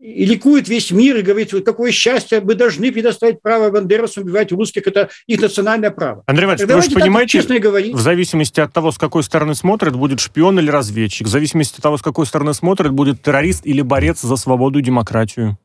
И 0.00 0.24
ликует 0.24 0.68
весь 0.68 0.90
мир 0.90 1.16
и 1.18 1.22
говорит, 1.22 1.52
вот 1.52 1.64
какое 1.64 1.92
счастье, 1.92 2.40
мы 2.40 2.56
должны 2.56 2.90
предоставить 2.90 3.40
право 3.40 3.70
бандерасам 3.70 4.24
убивать 4.24 4.50
русских, 4.50 4.84
это 4.88 5.08
их 5.28 5.40
национальное 5.40 5.92
право. 5.92 6.24
Андрей 6.26 6.46
Иванович, 6.46 6.68
вы 6.68 6.82
же 6.82 6.90
понимаете, 6.90 7.38
честно 7.38 7.60
говорить. 7.60 7.94
в 7.94 8.00
зависимости 8.00 8.58
от 8.58 8.72
того, 8.72 8.90
с 8.90 8.98
какой 8.98 9.22
стороны 9.22 9.54
смотрит, 9.54 9.94
будет 9.94 10.18
шпион 10.18 10.58
или 10.58 10.68
разведчик, 10.68 11.28
в 11.28 11.30
зависимости 11.30 11.76
от 11.76 11.82
того, 11.82 11.96
с 11.96 12.02
какой 12.02 12.26
стороны 12.26 12.52
смотрит, 12.52 12.90
будет 12.90 13.22
террорист 13.22 13.64
или 13.64 13.80
борец 13.80 14.20
за 14.20 14.34
свободу 14.34 14.80
и 14.80 14.82
демократию. 14.82 15.56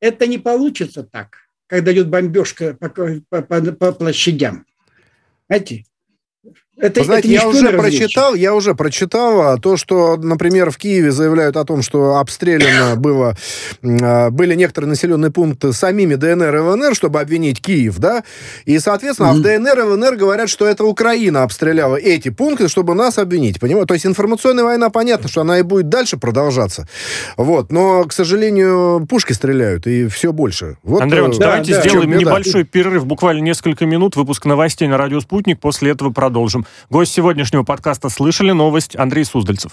Это 0.00 0.26
не 0.26 0.36
получится 0.36 1.02
так 1.02 1.49
когда 1.70 1.92
идет 1.92 2.08
бомбежка 2.08 2.74
по, 2.74 2.88
по, 2.88 3.42
по, 3.42 3.72
по 3.72 3.92
площадям. 3.92 4.66
Знаете, 5.48 5.84
Это, 6.80 7.04
знаете, 7.04 7.28
это 7.28 7.42
я 7.42 7.48
уже 7.48 7.68
прочитал, 7.72 8.34
я 8.34 8.54
уже 8.54 8.74
прочитал 8.74 9.40
а, 9.42 9.56
то, 9.58 9.76
что, 9.76 10.16
например, 10.16 10.70
в 10.70 10.78
Киеве 10.78 11.12
заявляют 11.12 11.56
о 11.56 11.64
том, 11.64 11.82
что 11.82 12.16
обстреляно 12.16 12.96
было, 12.96 13.36
а, 13.82 14.30
были 14.30 14.54
некоторые 14.54 14.88
населенные 14.88 15.30
пункты 15.30 15.74
самими 15.74 16.14
ДНР 16.14 16.56
и 16.56 16.58
ЛНР, 16.58 16.94
чтобы 16.94 17.20
обвинить 17.20 17.60
Киев, 17.60 17.98
да, 17.98 18.24
и, 18.64 18.78
соответственно, 18.78 19.28
mm-hmm. 19.28 19.56
а 19.56 19.58
в 19.58 19.60
ДНР 19.60 19.78
и 19.78 19.82
ЛНР 19.82 20.16
говорят, 20.16 20.48
что 20.48 20.66
это 20.66 20.84
Украина 20.84 21.42
обстреляла 21.42 21.96
эти 21.96 22.30
пункты, 22.30 22.68
чтобы 22.68 22.94
нас 22.94 23.18
обвинить, 23.18 23.60
понимаете? 23.60 23.86
То 23.86 23.94
есть 23.94 24.06
информационная 24.06 24.64
война, 24.64 24.88
понятно, 24.88 25.28
что 25.28 25.42
она 25.42 25.58
и 25.58 25.62
будет 25.62 25.90
дальше 25.90 26.16
продолжаться, 26.16 26.88
вот, 27.36 27.70
но, 27.70 28.04
к 28.04 28.12
сожалению, 28.12 29.06
пушки 29.08 29.34
стреляют, 29.34 29.86
и 29.86 30.06
все 30.08 30.32
больше. 30.32 30.78
Вот, 30.82 31.02
Андрей 31.02 31.20
Иванович, 31.20 31.38
да, 31.40 31.46
давайте 31.46 31.74
да, 31.74 31.82
сделаем 31.82 32.16
небольшой 32.16 32.64
перерыв, 32.64 33.04
буквально 33.04 33.40
несколько 33.40 33.84
минут, 33.84 34.16
выпуск 34.16 34.46
новостей 34.46 34.88
на 34.88 34.96
радио 34.96 35.20
«Спутник», 35.20 35.60
после 35.60 35.90
этого 35.90 36.10
продолжим. 36.10 36.64
Гость 36.88 37.12
сегодняшнего 37.12 37.62
подкаста 37.62 38.08
«Слышали 38.08 38.52
новость» 38.52 38.96
Андрей 38.96 39.24
Суздальцев. 39.24 39.72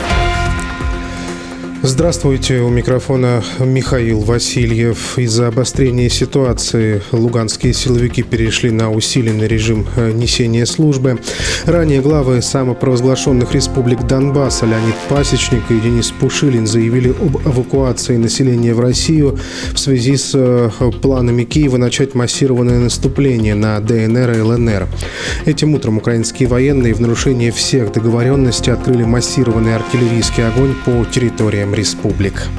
Здравствуйте, 1.83 2.59
у 2.59 2.69
микрофона 2.69 3.43
Михаил 3.57 4.19
Васильев. 4.19 5.17
Из-за 5.17 5.47
обострения 5.47 6.09
ситуации 6.09 7.01
луганские 7.11 7.73
силовики 7.73 8.21
перешли 8.21 8.69
на 8.69 8.91
усиленный 8.91 9.47
режим 9.47 9.87
э, 9.95 10.11
несения 10.11 10.67
службы. 10.67 11.19
Ранее 11.65 12.01
главы 12.01 12.43
самопровозглашенных 12.43 13.55
республик 13.55 14.03
Донбасса 14.03 14.67
Леонид 14.67 14.93
Пасечник 15.09 15.63
и 15.71 15.79
Денис 15.79 16.11
Пушилин 16.11 16.67
заявили 16.67 17.09
об 17.09 17.37
эвакуации 17.47 18.17
населения 18.17 18.75
в 18.75 18.79
Россию 18.79 19.39
в 19.73 19.79
связи 19.79 20.17
с 20.17 20.33
э, 20.35 20.69
планами 21.01 21.45
Киева 21.45 21.77
начать 21.77 22.13
массированное 22.13 22.77
наступление 22.77 23.55
на 23.55 23.79
ДНР 23.79 24.37
и 24.37 24.41
ЛНР. 24.41 24.87
Этим 25.45 25.73
утром 25.73 25.97
украинские 25.97 26.47
военные 26.47 26.93
в 26.93 27.01
нарушение 27.01 27.51
всех 27.51 27.91
договоренностей 27.91 28.69
открыли 28.69 29.03
массированный 29.03 29.75
артиллерийский 29.75 30.47
огонь 30.47 30.75
по 30.85 31.03
территориям 31.05 31.70
республик. 31.73 32.49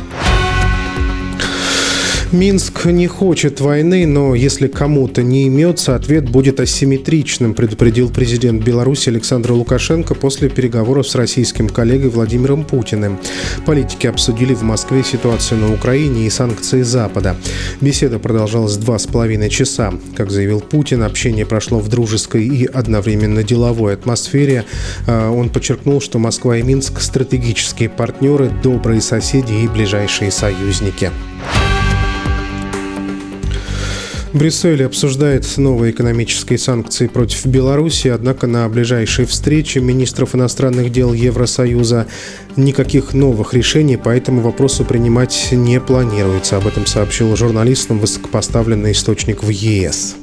Минск 2.33 2.87
не 2.87 3.07
хочет 3.07 3.61
войны, 3.61 4.07
но 4.07 4.35
если 4.35 4.67
кому-то 4.67 5.23
не 5.23 5.45
имется, 5.49 5.95
ответ 5.95 6.31
будет 6.31 6.61
асимметричным, 6.61 7.53
предупредил 7.53 8.09
президент 8.09 8.65
Беларуси 8.65 9.11
Александр 9.11 9.53
Лукашенко 9.53 10.15
после 10.15 10.49
переговоров 10.49 11.07
с 11.07 11.15
российским 11.15 11.69
коллегой 11.69 12.09
Владимиром 12.09 12.65
Путиным. 12.65 13.19
Политики 13.67 14.07
обсудили 14.07 14.55
в 14.55 14.63
Москве 14.63 15.05
ситуацию 15.05 15.61
на 15.61 15.75
Украине 15.75 16.27
и 16.27 16.31
санкции 16.31 16.81
Запада. 16.81 17.37
Беседа 17.83 18.19
продолжалась 18.19 18.79
два 18.79 18.99
с 18.99 19.07
половиной 19.07 19.51
часа. 19.51 19.93
Как 20.17 20.31
заявил 20.31 20.61
Путин, 20.61 21.03
общение 21.03 21.45
прошло 21.45 21.81
в 21.81 21.89
дружеской 21.89 22.47
и 22.47 22.65
одновременно 22.65 23.43
деловой 23.43 23.93
атмосфере. 23.93 24.65
А, 25.07 25.31
он 25.31 25.51
подчеркнул, 25.51 26.01
что 26.01 26.19
Москва 26.19 26.57
и 26.57 26.63
Минск– 26.63 27.01
стратегические 27.03 27.91
партнеры, 27.91 28.51
добрые 28.63 29.03
соседи 29.03 29.53
и 29.53 29.69
ближайшие 29.69 30.31
союзники. 30.31 31.11
Брюссель 34.33 34.83
обсуждает 34.85 35.47
новые 35.59 35.93
экономические 35.93 36.59
санкции 36.59 37.07
против 37.07 37.45
Беларуси, 37.45 38.09
однако 38.09 38.47
на 38.47 38.67
ближайшей 38.69 39.27
встрече 39.27 39.81
министров 39.81 40.35
иностранных 40.35 40.91
дел 40.91 41.13
Евросоюза 41.13 42.07
никаких 42.57 43.13
новых 43.13 43.53
решений 43.53 43.99
по 43.99 44.09
этому 44.09 44.41
вопросу 44.41 44.85
принимать 44.85 45.49
не 45.53 45.81
планируется. 45.81 46.57
Об 46.57 46.67
этом 46.67 46.87
сообщил 46.87 47.37
журналистам 47.37 47.99
высокопоставленный 47.99 48.93
источник 48.93 49.43
в 49.43 49.51
ЕС 49.51 50.17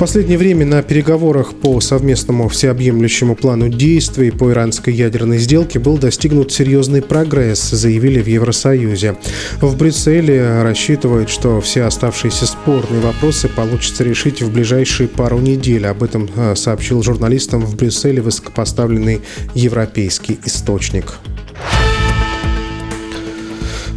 последнее 0.00 0.38
время 0.38 0.64
на 0.64 0.82
переговорах 0.82 1.52
по 1.52 1.78
совместному 1.82 2.48
всеобъемлющему 2.48 3.36
плану 3.36 3.68
действий 3.68 4.30
по 4.30 4.50
иранской 4.50 4.94
ядерной 4.94 5.36
сделке 5.36 5.78
был 5.78 5.98
достигнут 5.98 6.50
серьезный 6.50 7.02
прогресс, 7.02 7.68
заявили 7.68 8.22
в 8.22 8.26
Евросоюзе. 8.26 9.16
В 9.60 9.76
Брюсселе 9.76 10.62
рассчитывают, 10.62 11.28
что 11.28 11.60
все 11.60 11.82
оставшиеся 11.82 12.46
спорные 12.46 13.02
вопросы 13.02 13.50
получится 13.50 14.02
решить 14.02 14.40
в 14.40 14.50
ближайшие 14.50 15.06
пару 15.06 15.38
недель. 15.38 15.86
Об 15.86 16.02
этом 16.02 16.30
э, 16.34 16.54
сообщил 16.56 17.02
журналистам 17.02 17.60
в 17.60 17.76
Брюсселе 17.76 18.22
высокопоставленный 18.22 19.20
европейский 19.54 20.38
источник. 20.46 21.18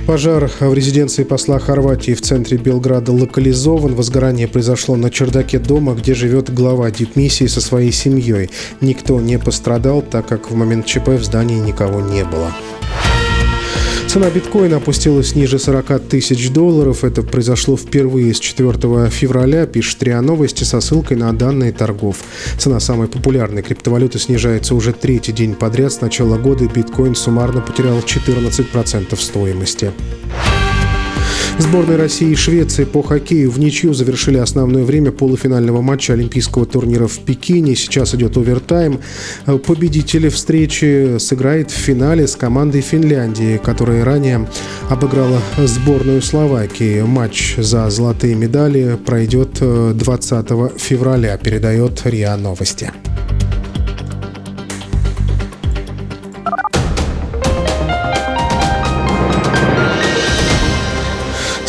Пожар 0.05 0.51
в 0.59 0.73
резиденции 0.73 1.23
посла 1.23 1.59
Хорватии 1.59 2.13
в 2.13 2.21
центре 2.21 2.57
Белграда 2.57 3.13
локализован. 3.13 3.95
Возгорание 3.95 4.49
произошло 4.49 4.97
на 4.97 5.09
чердаке 5.09 5.59
дома, 5.59 5.93
где 5.93 6.13
живет 6.13 6.53
глава 6.53 6.91
дипмиссии 6.91 7.47
со 7.47 7.61
своей 7.61 7.93
семьей. 7.93 8.49
Никто 8.81 9.21
не 9.21 9.39
пострадал, 9.39 10.01
так 10.01 10.27
как 10.27 10.51
в 10.51 10.55
момент 10.55 10.85
ЧП 10.85 11.07
в 11.07 11.23
здании 11.23 11.57
никого 11.57 12.01
не 12.01 12.25
было. 12.25 12.51
Цена 14.13 14.29
биткоина 14.29 14.77
опустилась 14.77 15.33
ниже 15.33 15.57
40 15.57 16.07
тысяч 16.07 16.51
долларов. 16.51 17.03
Это 17.03 17.23
произошло 17.23 17.75
впервые 17.75 18.35
с 18.35 18.39
4 18.39 19.09
февраля, 19.09 19.65
пишет 19.65 20.03
РИА 20.03 20.21
Новости 20.21 20.63
со 20.63 20.81
ссылкой 20.81 21.17
на 21.17 21.33
данные 21.33 21.71
торгов. 21.71 22.17
Цена 22.59 22.79
самой 22.79 23.07
популярной 23.07 23.63
криптовалюты 23.63 24.19
снижается 24.19 24.75
уже 24.75 24.93
третий 24.93 25.31
день 25.31 25.55
подряд. 25.55 25.93
С 25.93 26.01
начала 26.01 26.37
года 26.37 26.65
биткоин 26.65 27.15
суммарно 27.15 27.61
потерял 27.61 27.97
14% 27.97 29.19
стоимости. 29.19 29.91
Сборная 31.59 31.97
России 31.97 32.29
и 32.31 32.35
Швеции 32.35 32.83
по 32.83 33.01
хоккею 33.01 33.49
в 33.49 33.59
ничью 33.59 33.93
завершили 33.93 34.37
основное 34.37 34.83
время 34.83 35.11
полуфинального 35.11 35.81
матча 35.81 36.13
Олимпийского 36.13 36.65
турнира 36.65 37.07
в 37.07 37.19
Пекине. 37.19 37.75
Сейчас 37.75 38.13
идет 38.13 38.37
овертайм. 38.37 38.99
Победитель 39.45 40.29
встречи 40.29 41.17
сыграет 41.19 41.71
в 41.71 41.75
финале 41.75 42.27
с 42.27 42.35
командой 42.35 42.81
Финляндии, 42.81 43.59
которая 43.63 44.03
ранее 44.03 44.47
обыграла 44.89 45.39
сборную 45.57 46.21
Словакии. 46.21 47.01
Матч 47.01 47.55
за 47.57 47.89
золотые 47.89 48.35
медали 48.35 48.97
пройдет 49.03 49.59
20 49.59 50.79
февраля, 50.79 51.37
передает 51.37 52.01
РИА 52.05 52.35
Новости. 52.37 52.91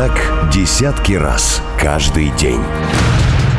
Так 0.00 0.50
десятки 0.50 1.12
раз 1.12 1.62
каждый 1.78 2.30
день. 2.30 2.62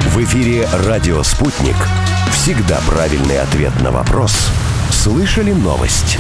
В 0.08 0.17
эфире 0.23 0.67
«Радио 0.88 1.21
Спутник». 1.21 1.75
Всегда 2.32 2.80
правильный 2.89 3.39
ответ 3.39 3.71
на 3.84 3.91
вопрос. 3.91 4.49
Слышали 4.89 5.51
новость? 5.51 6.17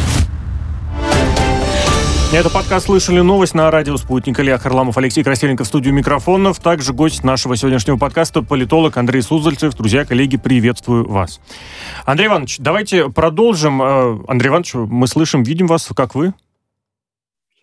Это 2.31 2.51
подкаст 2.51 2.85
«Слышали 2.85 3.21
новость» 3.21 3.55
на 3.55 3.71
радио 3.71 3.97
«Спутник». 3.97 4.39
Илья 4.39 4.59
Харламов, 4.59 4.95
Алексей 4.99 5.23
Красильников 5.23 5.65
студию 5.65 5.95
микрофонов. 5.95 6.59
Также 6.59 6.93
гость 6.93 7.23
нашего 7.23 7.55
сегодняшнего 7.57 7.97
подкаста– 7.97 8.41
политолог 8.43 8.97
Андрей 8.97 9.23
Суздальцев. 9.23 9.73
Друзья, 9.73 10.05
коллеги, 10.05 10.37
приветствую 10.37 11.09
вас. 11.09 11.41
Андрей 12.05 12.27
Иванович, 12.27 12.57
давайте 12.59 13.09
продолжим. 13.09 13.81
Э, 13.81 14.19
Андрей 14.27 14.49
Иванович, 14.49 14.75
мы 14.75 15.07
слышим, 15.07 15.41
видим 15.41 15.65
вас. 15.65 15.89
Как 15.95 16.13
вы? 16.13 16.35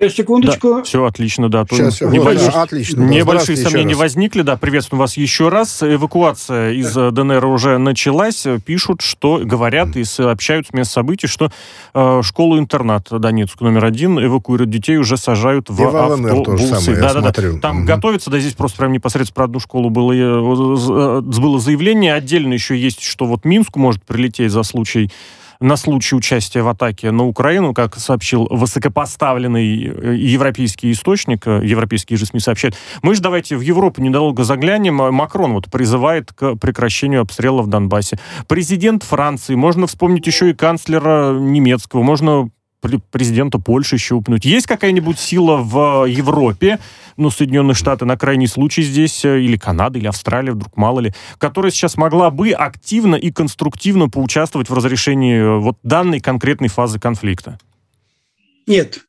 Сейчас, 0.00 0.14
секундочку. 0.14 0.74
Да, 0.76 0.82
все 0.84 1.04
отлично, 1.04 1.48
да. 1.48 1.66
Сейчас, 1.68 1.94
все. 1.94 2.08
Небольш... 2.08 2.40
Да, 2.40 2.62
отлично. 2.62 3.02
Небольшие 3.02 3.56
сомнения 3.56 3.96
возникли, 3.96 4.42
да. 4.42 4.56
Приветствую 4.56 5.00
вас 5.00 5.16
еще 5.16 5.48
раз. 5.48 5.82
Эвакуация 5.82 6.70
из 6.70 6.92
да. 6.92 7.10
ДНР 7.10 7.44
уже 7.46 7.78
началась. 7.78 8.46
Пишут, 8.64 9.00
что 9.00 9.40
говорят 9.42 9.96
и 9.96 10.04
сообщают 10.04 10.68
с 10.68 10.72
мест 10.72 10.92
событий, 10.92 11.26
что 11.26 11.50
э, 11.94 12.20
школу-интернат 12.22 13.08
Донецк 13.10 13.60
номер 13.60 13.86
один 13.86 14.24
эвакуируют 14.24 14.70
детей, 14.70 14.98
уже 14.98 15.16
сажают 15.16 15.68
в, 15.68 15.82
и 15.82 15.84
в 15.84 15.96
автобусы. 15.96 16.80
Самое, 16.80 17.02
да, 17.02 17.14
да, 17.14 17.32
да. 17.32 17.58
Там 17.60 17.78
угу. 17.78 17.86
готовится, 17.86 18.30
да, 18.30 18.38
здесь 18.38 18.52
просто 18.52 18.78
прям 18.78 18.92
непосредственно 18.92 19.34
про 19.34 19.44
одну 19.46 19.58
школу 19.58 19.90
было, 19.90 20.12
э, 20.12 21.20
было 21.22 21.58
заявление. 21.58 22.14
Отдельно 22.14 22.52
еще 22.52 22.78
есть, 22.78 23.02
что 23.02 23.26
вот 23.26 23.44
Минску 23.44 23.80
может 23.80 24.04
прилететь 24.04 24.52
за 24.52 24.62
случай 24.62 25.10
на 25.60 25.76
случай 25.76 26.14
участия 26.14 26.62
в 26.62 26.68
атаке 26.68 27.10
на 27.10 27.24
Украину, 27.24 27.74
как 27.74 27.96
сообщил 27.96 28.46
высокопоставленный 28.50 29.84
э, 29.84 30.14
европейский 30.16 30.92
источник, 30.92 31.46
э, 31.46 31.60
европейские 31.64 32.16
же 32.16 32.26
СМИ 32.26 32.40
сообщают. 32.40 32.76
Мы 33.02 33.14
же 33.14 33.22
давайте 33.22 33.56
в 33.56 33.60
Европу 33.60 34.00
недолго 34.00 34.44
заглянем. 34.44 34.96
Макрон 34.96 35.54
вот 35.54 35.70
призывает 35.70 36.32
к 36.32 36.56
прекращению 36.56 37.22
обстрела 37.22 37.62
в 37.62 37.66
Донбассе. 37.66 38.18
Президент 38.46 39.02
Франции, 39.02 39.54
можно 39.54 39.86
вспомнить 39.86 40.26
еще 40.26 40.50
и 40.50 40.54
канцлера 40.54 41.32
немецкого, 41.32 42.02
можно 42.02 42.50
президента 42.80 43.58
Польши 43.58 43.96
еще 43.96 44.14
упомянуть. 44.14 44.44
Есть 44.44 44.66
какая-нибудь 44.66 45.18
сила 45.18 45.56
в 45.56 46.06
Европе, 46.06 46.78
ну, 47.16 47.30
Соединенные 47.30 47.74
Штаты 47.74 48.04
на 48.04 48.16
крайний 48.16 48.46
случай 48.46 48.82
здесь, 48.82 49.24
э, 49.24 49.40
или 49.40 49.56
Канада, 49.56 49.98
или 49.98 50.06
Австралия, 50.06 50.52
вдруг 50.52 50.76
мало 50.76 51.00
ли, 51.00 51.12
которая 51.38 51.72
сейчас 51.72 51.96
могла 51.96 52.30
бы 52.30 52.50
активно 52.50 53.16
и 53.16 53.32
конструктивно 53.32 54.08
поучаствовать 54.08 54.70
в 54.70 54.74
разрешении 54.74 55.38
э, 55.38 55.58
вот 55.58 55.78
данной 55.82 56.20
конкретной 56.20 56.68
фазы 56.68 57.00
конфликта? 57.00 57.58
Нет. 58.66 59.00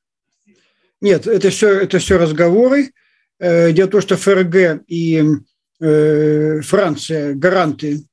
Нет, 1.02 1.28
это 1.28 1.50
все, 1.50 1.80
это 1.82 2.00
все 2.00 2.18
разговоры. 2.18 2.92
Э, 3.40 3.72
дело 3.72 3.88
в 3.88 3.92
том, 3.92 4.02
что 4.02 4.18
ФРГ 4.18 4.84
и 4.88 5.24
Франция 5.82 7.36
гаранты 7.36 8.04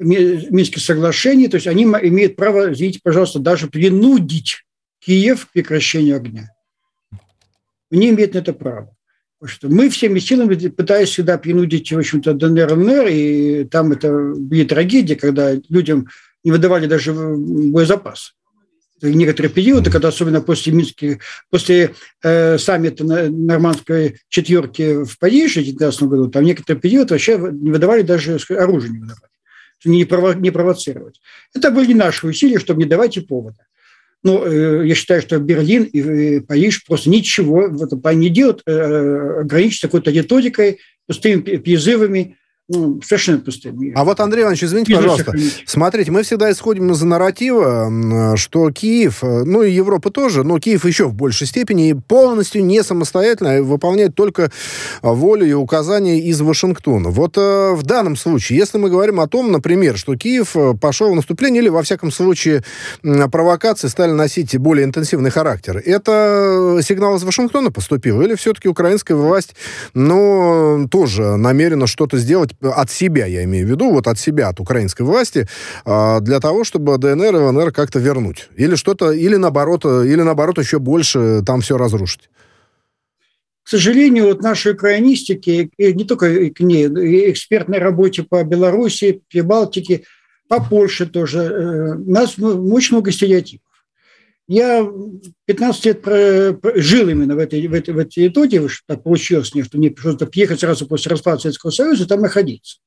Минских 0.00 0.82
соглашений, 0.82 1.46
то 1.46 1.54
есть 1.54 1.68
они 1.68 1.84
имеют 1.84 2.34
право, 2.34 2.72
извините, 2.72 2.98
пожалуйста, 3.00 3.38
даже 3.38 3.68
принудить 3.68 4.65
Киев 5.06 5.46
к 5.46 5.52
прекращению 5.52 6.16
огня. 6.16 6.50
Они 7.92 8.10
имеют 8.10 8.34
на 8.34 8.38
это 8.38 8.52
право. 8.52 8.92
Потому 9.38 9.54
что 9.54 9.68
мы 9.68 9.88
всеми 9.88 10.18
силами 10.18 10.56
пытались 10.68 11.10
всегда 11.10 11.38
принудить, 11.38 11.92
в 11.92 11.98
общем-то, 11.98 12.34
ДНР, 12.34 12.72
ЛНР, 12.72 13.06
и 13.08 13.64
там 13.64 13.92
это 13.92 14.34
будет 14.34 14.70
трагедия, 14.70 15.14
когда 15.14 15.52
людям 15.68 16.08
не 16.42 16.50
выдавали 16.50 16.86
даже 16.86 17.12
боезапас. 17.14 18.34
Некоторые 19.00 19.52
периоды, 19.52 19.90
когда 19.90 20.08
особенно 20.08 20.40
после 20.40 20.72
Минских, 20.72 21.18
после 21.50 21.94
э, 22.22 22.56
саммита 22.58 23.04
нормандской 23.04 24.18
четверки 24.28 25.04
в 25.04 25.18
Париже 25.18 25.60
в 25.60 25.64
2019 25.64 26.02
году, 26.04 26.28
там 26.28 26.44
некоторые 26.44 26.80
периоды 26.80 27.14
вообще 27.14 27.36
не 27.36 27.70
выдавали 27.70 28.02
даже 28.02 28.38
оружие, 28.48 28.92
не 28.92 28.98
выдавали, 29.00 29.30
не, 29.84 30.04
прово, 30.06 30.32
не 30.32 30.50
провоцировать. 30.50 31.20
Это 31.54 31.70
были 31.70 31.92
наши 31.92 32.26
усилия, 32.26 32.58
чтобы 32.58 32.82
не 32.82 32.88
давать 32.88 33.18
и 33.18 33.20
повода. 33.20 33.66
Ну, 34.22 34.44
э, 34.44 34.86
я 34.86 34.94
считаю, 34.94 35.22
что 35.22 35.38
Берлин 35.38 35.84
и 35.84 36.40
Париж 36.40 36.84
просто 36.84 37.10
ничего 37.10 37.68
в 37.68 37.82
этом 37.82 38.00
плане 38.00 38.18
не 38.18 38.28
делают, 38.28 38.62
э, 38.66 39.40
ограничиться 39.40 39.86
какой-то 39.88 40.10
риторикой, 40.10 40.80
пустыми 41.06 41.40
призывами, 41.40 42.36
ну, 42.68 43.00
совершенно 43.00 43.38
пустыми. 43.38 43.92
А 43.94 44.04
вот, 44.04 44.18
Андрей 44.18 44.42
Иванович, 44.42 44.64
извините, 44.64 44.90
Бизнес 44.90 45.04
пожалуйста. 45.04 45.24
Сохранить. 45.26 45.64
Смотрите, 45.66 46.10
мы 46.10 46.24
всегда 46.24 46.50
исходим 46.50 46.90
из 46.90 47.00
нарратива, 47.00 48.34
что 48.36 48.72
Киев, 48.72 49.22
э, 49.22 49.44
ну 49.44 49.62
и 49.62 49.70
Европа 49.70 50.10
тоже, 50.10 50.42
но 50.42 50.58
Киев 50.58 50.84
еще 50.84 51.04
в 51.04 51.14
большей 51.14 51.46
степени 51.46 51.92
полностью 51.92 52.64
не 52.64 52.82
самостоятельно 52.82 53.62
выполняет 53.62 54.16
только 54.16 54.50
волю 55.00 55.46
и 55.46 55.52
указания 55.52 56.18
из 56.18 56.40
Вашингтона. 56.40 57.10
Вот 57.10 57.38
э, 57.38 57.72
в 57.72 57.84
данном 57.84 58.16
случае, 58.16 58.58
если 58.58 58.78
мы 58.78 58.90
говорим 58.90 59.20
о 59.20 59.28
том, 59.28 59.52
например, 59.52 59.96
что 59.96 60.16
Киев 60.16 60.56
э, 60.56 60.74
пошел 60.74 61.12
в 61.12 61.14
наступление 61.14 61.62
или, 61.62 61.68
во 61.68 61.84
всяком 61.84 62.10
случае, 62.10 62.64
провокации 63.02 63.86
стали 63.86 64.10
носить 64.10 64.58
более 64.58 64.84
интенсивный 64.86 65.30
характер, 65.30 65.80
это 65.84 66.80
сигнал 66.82 67.14
из 67.16 67.22
Вашингтона 67.22 67.70
поступил? 67.70 68.22
Или 68.22 68.34
все-таки 68.34 68.68
украинская 68.68 69.16
власть, 69.16 69.54
ну, 69.94 70.88
тоже 70.90 71.36
намерена 71.36 71.86
что-то 71.86 72.18
сделать 72.18 72.55
от 72.60 72.90
себя, 72.90 73.26
я 73.26 73.44
имею 73.44 73.66
в 73.66 73.70
виду, 73.70 73.90
вот 73.90 74.06
от 74.06 74.18
себя, 74.18 74.48
от 74.48 74.60
украинской 74.60 75.02
власти, 75.02 75.46
а, 75.84 76.20
для 76.20 76.40
того, 76.40 76.64
чтобы 76.64 76.98
ДНР 76.98 77.34
и 77.34 77.38
ЛНР 77.38 77.72
как-то 77.72 77.98
вернуть. 77.98 78.48
Или 78.56 78.74
что-то, 78.74 79.12
или 79.12 79.36
наоборот, 79.36 79.84
или 79.84 80.22
наоборот 80.22 80.58
еще 80.58 80.78
больше 80.78 81.42
там 81.44 81.60
все 81.60 81.76
разрушить. 81.76 82.30
К 83.66 83.68
сожалению, 83.68 84.26
вот 84.26 84.42
нашей 84.42 84.72
украинистике, 84.72 85.70
и 85.76 85.92
не 85.92 86.04
только 86.04 86.50
к 86.50 86.60
ней, 86.60 86.86
и 86.86 87.32
экспертной 87.32 87.78
работе 87.78 88.22
по 88.22 88.44
Беларуси, 88.44 89.22
Прибалтике, 89.28 90.04
по 90.48 90.62
Польше 90.62 91.06
тоже, 91.06 91.38
э, 91.40 91.94
у 91.96 92.10
нас 92.10 92.38
очень 92.38 92.94
много 92.94 93.10
стереотипов. 93.10 93.66
Я 94.48 94.88
15 95.46 95.84
лет 95.86 96.02
про, 96.02 96.56
жил 96.76 97.08
именно 97.08 97.34
в 97.34 97.38
этой, 97.38 97.66
в 97.66 97.72
этой, 97.74 97.94
в 97.94 97.98
этой 97.98 98.28
итоге, 98.28 98.66
так 98.86 99.02
получилось 99.02 99.52
мне, 99.54 99.64
что 99.64 99.78
мне 99.78 99.90
пришлось 99.90 100.16
приехать 100.16 100.60
сразу 100.60 100.86
после 100.86 101.10
распада 101.10 101.40
Советского 101.40 101.70
Союза, 101.70 102.06
там 102.06 102.20
находиться. 102.20 102.78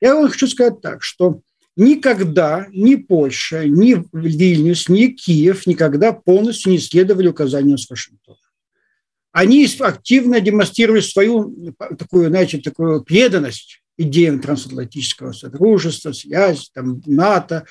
Я 0.00 0.14
вам 0.14 0.28
хочу 0.28 0.46
сказать 0.46 0.80
так, 0.80 1.02
что 1.02 1.40
никогда 1.76 2.66
ни 2.70 2.94
Польша, 2.94 3.66
ни 3.66 4.02
Вильнюс, 4.12 4.88
ни 4.88 5.08
Киев 5.08 5.66
никогда 5.66 6.12
полностью 6.12 6.72
не 6.72 6.78
следовали 6.78 7.28
указаниям 7.28 7.76
с 7.76 7.88
Вашингтона. 7.90 8.38
Они 9.32 9.68
активно 9.80 10.40
демонстрировали 10.40 11.00
свою 11.00 11.74
такую, 11.98 12.28
знаете, 12.30 12.56
такую 12.58 13.04
преданность 13.04 13.82
идеям 13.98 14.40
трансатлантического 14.40 15.32
содружества, 15.32 16.12
связи, 16.12 16.68
там, 16.72 17.02
НАТО, 17.04 17.66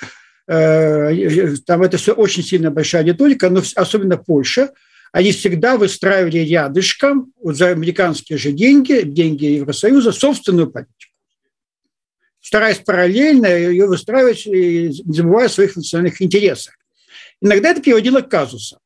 там 0.47 1.81
это 1.81 1.97
все 1.97 2.13
очень 2.13 2.43
сильно 2.43 2.71
большая 2.71 3.03
риторика, 3.03 3.49
но 3.49 3.61
особенно 3.75 4.17
Польша, 4.17 4.71
они 5.11 5.31
всегда 5.31 5.77
выстраивали 5.77 6.39
рядышком 6.39 7.31
за 7.41 7.69
американские 7.69 8.37
же 8.37 8.51
деньги, 8.51 9.01
деньги 9.03 9.45
Евросоюза, 9.45 10.11
собственную 10.11 10.69
политику. 10.69 11.13
Стараясь 12.41 12.77
параллельно 12.77 13.47
ее 13.47 13.87
выстраивать, 13.87 14.45
не 14.45 14.91
забывая 14.91 15.47
о 15.47 15.49
своих 15.49 15.75
национальных 15.75 16.21
интересах. 16.21 16.75
Иногда 17.41 17.71
это 17.71 17.81
приводило 17.81 18.21
к 18.21 18.29
казусам. 18.29 18.79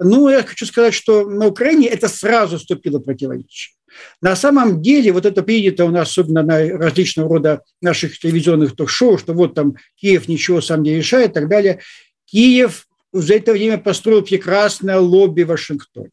Ну, 0.00 0.28
я 0.28 0.42
хочу 0.42 0.66
сказать, 0.66 0.94
что 0.94 1.28
на 1.28 1.46
Украине 1.46 1.88
это 1.88 2.08
сразу 2.08 2.58
вступило 2.58 2.98
противоречие. 2.98 3.74
На 4.20 4.36
самом 4.36 4.82
деле, 4.82 5.12
вот 5.12 5.26
это 5.26 5.42
принято 5.42 5.84
у 5.84 5.90
нас, 5.90 6.10
особенно 6.10 6.42
на 6.42 6.68
различного 6.78 7.28
рода 7.28 7.62
наших 7.80 8.18
телевизионных 8.18 8.74
ток-шоу, 8.74 9.18
что 9.18 9.32
вот 9.32 9.54
там 9.54 9.76
Киев 9.96 10.28
ничего 10.28 10.60
сам 10.60 10.82
не 10.82 10.94
решает 10.94 11.30
и 11.30 11.34
так 11.34 11.48
далее. 11.48 11.80
Киев 12.26 12.86
за 13.12 13.34
это 13.34 13.52
время 13.52 13.78
построил 13.78 14.22
прекрасное 14.22 14.98
лобби 14.98 15.42
в 15.42 15.48
Вашингтоне. 15.48 16.10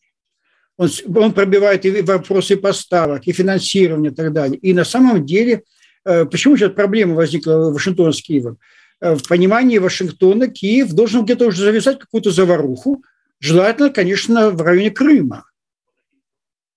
Он, 0.78 0.90
он 1.16 1.34
пробивает 1.34 1.86
и 1.86 2.02
вопросы 2.02 2.58
поставок, 2.58 3.28
и 3.28 3.32
финансирования 3.32 4.10
и 4.10 4.14
так 4.14 4.34
далее. 4.34 4.58
И 4.58 4.74
на 4.74 4.84
самом 4.84 5.26
деле, 5.26 5.64
э, 6.06 6.26
почему 6.26 6.58
же 6.58 6.70
проблема 6.70 7.16
возникла 7.16 7.70
в 7.70 7.74
Вашингтоне 7.74 8.14
с 8.14 8.22
Киевом? 8.22 8.58
Э, 9.02 9.16
в 9.16 9.28
понимании 9.28 9.78
Вашингтона 9.78 10.48
Киев 10.48 10.92
должен 10.92 11.24
где-то 11.24 11.48
уже 11.48 11.64
завязать 11.64 12.00
какую-то 12.00 12.32
заваруху, 12.32 13.04
желательно, 13.40 13.90
конечно, 13.90 14.52
в 14.52 14.62
районе 14.62 14.92
Крыма 14.92 15.46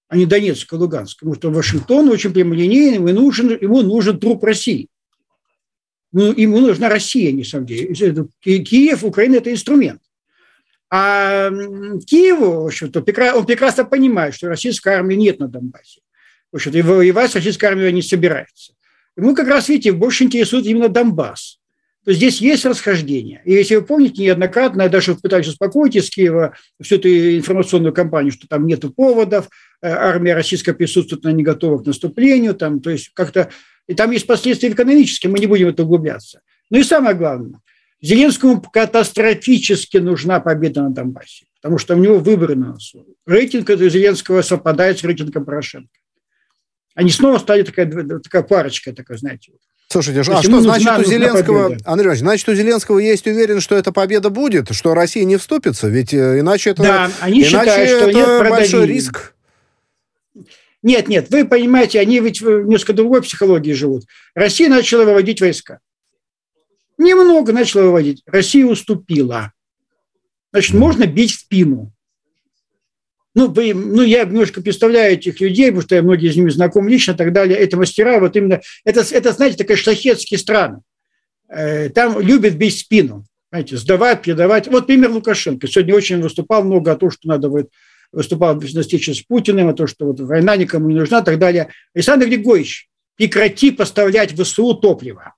а 0.09 0.17
не 0.17 0.27
Донецк 0.27 0.73
и 0.73 0.77
Луганск. 0.77 1.21
Потому 1.21 1.35
что 1.35 1.51
Вашингтон 1.51 2.09
очень 2.09 2.33
прямолинейный, 2.33 2.97
ему 2.97 3.09
нужен, 3.09 3.51
ему 3.61 3.83
нужен 3.83 4.19
труп 4.19 4.45
России. 4.45 4.89
Ну, 6.13 6.33
ему 6.33 6.61
нужна 6.61 6.89
Россия, 6.89 7.33
не 7.33 7.45
самом 7.45 7.67
деле. 7.67 7.95
Киев, 8.43 9.05
Украина– 9.05 9.37
это 9.37 9.53
инструмент. 9.53 10.01
А 10.91 11.51
Киеву, 12.07 12.63
в 12.63 12.67
общем-то, 12.67 13.01
он 13.35 13.47
прекрасно 13.47 13.85
понимает, 13.85 14.35
что 14.35 14.49
российской 14.49 14.95
армии 14.95 15.17
нет 15.17 15.39
на 15.39 15.49
Донбассе. 15.49 16.01
В 16.51 16.57
общем-то, 16.57 16.79
и 16.79 16.83
воевать 16.83 17.31
с 17.31 17.35
российской 17.35 17.67
армией 17.67 17.93
не 17.93 18.01
собирается. 18.01 18.73
Ему 19.15 19.35
как 19.35 19.49
раз, 19.49 19.69
видите, 19.69 19.93
больше 19.93 20.25
интересует 20.25 20.65
именно 20.65 20.89
Донбасс 20.89 21.58
то 22.09 22.15
здесь 22.15 22.41
есть 22.41 22.65
расхождение. 22.65 23.43
И 23.45 23.53
если 23.53 23.77
вы 23.77 23.83
помните, 23.83 24.23
неоднократно 24.23 24.81
я 24.81 24.89
даже 24.89 25.15
пытаюсь 25.15 25.49
успокоить 25.49 25.95
из 25.95 26.09
Киева 26.09 26.55
всю 26.81 26.95
эту 26.95 27.07
информационную 27.37 27.93
кампанию, 27.93 28.33
что 28.33 28.49
там 28.49 28.67
нет 28.67 28.83
поводов, 28.97 29.51
э, 29.83 29.91
армия 29.91 30.33
российская 30.33 30.73
присутствует, 30.73 31.27
она 31.27 31.35
не 31.35 31.43
готова 31.43 31.83
к 31.83 31.87
наступлению, 31.87 32.55
там, 32.55 32.81
то 32.81 32.89
есть 32.89 33.11
как-то... 33.13 33.51
И 33.89 33.93
там 33.93 34.11
есть 34.11 34.27
последствия 34.27 34.71
экономические, 34.71 35.31
мы 35.31 35.39
не 35.39 35.47
будем 35.47 35.67
в 35.67 35.69
это 35.69 35.83
углубляться. 35.83 36.41
Ну 36.71 36.79
и 36.79 36.83
самое 36.83 37.15
главное, 37.15 37.61
Зеленскому 38.01 38.63
катастрофически 38.63 39.99
нужна 39.99 40.41
победа 40.41 40.85
на 40.85 40.91
Донбассе, 40.91 41.45
потому 41.61 41.77
что 41.77 41.95
у 41.95 41.99
него 41.99 42.21
выборы 42.21 42.55
на 42.55 42.69
носу. 42.69 43.05
Рейтинг 43.27 43.69
Зеленского 43.69 44.41
совпадает 44.41 44.99
с 44.99 45.05
рейтингом 45.05 45.45
Порошенко. 45.45 45.91
Они 46.95 47.11
снова 47.11 47.37
стали 47.37 47.65
такая, 47.65 47.87
такая 48.21 48.45
парочка, 48.45 48.95
такая, 48.95 49.19
знаете, 49.19 49.53
вот 49.53 49.61
Слушайте, 49.91 50.21
а 50.21 50.43
что 50.43 50.61
значит 50.61 50.99
у 50.99 51.05
Зеленского, 51.05 51.77
Андрей 51.85 52.07
Иванович, 52.07 52.19
значит 52.21 52.49
у 52.49 52.55
Зеленского 52.55 52.99
есть 52.99 53.27
уверенность, 53.27 53.65
что 53.65 53.75
эта 53.75 53.91
победа 53.91 54.29
будет, 54.29 54.75
что 54.75 54.93
Россия 54.93 55.25
не 55.25 55.39
вступится, 55.39 55.89
ведь 55.89 56.13
э, 56.13 56.41
иначе 56.41 56.71
это, 56.71 56.83
да, 56.83 57.11
они 57.21 57.41
иначе 57.41 57.49
считают, 57.49 57.89
что 57.89 58.11
это 58.11 58.13
нет 58.13 58.51
большой 58.51 58.87
риск. 58.87 59.35
Нет, 60.83 61.09
нет, 61.09 61.31
вы 61.31 61.47
понимаете, 61.47 62.01
они 62.01 62.21
ведь 62.21 62.43
в 62.43 62.67
несколько 62.67 62.93
другой 62.93 63.23
психологии 63.23 63.73
живут. 63.73 64.05
Россия 64.35 64.69
начала 64.69 65.05
выводить 65.05 65.41
войска. 65.41 65.81
Немного 66.99 67.53
начала 67.53 67.85
выводить. 67.85 68.23
Россия 68.27 68.67
уступила. 68.67 69.55
Значит, 70.53 70.75
можно 70.75 71.07
бить 71.07 71.33
в 71.33 71.41
спину. 71.41 71.93
Ну, 73.39 73.55
ну, 73.55 74.03
я 74.03 74.25
немножко 74.25 74.61
представляю 74.61 75.13
этих 75.13 75.41
людей, 75.41 75.67
потому 75.67 75.83
что 75.83 75.95
я 75.95 76.03
многие 76.03 76.33
с 76.33 76.35
ними 76.35 76.51
знаком 76.51 76.89
лично 76.89 77.13
и 77.13 77.17
так 77.17 77.33
далее. 77.33 77.57
Это 77.57 77.77
мастера, 77.77 78.19
вот 78.19 78.35
именно, 78.35 78.61
это, 78.85 79.05
это 79.09 79.31
знаете, 79.31 79.57
такая 79.57 79.77
шахетские 79.77 80.39
страны. 80.39 80.81
Э, 81.49 81.89
там 81.91 82.21
любят 82.21 82.55
бить 82.55 82.81
спину, 82.81 83.25
знаете, 83.53 83.77
сдавать, 83.77 84.23
передавать. 84.23 84.67
Вот 84.67 84.89
пример 84.89 85.13
Лукашенко. 85.13 85.69
Сегодня 85.69 85.95
очень 85.95 86.21
выступал 86.21 86.65
много 86.65 86.91
о 86.91 86.97
том, 86.97 87.13
что 87.13 87.29
надо 87.29 87.49
будет 87.49 87.69
выступал 88.11 88.57
на 88.57 88.83
встрече 88.83 89.15
с 89.15 89.23
Путиным, 89.23 89.69
о 89.69 89.73
том, 89.73 89.87
что 89.87 90.07
вот 90.07 90.19
война 90.19 90.57
никому 90.57 90.89
не 90.89 90.97
нужна 90.97 91.21
и 91.21 91.25
так 91.25 91.39
далее. 91.39 91.69
Александр 91.95 92.27
Григорьевич, 92.27 92.89
прекрати 93.15 93.71
поставлять 93.71 94.33
ВСУ 94.33 94.75
топливо. 94.75 95.35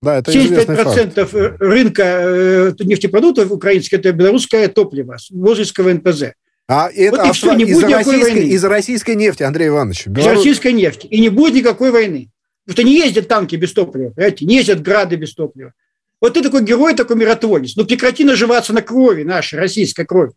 Да, 0.00 0.18
это 0.18 0.32
75% 0.32 1.24
факт. 1.26 1.60
рынка 1.60 2.02
э, 2.02 2.72
нефтепродуктов 2.80 3.50
украинских– 3.50 3.92
это 3.98 4.12
белорусское 4.12 4.68
топливо, 4.68 5.18
Возельского 5.30 5.92
НПЗ. 5.92 6.32
А 6.66 6.90
это 6.90 7.16
вот 7.18 7.26
и 7.26 7.32
все, 7.32 7.52
не 7.54 7.64
будет 7.64 7.88
никакой 7.88 8.20
войны. 8.20 8.38
Из 8.38 8.64
российской 8.64 9.16
нефти, 9.16 9.42
Андрей 9.42 9.68
Иванович. 9.68 10.06
Белорус... 10.06 10.32
Из 10.32 10.36
российской 10.38 10.72
нефти. 10.72 11.06
И 11.06 11.20
не 11.20 11.28
будет 11.28 11.54
никакой 11.54 11.90
войны. 11.90 12.30
Потому 12.64 12.74
что 12.74 12.82
не 12.84 12.98
ездят 12.98 13.28
танки 13.28 13.56
без 13.56 13.72
топлива, 13.74 14.10
понимаете? 14.10 14.46
Не 14.46 14.56
ездят 14.56 14.80
грады 14.80 15.16
без 15.16 15.34
топлива. 15.34 15.74
Вот 16.20 16.34
ты 16.34 16.42
такой 16.42 16.64
герой, 16.64 16.94
такой 16.94 17.16
миротворец. 17.16 17.76
Ну 17.76 17.84
прекрати 17.84 18.24
наживаться 18.24 18.72
на 18.72 18.80
крови 18.80 19.24
нашей, 19.24 19.58
российской 19.58 20.06
крови. 20.06 20.32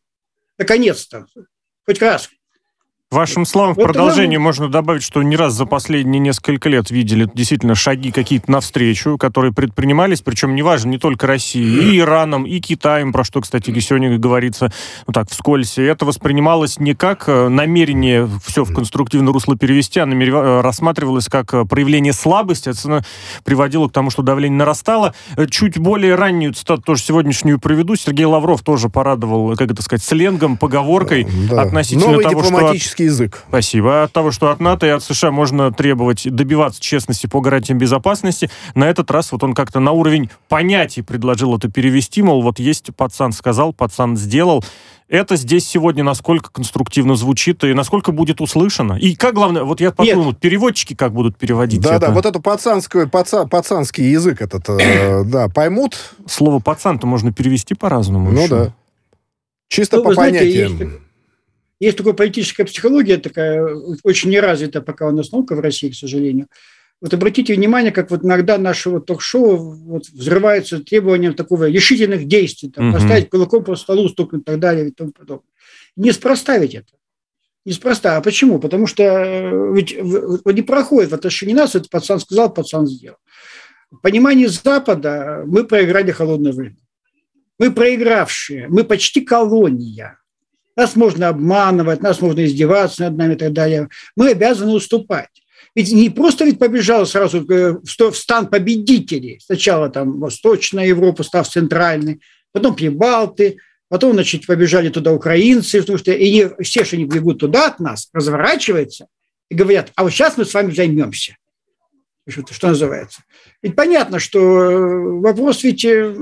Наконец-то. 0.58 1.28
Хоть 1.86 2.02
раз. 2.02 2.30
Вашим 3.10 3.46
словам 3.46 3.72
в 3.72 3.76
продолжение 3.76 4.38
можно 4.38 4.68
добавить, 4.68 5.02
что 5.02 5.24
не 5.24 5.38
раз 5.38 5.54
за 5.54 5.66
последние 5.66 6.20
несколько 6.20 6.68
лет 6.68 6.92
видели 6.92 7.26
действительно 7.34 7.74
шаги 7.74 8.12
какие-то 8.12 8.52
навстречу, 8.52 9.18
которые 9.18 9.54
предпринимались, 9.54 10.20
причем 10.20 10.56
неважно, 10.56 10.90
не 10.90 10.98
только 10.98 11.26
России, 11.26 11.64
и 11.64 12.00
Ираном, 12.00 12.44
и 12.44 12.60
Китаем, 12.60 13.14
про 13.14 13.24
что, 13.24 13.40
кстати, 13.40 13.72
сегодня 13.80 14.18
говорится, 14.18 14.74
ну 15.08 15.14
так, 15.14 15.32
вскользь. 15.32 15.78
И 15.78 15.84
это 15.84 16.04
воспринималось 16.04 16.80
не 16.80 16.96
как 16.96 17.30
э, 17.30 17.48
намерение 17.48 18.30
все 18.46 18.66
в 18.66 18.74
конструктивное 18.74 19.32
русло 19.32 19.56
перевести, 19.56 20.02
а 20.02 20.06
намерев... 20.06 20.36
Э, 20.36 20.60
рассматривалось 20.60 21.30
как 21.30 21.54
э, 21.54 21.64
проявление 21.64 22.12
слабости, 22.12 22.68
это 22.68 23.06
приводило 23.46 23.88
к 23.88 23.94
тому, 23.94 24.10
что 24.10 24.22
давление 24.22 24.58
нарастало. 24.58 25.16
Чуть 25.50 25.78
более 25.78 26.16
раннюю 26.16 26.54
цитату 26.54 26.82
тоже 26.82 27.04
сегодняшнюю 27.04 27.58
приведу. 27.58 27.96
Сергей 27.96 28.26
Лавров 28.26 28.64
тоже 28.64 28.90
порадовал, 28.90 29.56
как 29.56 29.72
это 29.72 29.82
сказать, 29.82 30.04
сленгом, 30.04 30.58
поговоркой 30.58 31.26
да. 31.50 31.62
относительно 31.62 32.12
Новый 32.12 32.26
того, 32.26 32.44
что 32.44 32.97
русский 32.98 33.04
язык. 33.04 33.44
Спасибо. 33.50 34.04
От 34.04 34.14
того, 34.14 34.32
что 34.32 34.50
от 34.50 34.60
НАТО 34.60 34.88
и 34.88 34.90
от 34.90 35.04
США 35.04 35.32
можно 35.32 35.72
требовать, 35.72 36.24
добиваться 36.30 36.82
честности 36.82 37.28
по 37.28 37.42
гарантиям 37.42 37.78
безопасности, 37.78 38.50
на 38.76 38.86
этот 38.86 39.12
раз 39.12 39.32
вот 39.32 39.44
он 39.44 39.54
как-то 39.54 39.80
на 39.80 39.92
уровень 39.92 40.30
понятий 40.50 41.02
предложил 41.02 41.56
это 41.56 41.70
перевести, 41.70 42.22
мол, 42.22 42.42
вот 42.42 42.60
есть 42.60 42.90
пацан 42.96 43.32
сказал, 43.32 43.74
пацан 43.74 44.18
сделал. 44.18 44.64
Это 45.10 45.38
здесь 45.38 45.66
сегодня 45.66 46.04
насколько 46.04 46.52
конструктивно 46.52 47.16
звучит 47.16 47.64
и 47.64 47.74
насколько 47.74 48.12
будет 48.12 48.42
услышано? 48.42 48.94
И 48.94 49.16
как 49.16 49.36
главное, 49.36 49.64
вот 49.64 49.80
я 49.80 49.92
подумал, 49.92 50.32
Нет. 50.32 50.40
переводчики 50.40 50.96
как 50.96 51.14
будут 51.14 51.38
переводить 51.38 51.80
да, 51.80 51.96
это? 51.96 52.08
Да, 52.08 52.12
вот 52.12 52.26
это 52.26 52.42
пацанское, 52.42 53.08
паца, 53.08 53.46
пацанский 53.46 54.12
язык 54.12 54.42
этот, 54.42 54.68
э, 54.68 55.24
да, 55.26 55.48
поймут. 55.48 55.98
Слово 56.28 56.60
пацан-то 56.60 57.08
можно 57.08 57.32
перевести 57.32 57.74
по-разному. 57.74 58.32
Ну 58.32 58.44
еще. 58.44 58.50
да. 58.50 58.74
Чисто 59.70 59.98
ну, 59.98 60.04
по 60.04 60.14
понятиям. 60.14 60.76
Знаете, 60.76 61.00
есть 61.80 61.98
такая 61.98 62.14
политическая 62.14 62.66
психология, 62.66 63.18
такая 63.18 63.64
очень 64.04 64.30
неразвитая 64.30 64.82
пока 64.82 65.08
у 65.08 65.12
нас 65.12 65.32
наука 65.32 65.56
в 65.56 65.60
России, 65.60 65.90
к 65.90 65.96
сожалению. 65.96 66.48
Вот 67.00 67.14
обратите 67.14 67.54
внимание, 67.54 67.92
как 67.92 68.10
вот 68.10 68.24
иногда 68.24 68.58
наше 68.58 68.90
вот 68.90 69.06
ток-шоу 69.06 69.58
вот 69.58 70.08
взрывается 70.08 70.80
требованием 70.80 71.36
такого 71.36 71.70
решительных 71.70 72.26
действий, 72.26 72.72
там, 72.72 72.90
угу. 72.90 72.98
поставить 72.98 73.30
кулаком 73.30 73.64
по 73.64 73.76
столу, 73.76 74.10
стукнуть 74.10 74.42
и 74.42 74.46
так 74.46 74.60
далее 74.60 74.88
и 74.88 74.92
тому 74.92 75.12
подобное. 75.12 75.50
Неспроста 75.96 76.58
ведь 76.58 76.74
это. 76.74 76.94
Неспроста. 77.66 78.18
А 78.18 78.22
почему? 78.22 78.60
Потому 78.60 78.88
что 78.88 79.04
э, 79.04 79.74
ведь 79.76 79.96
не 79.96 80.62
проходит 80.64 81.12
в 81.12 81.16
отношении 81.16 81.54
нас, 81.54 81.76
это 81.76 81.88
пацан 81.90 82.20
сказал, 82.20 82.52
пацан 82.52 82.88
сделал. 82.88 83.18
В 83.92 83.98
понимании 83.98 84.48
Запада 84.48 85.44
мы 85.46 85.66
проиграли 85.66 86.12
холодную 86.12 86.56
войну. 86.56 86.78
Мы 87.60 87.72
проигравшие, 87.72 88.68
мы 88.70 88.84
почти 88.84 89.22
колония. 89.22 90.20
Нас 90.78 90.96
можно 90.96 91.30
обманывать, 91.30 92.04
нас 92.04 92.22
можно 92.22 92.46
издеваться 92.46 93.06
над 93.06 93.18
нами 93.18 93.34
и 93.34 93.38
так 93.38 93.52
далее. 93.52 93.90
Мы 94.16 94.30
обязаны 94.30 94.74
уступать. 94.74 95.30
Ведь 95.74 95.92
не 95.92 96.12
просто 96.12 96.46
ведь 96.46 96.60
побежал 96.60 97.08
сразу 97.08 97.44
э, 97.52 97.78
в 97.84 98.14
стан 98.14 98.48
победителей. 98.48 99.40
Сначала 99.44 99.90
там 99.90 100.20
Восточная 100.20 100.86
Европа, 100.86 101.24
став 101.24 101.50
центральной, 101.50 102.22
потом 102.52 102.76
Прибалты, 102.76 103.58
потом, 103.90 104.14
значит, 104.14 104.46
побежали 104.46 104.90
туда 104.90 105.14
украинцы, 105.14 105.80
потому 105.82 105.98
что 105.98 106.12
и 106.12 106.32
не, 106.32 106.64
все 106.64 106.86
же 106.86 106.96
они 106.96 107.06
бегут 107.06 107.40
туда 107.40 107.68
от 107.68 107.80
нас, 107.80 108.10
разворачиваются 108.14 109.08
и 109.50 109.56
говорят, 109.56 109.92
а 109.96 110.04
вот 110.04 110.12
сейчас 110.12 110.38
мы 110.38 110.46
с 110.46 110.54
вами 110.54 110.72
займемся. 110.72 111.38
Что, 112.28 112.54
что 112.54 112.68
называется. 112.68 113.22
Ведь 113.64 113.76
понятно, 113.76 114.20
что 114.20 114.40
э, 114.40 115.22
вопрос 115.22 115.64
ведь 115.64 115.86
э, 115.86 116.14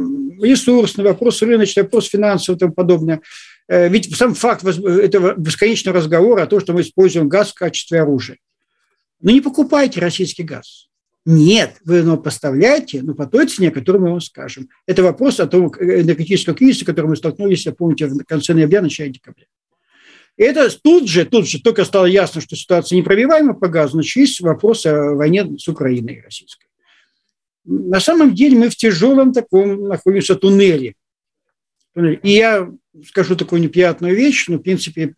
ресурсный, 0.41 1.03
вопрос 1.03 1.41
рыночный, 1.41 1.84
вопрос 1.84 2.08
финансовый 2.08 2.56
и 2.56 2.60
тому 2.60 2.72
подобное– 2.72 3.20
ведь 3.68 4.16
сам 4.16 4.34
факт 4.34 4.63
этого 4.63 5.34
бесконечного 5.36 5.97
разговора 5.97 6.43
о 6.43 6.47
том, 6.47 6.59
что 6.59 6.74
мы 6.74 6.82
используем 6.82 7.30
газ 7.30 7.51
в 7.51 7.55
качестве 7.55 8.01
оружия. 8.01 8.38
Ну 9.22 9.32
не 9.32 9.41
покупайте 9.41 9.99
российский 9.99 10.43
газ. 10.43 10.89
Нет, 11.26 11.78
вы 11.84 11.97
его 11.97 12.18
поставляете, 12.18 13.01
но 13.01 13.16
по 13.16 13.26
той 13.26 13.47
цене, 13.47 13.72
которую 13.72 14.03
мы 14.03 14.11
вам 14.11 14.22
скажем. 14.22 14.70
Это 14.86 15.01
вопрос 15.01 15.39
о 15.39 15.47
том 15.47 15.74
энергетическом 15.80 16.53
кризисе, 16.53 16.84
с 16.84 16.86
которым 16.86 17.09
мы 17.09 17.16
столкнулись, 17.16 17.66
я 17.66 17.72
помните, 17.72 18.05
в 18.05 18.24
конце 18.26 18.53
ноября, 18.53 18.84
начале 18.84 19.09
декабря. 19.09 19.45
И 20.38 20.43
это 20.43 20.70
тут 20.82 21.09
же, 21.09 21.26
тут 21.26 21.47
же 21.47 21.59
только 21.61 21.84
стало 21.86 22.05
ясно, 22.05 22.41
что 22.41 22.55
ситуация 22.55 22.97
непробиваема 22.97 23.55
по 23.55 23.68
газу, 23.68 23.97
начались 23.97 24.39
вопросы 24.39 24.88
о 24.88 25.16
войне 25.16 25.57
с 25.57 25.68
Украиной 25.68 26.22
российской. 26.24 26.68
На 27.63 27.99
самом 27.99 28.36
деле 28.36 28.57
мы 28.57 28.70
в 28.70 28.76
тяжелом 28.76 29.34
таком 29.34 29.88
находимся 29.88 30.36
туннеле. 30.36 30.93
И 31.95 32.30
я 32.30 32.72
скажу 33.04 33.36
такую 33.36 33.62
неприятную 33.62 34.16
вещь, 34.16 34.48
но, 34.48 34.58
в 34.58 34.62
принципе, 34.62 35.16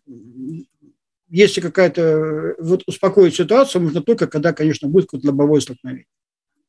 если 1.28 1.60
какая-то 1.60 2.54
вот 2.58 2.82
успокоить 2.86 3.34
ситуацию, 3.34 3.82
можно 3.82 4.02
только, 4.02 4.26
когда, 4.26 4.52
конечно, 4.52 4.88
будет 4.88 5.04
какое-то 5.04 5.28
лобовое 5.28 5.60
столкновение. 5.60 6.06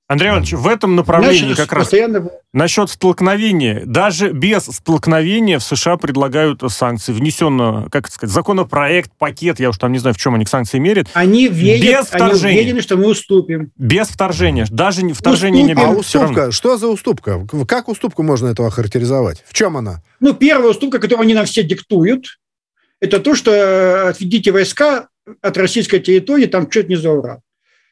Андрей 0.10 0.30
Иванович, 0.30 0.54
в 0.54 0.68
этом 0.68 0.96
направлении 0.96 1.38
Значит, 1.38 1.58
как 1.58 1.74
раз 1.74 1.84
постоянно... 1.84 2.32
насчет 2.52 2.90
столкновения. 2.90 3.84
Даже 3.86 4.32
без 4.32 4.64
столкновения 4.64 5.60
в 5.60 5.64
США 5.64 5.98
предлагают 5.98 6.64
санкции. 6.68 7.14
Внесен, 7.14 7.88
как 7.92 8.08
это 8.08 8.14
сказать, 8.16 8.34
законопроект, 8.34 9.12
пакет, 9.20 9.60
я 9.60 9.70
уж 9.70 9.78
там 9.78 9.92
не 9.92 10.00
знаю, 10.00 10.16
в 10.16 10.18
чем 10.18 10.34
они 10.34 10.46
к 10.46 10.50
санкции 10.50 10.80
мерят. 10.80 11.10
Они 11.14 11.48
верят, 11.48 11.84
без 11.84 12.08
вторжения. 12.08 12.50
они 12.50 12.60
уверены, 12.62 12.82
что 12.82 12.98
мы 12.98 13.06
уступим. 13.06 13.72
Без 13.78 14.08
вторжения. 14.08 14.66
Даже 14.72 15.08
вторжения 15.14 15.62
уступим. 15.62 15.68
не 15.68 15.74
берут. 15.76 15.98
А 15.98 16.00
уступка? 16.00 16.52
Что 16.52 16.78
за 16.78 16.88
уступка? 16.88 17.46
Как 17.68 17.88
уступку 17.88 18.24
можно 18.24 18.48
этого 18.48 18.72
характеризовать? 18.72 19.44
В 19.48 19.54
чем 19.54 19.78
она? 19.78 20.02
Ну, 20.20 20.34
первая 20.34 20.72
уступка, 20.72 20.98
которую 20.98 21.26
они 21.26 21.36
нам 21.36 21.46
все 21.46 21.62
диктуют, 21.62 22.40
это 23.00 23.20
то, 23.20 23.36
что 23.36 23.52
э, 23.52 24.10
отведите 24.10 24.52
войска 24.52 25.10
от 25.44 25.56
российской 25.56 26.00
территории, 26.00 26.48
там 26.48 26.70
что-то 26.72 26.90
не 26.90 26.96
за 26.96 27.12
Урал. 27.12 27.42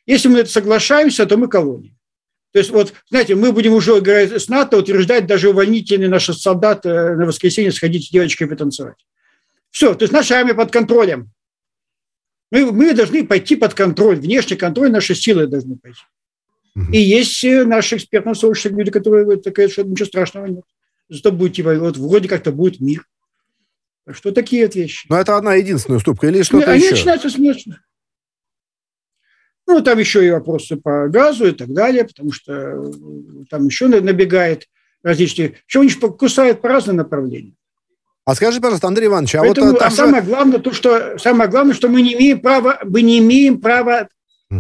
Если 0.08 0.30
мы 0.30 0.40
это 0.40 0.50
соглашаемся, 0.50 1.28
то 1.28 1.38
мы 1.38 1.48
колония. 1.48 1.92
То 2.58 2.62
есть, 2.62 2.72
вот, 2.72 2.92
знаете, 3.12 3.36
мы 3.36 3.52
будем 3.52 3.74
уже 3.74 4.02
говорить 4.02 4.32
с 4.32 4.48
НАТО 4.48 4.80
утверждать 4.80 5.28
даже 5.28 5.50
увольнительные 5.52 6.10
наши 6.10 6.34
солдаты 6.34 6.90
э, 6.90 7.16
на 7.16 7.28
воскресенье 7.28 7.72
сходить 7.72 8.08
с 8.08 8.10
девочкой 8.10 8.48
потанцевать. 8.48 8.96
Все, 9.70 9.94
то 9.94 10.02
есть 10.02 10.12
наша 10.12 10.38
армия 10.40 10.56
под 10.56 10.72
контролем. 10.72 11.30
Мы, 12.50 12.72
мы 12.72 12.96
должны 12.96 13.28
пойти 13.28 13.56
под 13.58 13.76
контроль, 13.76 14.16
внешний 14.16 14.58
контроль, 14.58 14.90
наши 14.90 15.14
силы 15.14 15.46
должны 15.46 15.78
пойти. 15.78 16.00
И 16.92 17.00
есть 17.00 17.44
э, 17.44 17.64
наши 17.64 17.98
экспертные 17.98 18.34
сообщества, 18.34 18.76
люди, 18.76 18.90
которые 18.90 19.26
говорят, 19.26 19.72
что 19.72 19.84
ничего 19.84 20.08
страшного 20.08 20.48
нет. 20.48 20.64
Зато 21.10 21.32
будет, 21.32 21.54
типа, 21.54 21.76
вот 21.76 21.98
вроде 21.98 22.28
как-то 22.28 22.52
будет 22.52 22.80
мир. 22.80 23.06
Так 24.08 24.16
что 24.16 24.32
такие 24.32 24.66
вот 24.66 24.74
вещи. 24.74 25.06
Но 25.10 25.20
это 25.20 25.38
одна 25.38 25.54
единственная 25.54 25.98
уступка 25.98 26.26
или 26.26 26.42
что-то 26.42 26.72
Они 26.72 26.82
еще? 26.82 26.96
начинаются 26.96 27.30
с 27.30 27.38
места. 27.38 27.82
Ну, 29.68 29.82
там 29.82 30.00
еще 30.00 30.26
и 30.26 30.32
вопросы 30.32 30.78
по 30.78 31.10
газу 31.10 31.48
и 31.48 31.52
так 31.52 31.74
далее, 31.74 32.06
потому 32.06 32.32
что 32.32 32.54
э, 32.54 32.92
там 33.50 33.66
еще 33.66 33.88
набегает 33.88 34.68
различные... 35.04 35.56
Еще 35.68 35.82
они 35.82 35.90
кусают 35.90 36.62
по 36.62 36.70
разным 36.70 36.96
направлениям. 36.96 37.56
А 38.26 38.36
скажи, 38.36 38.60
пожалуйста, 38.60 38.88
Андрей 38.88 39.08
Иванович, 39.08 39.36
а 39.36 39.40
Поэтому, 39.40 39.72
вот... 39.72 39.82
А, 39.82 39.88
а 39.88 39.92
самое 39.92 40.24
же... 40.24 40.30
главное, 40.30 40.60
то, 40.60 40.74
что, 40.74 41.18
самое 41.18 41.50
главное, 41.50 41.74
что 41.74 41.90
мы 41.90 42.02
не 42.02 42.14
имеем 42.14 42.40
права, 42.40 42.80
мы 42.84 43.02
не 43.02 43.20
имеем 43.20 43.60
права 43.60 44.08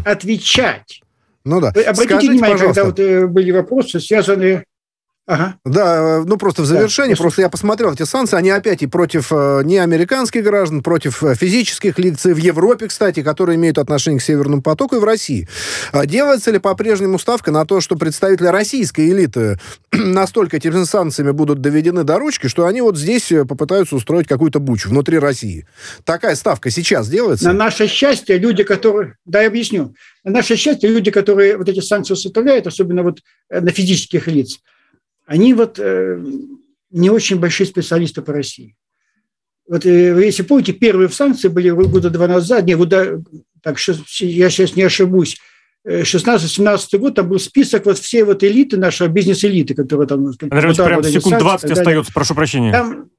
отвечать. 0.05 1.01
Ну 1.45 1.61
да. 1.61 1.71
Вы 1.73 1.83
обратите 1.83 2.15
Скажите, 2.15 2.31
внимание, 2.33 2.57
пожалуйста. 2.57 2.81
когда 2.81 2.89
вот 2.89 2.99
э, 2.99 3.27
были 3.27 3.51
вопросы, 3.51 3.99
связанные... 3.99 4.65
Ага. 5.27 5.55
Да, 5.65 6.19
э, 6.19 6.23
ну 6.25 6.37
просто 6.37 6.61
в 6.61 6.65
завершении, 6.65 7.13
Да, 7.13 7.21
просто 7.21 7.41
я 7.41 7.49
посмотрел 7.49 7.91
эти 7.91 8.03
санкции, 8.03 8.37
они 8.37 8.49
опять 8.49 8.81
и 8.81 8.87
против 8.87 9.27
э, 9.33 9.61
не 9.65 9.77
американских 9.77 10.41
граждан, 10.41 10.81
против 10.81 11.21
э, 11.21 11.35
физических 11.35 11.99
лиц, 11.99 12.25
и 12.25 12.31
в 12.31 12.37
Европе, 12.37 12.87
кстати, 12.87 13.21
которые 13.21 13.57
имеют 13.57 13.77
отношение 13.77 14.21
к 14.21 14.23
Северному 14.23 14.61
потоку, 14.61 14.95
и 14.95 14.99
в 14.99 15.03
России. 15.03 15.49
А 15.91 16.05
Делается 16.05 16.51
ли 16.51 16.59
по-прежнему 16.59 17.19
ставка 17.19 17.51
на 17.51 17.65
то, 17.65 17.81
что 17.81 17.97
представители 17.97 18.47
российской 18.47 19.09
элиты 19.09 19.59
настолько 19.91 20.57
этими 20.57 20.85
санкциями 20.85 21.31
будут 21.31 21.59
доведены 21.59 22.05
до 22.05 22.19
ручки, 22.19 22.47
что 22.47 22.65
они 22.65 22.79
вот 22.79 22.97
здесь 22.97 23.27
попытаются 23.49 23.97
устроить 23.97 24.29
какую-то 24.29 24.61
бучу 24.61 24.87
внутри 24.87 25.19
России? 25.19 25.67
Такая 26.05 26.35
ставка 26.35 26.69
сейчас 26.69 27.09
делается? 27.09 27.47
На 27.47 27.53
наше 27.53 27.87
счастье, 27.87 28.37
люди, 28.37 28.63
которые... 28.63 29.15
Да, 29.25 29.41
я 29.41 29.49
объясню. 29.49 29.93
На 30.23 30.31
наше 30.31 30.55
счастье, 30.55 30.89
люди, 30.89 31.11
которые 31.11 31.57
вот 31.57 31.67
эти 31.67 31.81
санкции 31.81 32.15
составляют, 32.15 32.65
особенно 32.65 33.03
вот 33.03 33.19
на 33.49 33.71
физических 33.71 34.27
лиц, 34.27 34.61
они 35.27 35.53
вот 35.53 35.77
э, 35.77 36.19
не 36.89 37.09
очень 37.09 37.37
большие 37.39 37.67
специалисты 37.67 38.21
по 38.21 38.33
России. 38.33 38.75
Вот 39.67 39.85
э, 39.85 40.25
если 40.25 40.43
помните, 40.43 40.71
первые 40.71 41.09
санкции 41.09 41.49
были 41.49 41.69
года 41.69 42.09
два 42.09 42.27
назад, 42.27 42.63
не, 42.63 42.75
года, 42.75 43.21
так, 43.61 43.77
я 43.77 44.49
сейчас 44.49 44.75
не 44.77 44.83
ошибусь, 44.83 45.37
э, 45.83 46.03
16-17 46.03 46.97
год, 46.97 47.15
там 47.15 47.27
был 47.27 47.39
список 47.39 47.85
вот 47.85 47.99
всей 47.99 48.23
вот 48.23 48.41
элиты, 48.43 48.77
нашей 48.77 49.09
бизнес-элиты, 49.09 49.75
которая 49.75 50.07
там... 50.07 50.25
Андрей 50.27 50.67
вот 50.67 50.77
прям 50.77 51.01
вот 51.01 51.05
секунд 51.05 51.39
санкции 51.39 51.39
20 51.39 51.65
и 51.65 51.67
так 51.67 51.75
далее. 51.75 51.81
остается, 51.81 52.13
прошу 52.13 52.33
прощения. 52.33 52.71
Там, 52.71 53.11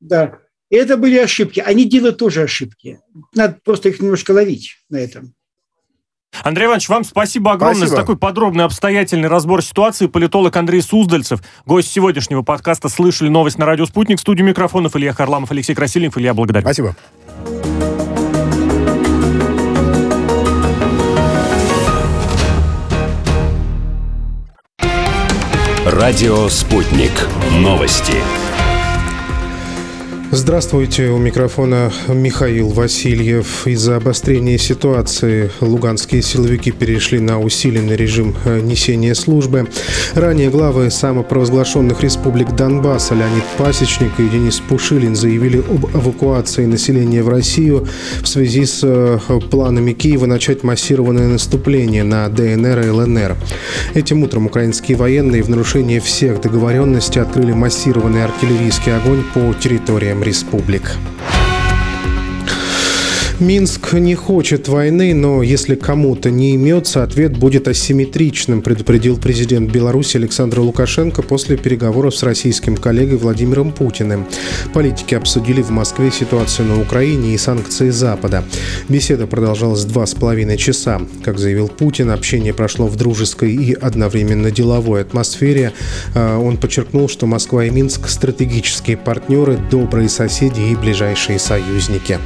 да. 0.00 0.38
Это 0.70 0.96
были 0.96 1.16
ошибки. 1.16 1.60
Они 1.60 1.84
делают 1.84 2.18
тоже 2.18 2.42
ошибки. 2.42 3.00
Надо 3.34 3.58
просто 3.64 3.88
их 3.88 4.00
немножко 4.00 4.32
ловить 4.32 4.76
на 4.90 4.98
этом. 4.98 5.34
Андрей 6.42 6.66
Иванович, 6.66 6.88
вам 6.88 7.04
спасибо 7.04 7.52
огромное 7.52 7.76
Спасибо. 7.76 7.96
за 7.96 8.02
такой 8.02 8.16
подробный, 8.16 8.64
обстоятельный 8.64 9.28
разбор 9.28 9.62
ситуации. 9.62 10.06
Политолог 10.06 10.54
Андрей 10.56 10.82
Суздальцев, 10.82 11.40
гость 11.66 11.90
сегодняшнего 11.90 12.42
подкаста 12.42 12.88
«Слышали 12.88 13.28
новость 13.28 13.58
на 13.58 13.66
радио 13.66 13.86
Спутник». 13.86 14.18
В 14.18 14.20
студии 14.20 14.42
микрофонов 14.42 14.96
Илья 14.96 15.12
Харламов, 15.12 15.50
Алексей 15.50 15.74
Красильников. 15.74 16.18
Илья, 16.18 16.34
благодарю. 16.34 16.64
Спасибо. 16.64 16.96
Радио 25.84 26.48
«Спутник». 26.48 27.12
Новости. 27.52 28.14
Здравствуйте, 30.30 31.08
у 31.08 31.16
микрофона 31.16 31.90
Михаил 32.06 32.68
Васильев. 32.68 33.66
Из-за 33.66 33.96
обострения 33.96 34.58
ситуации 34.58 35.50
луганские 35.62 36.20
силовики 36.20 36.70
перешли 36.70 37.18
на 37.18 37.40
усиленный 37.40 37.96
режим 37.96 38.36
э, 38.44 38.60
несения 38.60 39.14
службы. 39.14 39.68
Ранее 40.12 40.50
главы 40.50 40.90
самопровозглашенных 40.90 42.02
республик 42.02 42.50
Донбасса 42.54 43.14
Леонид 43.14 43.42
Пасечник 43.56 44.10
и 44.18 44.28
Денис 44.28 44.60
Пушилин 44.60 45.16
заявили 45.16 45.60
об 45.60 45.86
эвакуации 45.96 46.66
населения 46.66 47.22
в 47.22 47.30
Россию 47.30 47.88
в 48.20 48.28
связи 48.28 48.66
с 48.66 48.80
э, 48.82 49.18
планами 49.50 49.94
Киева 49.94 50.26
начать 50.26 50.62
массированное 50.62 51.28
наступление 51.28 52.04
на 52.04 52.28
ДНР 52.28 52.80
и 52.80 52.90
ЛНР. 52.90 53.34
Этим 53.94 54.22
утром 54.24 54.44
украинские 54.44 54.98
военные 54.98 55.42
в 55.42 55.48
нарушение 55.48 56.00
всех 56.00 56.42
договоренностей 56.42 57.20
открыли 57.20 57.52
массированный 57.52 58.24
артиллерийский 58.24 58.94
огонь 58.94 59.24
по 59.32 59.54
территориям 59.54 60.17
республик. 60.22 60.98
Минск 63.40 63.92
не 63.92 64.16
хочет 64.16 64.66
войны, 64.66 65.14
но 65.14 65.44
если 65.44 65.76
кому-то 65.76 66.28
не 66.28 66.54
имется, 66.54 67.04
ответ 67.04 67.36
будет 67.36 67.68
асимметричным, 67.68 68.62
предупредил 68.62 69.16
президент 69.16 69.70
Беларуси 69.70 70.16
Александр 70.16 70.58
Лукашенко 70.58 71.22
после 71.22 71.56
переговоров 71.56 72.16
с 72.16 72.24
российским 72.24 72.76
коллегой 72.76 73.16
Владимиром 73.16 73.70
Путиным. 73.70 74.26
Политики 74.74 75.14
обсудили 75.14 75.62
в 75.62 75.70
Москве 75.70 76.10
ситуацию 76.10 76.66
на 76.66 76.80
Украине 76.80 77.32
и 77.32 77.38
санкции 77.38 77.90
Запада. 77.90 78.42
Беседа 78.88 79.28
продолжалась 79.28 79.84
два 79.84 80.06
с 80.06 80.14
половиной 80.14 80.56
часа. 80.56 81.00
Как 81.24 81.38
заявил 81.38 81.68
Путин, 81.68 82.10
общение 82.10 82.52
прошло 82.52 82.88
в 82.88 82.96
дружеской 82.96 83.54
и 83.54 83.72
одновременно 83.72 84.50
деловой 84.50 85.02
атмосфере. 85.02 85.72
А, 86.16 86.38
Он 86.38 86.56
подчеркнул, 86.56 87.08
что 87.08 87.26
Москва 87.26 87.64
и 87.64 87.70
Минск– 87.70 88.08
стратегические 88.08 88.96
партнеры, 88.96 89.60
добрые 89.70 90.08
соседи 90.08 90.72
и 90.72 90.74
ближайшие 90.74 91.38
союзники. 91.38 92.18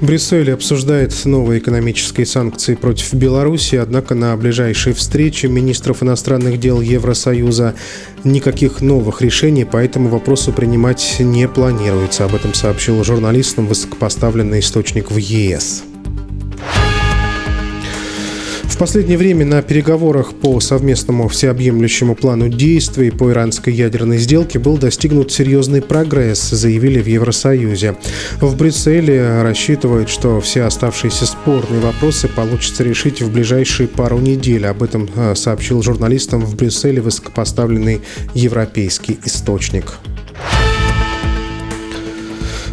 Брюссель 0.00 0.52
обсуждает 0.52 1.12
новые 1.24 1.58
экономические 1.58 2.24
санкции 2.24 2.76
против 2.76 3.14
Беларуси, 3.14 3.74
однако 3.74 4.14
на 4.14 4.36
ближайшей 4.36 4.92
встрече 4.92 5.48
министров 5.48 6.04
иностранных 6.04 6.60
дел 6.60 6.80
Евросоюза 6.80 7.74
никаких 8.22 8.80
новых 8.80 9.22
решений 9.22 9.64
по 9.64 9.76
этому 9.76 10.08
вопросу 10.08 10.52
принимать 10.52 11.16
не 11.18 11.48
планируется. 11.48 12.24
Об 12.24 12.36
этом 12.36 12.54
сообщил 12.54 13.02
журналистам 13.02 13.66
высокопоставленный 13.66 14.60
источник 14.60 15.10
в 15.10 15.16
ЕС. 15.16 15.82
В 18.68 18.76
последнее 18.78 19.18
время 19.18 19.44
на 19.44 19.60
переговорах 19.60 20.34
по 20.34 20.60
совместному 20.60 21.26
всеобъемлющему 21.26 22.14
плану 22.14 22.48
действий 22.48 23.10
по 23.10 23.32
иранской 23.32 23.72
ядерной 23.72 24.18
сделке 24.18 24.60
был 24.60 24.78
достигнут 24.78 25.32
серьезный 25.32 25.82
прогресс, 25.82 26.50
заявили 26.50 27.02
в 27.02 27.06
Евросоюзе. 27.06 27.96
В 28.40 28.56
Брюсселе 28.56 29.42
рассчитывают, 29.42 30.08
что 30.08 30.40
все 30.40 30.62
оставшиеся 30.62 31.26
спорные 31.26 31.80
вопросы 31.80 32.28
получится 32.28 32.84
решить 32.84 33.20
в 33.20 33.32
ближайшие 33.32 33.88
пару 33.88 34.18
недель. 34.18 34.64
Об 34.66 34.84
этом 34.84 35.10
э, 35.16 35.34
сообщил 35.34 35.82
журналистам 35.82 36.42
в 36.42 36.54
Брюсселе 36.54 37.02
высокопоставленный 37.02 38.00
европейский 38.34 39.18
источник. 39.24 39.98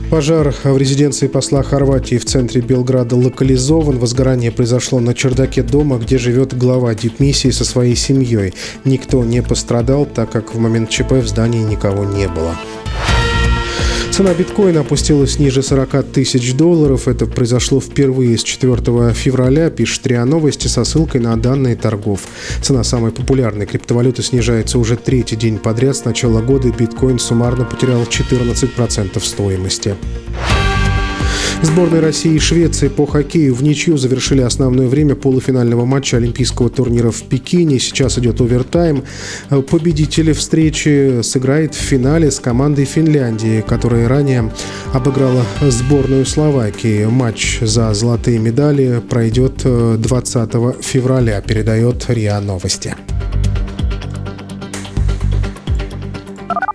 Пожар 0.09 0.53
в 0.63 0.77
резиденции 0.77 1.27
посла 1.27 1.63
Хорватии 1.63 2.17
в 2.17 2.25
центре 2.25 2.61
Белграда 2.61 3.15
локализован. 3.15 3.97
Возгорание 3.97 4.51
произошло 4.51 4.99
на 4.99 5.13
чердаке 5.13 5.63
дома, 5.63 5.97
где 5.97 6.17
живет 6.17 6.55
глава 6.55 6.93
дипмиссии 6.93 7.49
со 7.49 7.65
своей 7.65 7.95
семьей. 7.95 8.53
Никто 8.83 9.23
не 9.23 9.41
пострадал, 9.41 10.05
так 10.05 10.29
как 10.29 10.53
в 10.53 10.59
момент 10.59 10.89
ЧП 10.89 11.13
в 11.13 11.27
здании 11.27 11.63
никого 11.63 12.05
не 12.05 12.27
было. 12.27 12.55
Цена 14.15 14.33
биткоина 14.33 14.79
опустилась 14.79 15.39
ниже 15.39 15.61
40 15.61 16.05
тысяч 16.13 16.53
долларов. 16.53 17.09
Это 17.09 17.25
произошло 17.25 17.81
впервые 17.81 18.37
с 18.37 18.43
4 18.43 19.11
февраля, 19.11 19.69
пишет 19.69 20.07
РИА 20.07 20.23
Новости 20.23 20.69
со 20.69 20.85
ссылкой 20.85 21.19
на 21.19 21.35
данные 21.35 21.75
торгов. 21.75 22.21
Цена 22.61 22.85
самой 22.85 23.11
популярной 23.11 23.65
криптовалюты 23.65 24.23
снижается 24.23 24.79
уже 24.79 24.95
третий 24.95 25.35
день 25.35 25.57
подряд. 25.57 25.97
С 25.97 26.05
начала 26.05 26.41
года 26.41 26.69
биткоин 26.69 27.19
суммарно 27.19 27.65
потерял 27.65 28.03
14% 28.03 29.19
стоимости. 29.19 29.95
Сборная 31.65 31.99
России 31.99 32.35
и 32.35 32.39
Швеции 32.39 32.89
по 32.89 33.07
хоккею 33.07 33.55
в 33.55 33.63
ничью 33.63 33.97
завершили 33.97 34.41
основное 34.41 34.87
время 34.87 35.15
полуфинального 35.15 35.83
матча 35.83 36.17
Олимпийского 36.17 36.69
турнира 36.69 37.09
в 37.09 37.23
Пекине. 37.23 37.79
Сейчас 37.79 38.19
идет 38.19 38.39
овертайм. 38.39 39.03
Победитель 39.49 40.31
встречи 40.33 41.21
сыграет 41.23 41.73
в 41.73 41.79
финале 41.79 42.29
с 42.29 42.39
командой 42.39 42.85
Финляндии, 42.85 43.63
которая 43.67 44.07
ранее 44.07 44.53
обыграла 44.93 45.43
сборную 45.61 46.27
Словакии. 46.27 47.05
Матч 47.05 47.59
за 47.61 47.93
золотые 47.93 48.37
медали 48.37 49.01
пройдет 49.09 49.63
20 49.63 50.83
февраля, 50.83 51.41
передает 51.41 52.05
РИА 52.07 52.41
Новости. 52.41 52.95